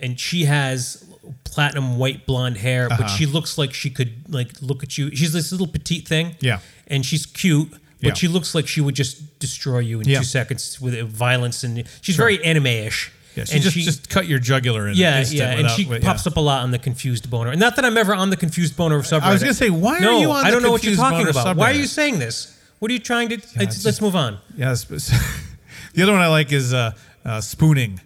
and 0.00 0.18
she 0.20 0.44
has 0.44 1.04
platinum 1.44 1.96
white 1.96 2.26
blonde 2.26 2.58
hair, 2.58 2.88
but 2.88 3.00
Uh-huh. 3.00 3.08
she 3.16 3.26
looks 3.26 3.56
like 3.58 3.72
she 3.72 3.88
could 3.90 4.32
like 4.32 4.50
look 4.60 4.82
at 4.82 4.98
you. 4.98 5.14
She's 5.14 5.32
this 5.32 5.52
little 5.52 5.66
petite 5.66 6.06
thing. 6.08 6.36
Yeah. 6.40 6.58
and 6.88 7.04
she's 7.04 7.26
cute. 7.26 7.70
But 8.00 8.08
Yeah. 8.08 8.14
she 8.14 8.28
looks 8.28 8.54
like 8.54 8.68
she 8.68 8.80
would 8.80 8.94
just 8.94 9.38
destroy 9.40 9.78
you 9.80 10.00
in 10.00 10.06
Yeah. 10.08 10.18
two 10.18 10.24
seconds 10.24 10.80
with 10.80 10.94
violence, 11.08 11.64
and 11.64 11.82
she's 12.02 12.14
very 12.16 12.44
anime-ish. 12.44 13.10
Yeah. 13.36 13.44
She 13.44 13.54
and 13.54 13.62
just 13.62 13.74
she, 13.74 13.82
just 13.82 14.08
cut 14.08 14.26
your 14.26 14.38
jugular 14.38 14.88
in. 14.88 14.96
yeah, 14.96 15.22
yeah, 15.28 15.50
and 15.50 15.56
without- 15.64 15.76
she 15.76 15.84
with- 15.84 16.02
pops 16.02 16.24
yeah. 16.26 16.30
up 16.32 16.36
a 16.38 16.40
lot 16.40 16.62
on 16.62 16.70
the 16.70 16.78
confused 16.78 17.30
boner. 17.30 17.50
And 17.50 17.60
not 17.60 17.76
that 17.76 17.84
I'm 17.84 17.96
ever 17.98 18.14
on 18.14 18.30
the 18.30 18.36
confused 18.36 18.76
boner 18.76 18.98
subreddit. 19.00 19.22
I 19.22 19.32
was 19.32 19.42
gonna 19.42 19.54
say, 19.54 19.68
why 19.70 19.98
are 19.98 20.00
no, 20.00 20.20
you 20.20 20.30
on 20.30 20.44
I 20.46 20.50
don't 20.50 20.62
know 20.62 20.70
what 20.70 20.82
you're 20.82 20.96
talking 20.96 21.28
about. 21.28 21.56
Why 21.56 21.70
are 21.70 21.74
you 21.74 21.86
saying 21.86 22.18
this? 22.18 22.58
What 22.78 22.90
are 22.90 22.94
you 22.94 23.00
trying 23.00 23.28
to? 23.28 23.36
let's, 23.36 23.76
it's 23.76 23.84
let's 23.84 24.00
move 24.00 24.16
on. 24.16 24.38
Yes. 24.56 24.84
but- 24.86 24.98
the 25.94 26.02
other 26.02 26.12
one 26.12 26.22
I 26.22 26.28
like 26.28 26.50
is 26.52 26.72
uh, 26.72 26.92
uh, 27.26 27.40
spooning, 27.42 28.00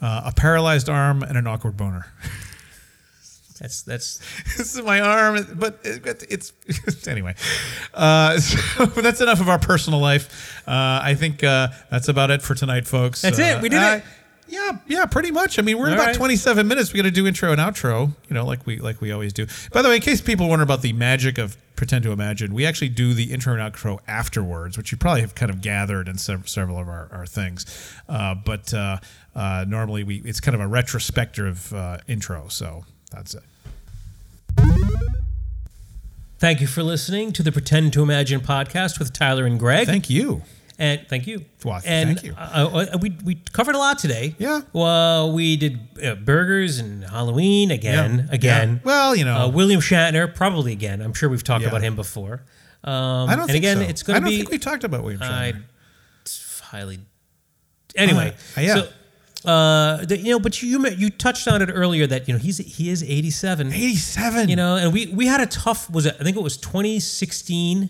uh, 0.00 0.22
a 0.26 0.32
paralyzed 0.32 0.88
arm 0.88 1.22
and 1.22 1.38
an 1.38 1.46
awkward 1.46 1.76
boner. 1.76 2.06
That's 3.60 3.82
that's 3.82 4.18
this 4.56 4.74
is 4.74 4.82
my 4.82 4.98
arm, 5.00 5.46
but 5.54 5.78
it, 5.84 6.24
it's 6.28 6.52
anyway. 7.06 7.36
Uh, 7.94 8.40
so 8.40 8.86
that's 8.86 9.20
enough 9.20 9.40
of 9.40 9.48
our 9.48 9.60
personal 9.60 10.00
life. 10.00 10.60
Uh, 10.66 10.98
I 11.00 11.14
think 11.14 11.44
uh, 11.44 11.68
that's 11.88 12.08
about 12.08 12.32
it 12.32 12.42
for 12.42 12.56
tonight, 12.56 12.88
folks. 12.88 13.22
That's 13.22 13.38
Uh, 13.38 13.42
it. 13.42 13.62
We 13.62 13.68
did 13.68 13.78
uh, 13.80 13.98
it. 13.98 14.04
Yeah, 14.48 14.78
yeah, 14.86 15.06
pretty 15.06 15.30
much. 15.30 15.58
I 15.58 15.62
mean, 15.62 15.78
we're 15.78 15.88
All 15.88 15.94
about 15.94 16.06
right. 16.08 16.14
27 16.14 16.66
minutes. 16.68 16.92
We 16.92 16.98
got 16.98 17.04
to 17.04 17.10
do 17.10 17.26
intro 17.26 17.52
and 17.52 17.60
outro, 17.60 18.12
you 18.28 18.34
know, 18.34 18.44
like 18.44 18.66
we 18.66 18.78
like 18.78 19.00
we 19.00 19.12
always 19.12 19.32
do. 19.32 19.46
By 19.72 19.82
the 19.82 19.88
way, 19.88 19.96
in 19.96 20.02
case 20.02 20.20
people 20.20 20.48
wonder 20.48 20.62
about 20.62 20.82
the 20.82 20.92
magic 20.92 21.38
of 21.38 21.56
pretend 21.76 22.04
to 22.04 22.12
imagine, 22.12 22.52
we 22.54 22.66
actually 22.66 22.90
do 22.90 23.14
the 23.14 23.32
intro 23.32 23.54
and 23.54 23.62
outro 23.62 23.98
afterwards, 24.06 24.76
which 24.76 24.92
you 24.92 24.98
probably 24.98 25.22
have 25.22 25.34
kind 25.34 25.50
of 25.50 25.62
gathered 25.62 26.06
in 26.06 26.18
sev- 26.18 26.48
several 26.48 26.78
of 26.78 26.88
our, 26.88 27.08
our 27.12 27.26
things. 27.26 27.66
Uh, 28.08 28.34
but 28.34 28.72
uh, 28.74 28.98
uh, 29.34 29.64
normally 29.66 30.04
we 30.04 30.16
it's 30.24 30.40
kind 30.40 30.54
of 30.54 30.60
a 30.60 30.66
retrospective 30.66 31.72
uh, 31.72 31.98
intro, 32.06 32.48
so 32.48 32.84
that's 33.10 33.34
it. 33.34 33.42
Thank 36.38 36.60
you 36.60 36.66
for 36.66 36.82
listening 36.82 37.32
to 37.34 37.42
the 37.42 37.52
Pretend 37.52 37.92
to 37.92 38.02
Imagine 38.02 38.40
podcast 38.40 38.98
with 38.98 39.12
Tyler 39.12 39.46
and 39.46 39.60
Greg. 39.60 39.86
Thank 39.86 40.10
you. 40.10 40.42
And 40.82 41.06
thank 41.08 41.26
you. 41.26 41.44
Well, 41.64 41.80
and 41.84 42.08
thank 42.10 42.24
you. 42.24 42.34
Uh, 42.36 42.86
uh, 42.94 42.98
we 42.98 43.16
we 43.24 43.34
covered 43.52 43.74
a 43.74 43.78
lot 43.78 43.98
today. 43.98 44.34
Yeah. 44.38 44.62
Well, 44.72 45.32
we 45.32 45.56
did 45.56 45.78
uh, 46.04 46.16
burgers 46.16 46.78
and 46.80 47.04
Halloween 47.04 47.70
again, 47.70 48.26
Yeah. 48.28 48.34
again. 48.34 48.68
Yeah. 48.74 48.80
Well, 48.90 49.16
you 49.16 49.24
know. 49.24 49.36
uh, 49.42 49.48
William 49.48 49.80
Shatner 49.80 50.34
probably 50.34 50.72
again. 50.72 51.00
I'm 51.00 51.14
sure 51.14 51.28
we've 51.28 51.44
talked 51.44 51.62
Yeah. 51.62 51.68
about 51.68 51.82
him 51.82 51.94
before. 51.96 52.42
Um, 52.84 52.92
I 53.30 53.36
don't 53.36 53.42
and 53.42 53.52
think 53.52 53.64
again, 53.64 53.76
so. 53.78 53.82
it's 53.84 54.02
going 54.02 54.20
to 54.20 54.20
be. 54.22 54.26
I 54.26 54.30
don't 54.30 54.30
be. 54.30 54.36
think 54.38 54.50
we 54.50 54.58
talked 54.58 54.84
about 54.84 55.02
William 55.04 55.22
I 55.22 55.52
Shatner. 55.52 55.62
it's 56.22 56.60
highly. 56.60 56.98
Anyway, 57.94 58.34
Uh, 58.56 58.60
yeah. 58.60 58.74
So, 58.74 58.88
uh, 59.50 60.04
the, 60.04 60.16
you 60.18 60.30
know, 60.32 60.40
but 60.40 60.60
you 60.62 60.84
you 60.88 61.10
touched 61.10 61.46
on 61.46 61.62
it 61.62 61.70
earlier 61.72 62.06
that 62.08 62.26
you 62.26 62.34
know 62.34 62.40
he's 62.40 62.58
he 62.58 62.90
is 62.90 63.02
87. 63.02 63.72
87. 63.72 64.48
You 64.48 64.56
know, 64.56 64.76
and 64.76 64.92
we 64.92 65.06
we 65.06 65.26
had 65.26 65.40
a 65.40 65.46
tough 65.46 65.88
was 65.90 66.06
it 66.06 66.16
I 66.20 66.24
think 66.24 66.36
it 66.36 66.42
was 66.42 66.56
2016 66.56 67.88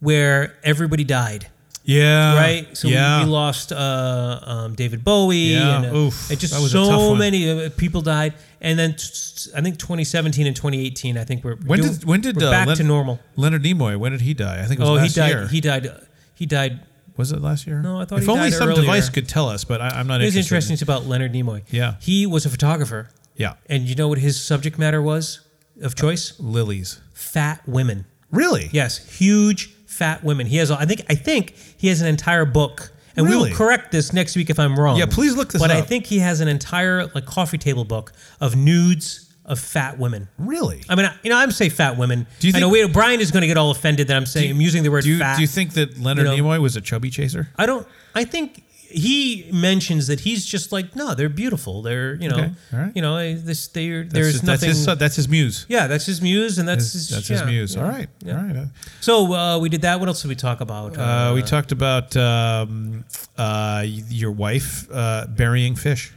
where 0.00 0.54
everybody 0.64 1.04
died. 1.04 1.48
Yeah. 1.84 2.34
Right, 2.36 2.76
so 2.76 2.88
yeah. 2.88 3.24
we, 3.24 3.30
lost 3.30 3.72
uh, 3.72 4.40
um, 4.44 4.74
David 4.74 5.04
Bowie, 5.04 5.36
Yeah, 5.54 5.76
and 5.82 5.86
uh, 5.86 5.94
oof, 5.96 6.30
it 6.30 6.38
just 6.38 6.52
that 6.54 6.60
was 6.62 6.74
a 6.74 6.78
tough 6.78 6.86
so 6.88 7.14
many 7.14 7.50
uh, 7.50 7.70
people 7.76 8.00
died. 8.02 8.34
And 8.60 8.78
then 8.78 8.94
t- 8.96 9.50
I 9.56 9.60
think 9.60 9.78
2017 9.78 10.46
and 10.46 10.54
2018, 10.54 11.18
I 11.18 11.24
think 11.24 11.42
we're 11.44 11.56
when 11.56 11.80
doing- 11.80 11.92
did 11.94 12.04
when 12.04 12.20
did 12.20 12.42
uh, 12.42 12.50
back 12.50 12.66
Len- 12.68 12.76
to 12.76 12.84
normal. 12.84 13.18
Leonard 13.36 13.64
Nimoy? 13.64 13.96
When 13.96 14.12
did 14.12 14.20
he 14.20 14.34
die? 14.34 14.62
I 14.62 14.66
think 14.66 14.80
it 14.80 14.84
was 14.84 14.90
Oh, 14.90 14.96
he 15.02 15.08
died. 15.08 15.28
year. 15.30 15.46
He 15.48 15.60
died. 15.60 15.88
He 16.34 16.46
died. 16.46 16.80
was 17.16 17.32
it 17.32 17.40
last 17.42 17.66
year? 17.66 17.80
No, 17.82 18.00
I 18.00 18.04
thought 18.04 18.22
if 18.22 18.28
only 18.28 18.50
some 18.52 18.68
earlier. 18.68 18.82
device 18.82 19.08
could 19.10 19.28
tell 19.28 19.48
us, 19.48 19.64
but 19.64 19.80
I, 19.80 19.88
I'm 19.88 20.06
not 20.06 20.20
It 20.22 20.26
was 20.26 20.36
interested. 20.36 20.70
interesting 20.72 20.84
about 20.86 21.06
Leonard 21.06 21.32
Nimoy. 21.32 21.62
Yeah. 21.70 21.94
he 22.00 22.24
was 22.26 22.46
a 22.46 22.50
photographer, 22.50 23.10
Yeah, 23.36 23.54
and 23.68 23.84
you 23.88 23.94
know 23.96 24.08
what 24.08 24.18
his 24.18 24.40
subject 24.40 24.78
matter 24.78 25.02
was 25.02 25.40
of 25.82 25.94
choice? 25.96 26.34
lilies. 26.38 27.00
Fat 27.14 27.60
women. 27.68 28.06
Really? 28.30 28.70
Yes, 28.72 28.98
huge 29.18 29.70
fat 29.92 30.24
women. 30.24 30.46
He 30.46 30.56
has. 30.56 30.70
a- 30.70 30.78
I 30.78 30.84
think. 30.86 31.02
I 31.08 31.14
think 31.14 31.54
he 31.76 31.88
has 31.88 32.00
an 32.00 32.06
entire 32.08 32.44
book, 32.44 32.90
and 33.16 33.28
we 33.28 33.36
will 33.36 33.50
correct 33.50 33.92
this 33.92 34.12
next 34.12 34.34
week 34.36 34.50
if 34.50 34.58
I'm 34.58 34.78
wrong. 34.78 34.96
Yeah, 34.98 35.06
please 35.06 35.36
look 35.36 35.52
this 35.52 35.62
up. 35.62 35.68
But 35.68 35.76
I 35.76 35.82
think 35.82 36.06
he 36.06 36.18
has 36.20 36.40
an 36.40 36.48
entire 36.48 37.06
like 37.14 37.26
coffee 37.26 37.58
table 37.58 37.84
book 37.84 38.12
of 38.40 38.56
nudes 38.56 39.28
of 39.44 39.58
fat 39.58 39.98
women. 39.98 40.28
Really? 40.38 40.82
I 40.88 40.94
mean, 40.94 41.10
you 41.24 41.30
know, 41.30 41.36
I'm 41.36 41.50
say 41.50 41.68
fat 41.68 41.96
women. 41.98 42.26
Do 42.40 42.48
you 42.48 42.54
I 42.56 42.60
know 42.60 42.70
think- 42.72 42.92
Brian 42.92 43.20
is 43.20 43.30
going 43.32 43.40
to 43.42 43.48
get 43.48 43.56
all 43.58 43.70
offended 43.72 44.06
that 44.08 44.16
I'm 44.16 44.24
saying 44.26 44.50
I'm 44.52 44.60
using 44.60 44.82
the 44.84 44.90
word 44.90 45.02
Do 45.04 45.10
you, 45.10 45.18
fat. 45.18 45.34
do 45.36 45.42
you 45.42 45.48
think 45.48 45.72
that 45.74 45.98
Leonard 45.98 46.26
you 46.28 46.36
know- 46.42 46.48
Nimoy 46.48 46.60
was 46.60 46.76
a 46.76 46.80
chubby 46.80 47.10
chaser? 47.10 47.48
I 47.56 47.66
don't. 47.66 47.86
I 48.14 48.24
think 48.24 48.62
he 48.92 49.48
mentions 49.52 50.06
that 50.06 50.20
he's 50.20 50.44
just 50.44 50.72
like 50.72 50.94
no, 50.96 51.14
they're 51.14 51.28
beautiful. 51.28 51.82
They're 51.82 52.14
you 52.16 52.28
know, 52.28 52.36
Okay, 52.36 52.52
right. 52.72 52.92
you 52.94 53.02
know, 53.02 53.34
this 53.34 53.68
they're, 53.68 54.02
That's 54.02 54.12
there's 54.14 54.32
his, 54.32 54.42
nothing. 54.42 54.68
That's 54.68 54.78
his, 54.86 54.98
that's 54.98 55.16
his 55.16 55.28
muse. 55.28 55.66
yeah, 55.68 55.86
that's 55.86 56.06
his 56.06 56.20
muse, 56.22 56.58
and 56.58 56.68
that's 56.68 56.84
His- 56.92 56.92
his, 56.92 57.08
that's 57.10 57.28
his 57.28 57.40
yeah, 57.40 57.46
muse. 57.46 57.74
yeah. 57.74 57.82
All 57.82 57.88
right. 57.88 58.08
Yeah. 58.24 58.36
All 58.38 58.44
right. 58.44 58.66
So 59.00 59.32
uh, 59.34 59.58
we 59.58 59.68
did 59.68 59.82
that. 59.82 59.98
What 60.00 60.08
else 60.08 60.22
did 60.22 60.28
we 60.28 60.34
talk 60.36 60.60
about? 60.60 60.96
Uh, 60.96 61.32
we 61.34 61.42
talked 61.42 61.72
about 61.72 62.16
um, 62.16 63.04
uh, 63.36 63.84
your 63.86 64.30
wife 64.32 64.86
uh, 64.92 65.26
burying 65.28 65.74
fish, 65.76 66.12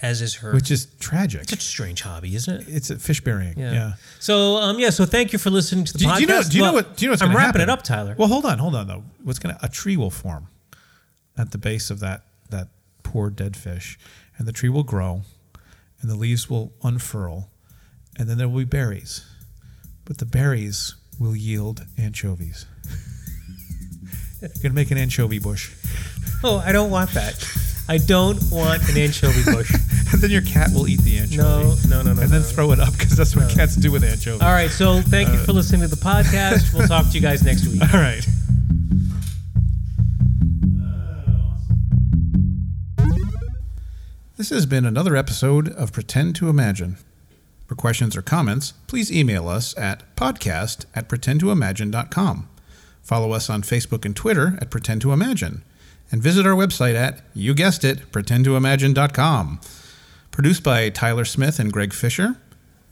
as 0.00 0.20
is 0.20 0.34
her. 0.36 0.52
which 0.52 0.70
is 0.70 0.86
tragic. 1.00 1.48
Such 1.48 1.60
a 1.60 1.62
strange 1.62 2.02
hobby, 2.02 2.34
isn't 2.34 2.62
it? 2.62 2.66
It's 2.68 2.90
a 2.90 2.98
fish 2.98 3.20
burying. 3.20 3.58
Yeah. 3.58 3.94
So 4.18 4.56
um, 4.56 4.78
yeah. 4.78 4.90
So 4.90 5.04
thank 5.04 5.32
you 5.32 5.38
for 5.38 5.50
listening 5.50 5.84
to 5.86 5.92
the 5.92 5.98
Do, 6.00 6.06
podcast. 6.06 6.16
do 6.16 6.20
you 6.22 6.26
know? 6.28 6.42
Do 6.42 6.56
you 6.58 6.62
know 6.64 6.72
what? 6.72 6.96
Do 6.96 7.04
you 7.04 7.08
know 7.08 7.12
what's 7.12 7.22
I'm 7.22 7.28
wrapping 7.30 7.60
happen? 7.60 7.60
it 7.62 7.68
up, 7.70 7.82
Tyler. 7.82 8.14
Well, 8.18 8.28
hold 8.28 8.44
on, 8.44 8.58
hold 8.58 8.74
on 8.74 8.86
though. 8.86 9.04
What's 9.22 9.38
gonna? 9.38 9.58
A 9.62 9.68
tree 9.68 9.96
will 9.96 10.10
form. 10.10 10.48
At 11.36 11.50
the 11.52 11.58
base 11.58 11.90
of 11.90 12.00
that 12.00 12.22
that 12.50 12.68
poor 13.02 13.30
dead 13.30 13.56
fish, 13.56 13.98
and 14.38 14.46
the 14.46 14.52
tree 14.52 14.68
will 14.68 14.82
grow, 14.82 15.22
and 16.00 16.10
the 16.10 16.16
leaves 16.16 16.48
will 16.50 16.72
unfurl, 16.82 17.50
and 18.18 18.28
then 18.28 18.38
there 18.38 18.48
will 18.48 18.58
be 18.58 18.64
berries, 18.64 19.24
but 20.04 20.18
the 20.18 20.26
berries 20.26 20.94
will 21.18 21.36
yield 21.36 21.84
anchovies. 21.98 22.66
You're 24.40 24.50
gonna 24.62 24.74
make 24.74 24.90
an 24.90 24.98
anchovy 24.98 25.38
bush, 25.38 25.72
Oh, 26.44 26.58
I 26.58 26.72
don't 26.72 26.90
want 26.90 27.10
that. 27.10 27.34
I 27.88 27.98
don't 27.98 28.38
want 28.50 28.88
an 28.88 28.96
anchovy 28.96 29.44
bush. 29.44 29.72
and 30.12 30.20
then 30.20 30.30
your 30.30 30.42
cat 30.42 30.70
will 30.72 30.88
eat 30.88 31.00
the 31.00 31.18
anchovy. 31.18 31.36
No, 31.36 31.74
no, 31.88 32.02
no, 32.02 32.14
no. 32.14 32.22
and 32.22 32.30
then 32.30 32.40
no. 32.40 32.46
throw 32.46 32.72
it 32.72 32.80
up 32.80 32.92
because 32.92 33.16
that's 33.16 33.36
what 33.36 33.48
cats 33.50 33.76
do 33.76 33.92
with 33.92 34.02
anchovies. 34.02 34.42
All 34.42 34.52
right, 34.52 34.70
so 34.70 35.02
thank 35.02 35.30
you 35.30 35.38
for 35.38 35.52
listening 35.52 35.82
to 35.82 35.88
the 35.88 35.96
podcast. 35.96 36.74
We'll 36.74 36.88
talk 36.88 37.06
to 37.08 37.12
you 37.12 37.20
guys 37.20 37.44
next 37.44 37.66
week. 37.66 37.82
All 37.82 38.00
right. 38.00 38.26
This 44.42 44.50
has 44.50 44.66
been 44.66 44.84
another 44.84 45.14
episode 45.14 45.68
of 45.68 45.92
Pretend 45.92 46.34
to 46.34 46.48
Imagine. 46.48 46.96
For 47.68 47.76
questions 47.76 48.16
or 48.16 48.22
comments, 48.22 48.72
please 48.88 49.12
email 49.12 49.46
us 49.46 49.72
at 49.78 50.16
podcast 50.16 50.84
at 50.96 51.08
pretendtoimagine.com. 51.08 52.48
Follow 53.04 53.30
us 53.30 53.48
on 53.48 53.62
Facebook 53.62 54.04
and 54.04 54.16
Twitter 54.16 54.58
at 54.60 54.68
Pretend 54.68 55.00
to 55.02 55.12
Imagine. 55.12 55.62
And 56.10 56.20
visit 56.20 56.44
our 56.44 56.56
website 56.56 56.96
at, 56.96 57.20
you 57.34 57.54
guessed 57.54 57.84
it, 57.84 58.10
pretendtoimagine.com. 58.10 59.60
Produced 60.32 60.64
by 60.64 60.88
Tyler 60.88 61.24
Smith 61.24 61.60
and 61.60 61.72
Greg 61.72 61.92
Fisher. 61.92 62.34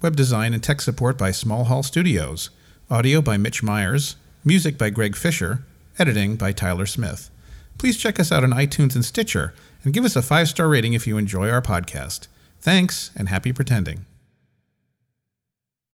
Web 0.02 0.14
design 0.14 0.54
and 0.54 0.62
tech 0.62 0.80
support 0.80 1.18
by 1.18 1.32
Small 1.32 1.64
Hall 1.64 1.82
Studios. 1.82 2.50
Audio 2.88 3.20
by 3.20 3.36
Mitch 3.36 3.60
Myers. 3.60 4.14
Music 4.44 4.78
by 4.78 4.88
Greg 4.88 5.16
Fisher. 5.16 5.64
Editing 5.98 6.36
by 6.36 6.52
Tyler 6.52 6.86
Smith. 6.86 7.28
Please 7.76 7.96
check 7.96 8.20
us 8.20 8.30
out 8.30 8.44
on 8.44 8.52
iTunes 8.52 8.94
and 8.94 9.04
Stitcher 9.04 9.52
and 9.85 9.93
give 9.93 10.05
us 10.05 10.16
a 10.16 10.23
five 10.23 10.49
star 10.49 10.69
rating 10.69 10.93
if 10.93 11.07
you 11.07 11.19
enjoy 11.19 11.51
our 11.51 11.62
podcast. 11.62 12.29
Thanks 12.61 13.11
and 13.16 13.29
happy 13.29 13.53
pretending. 13.53 14.05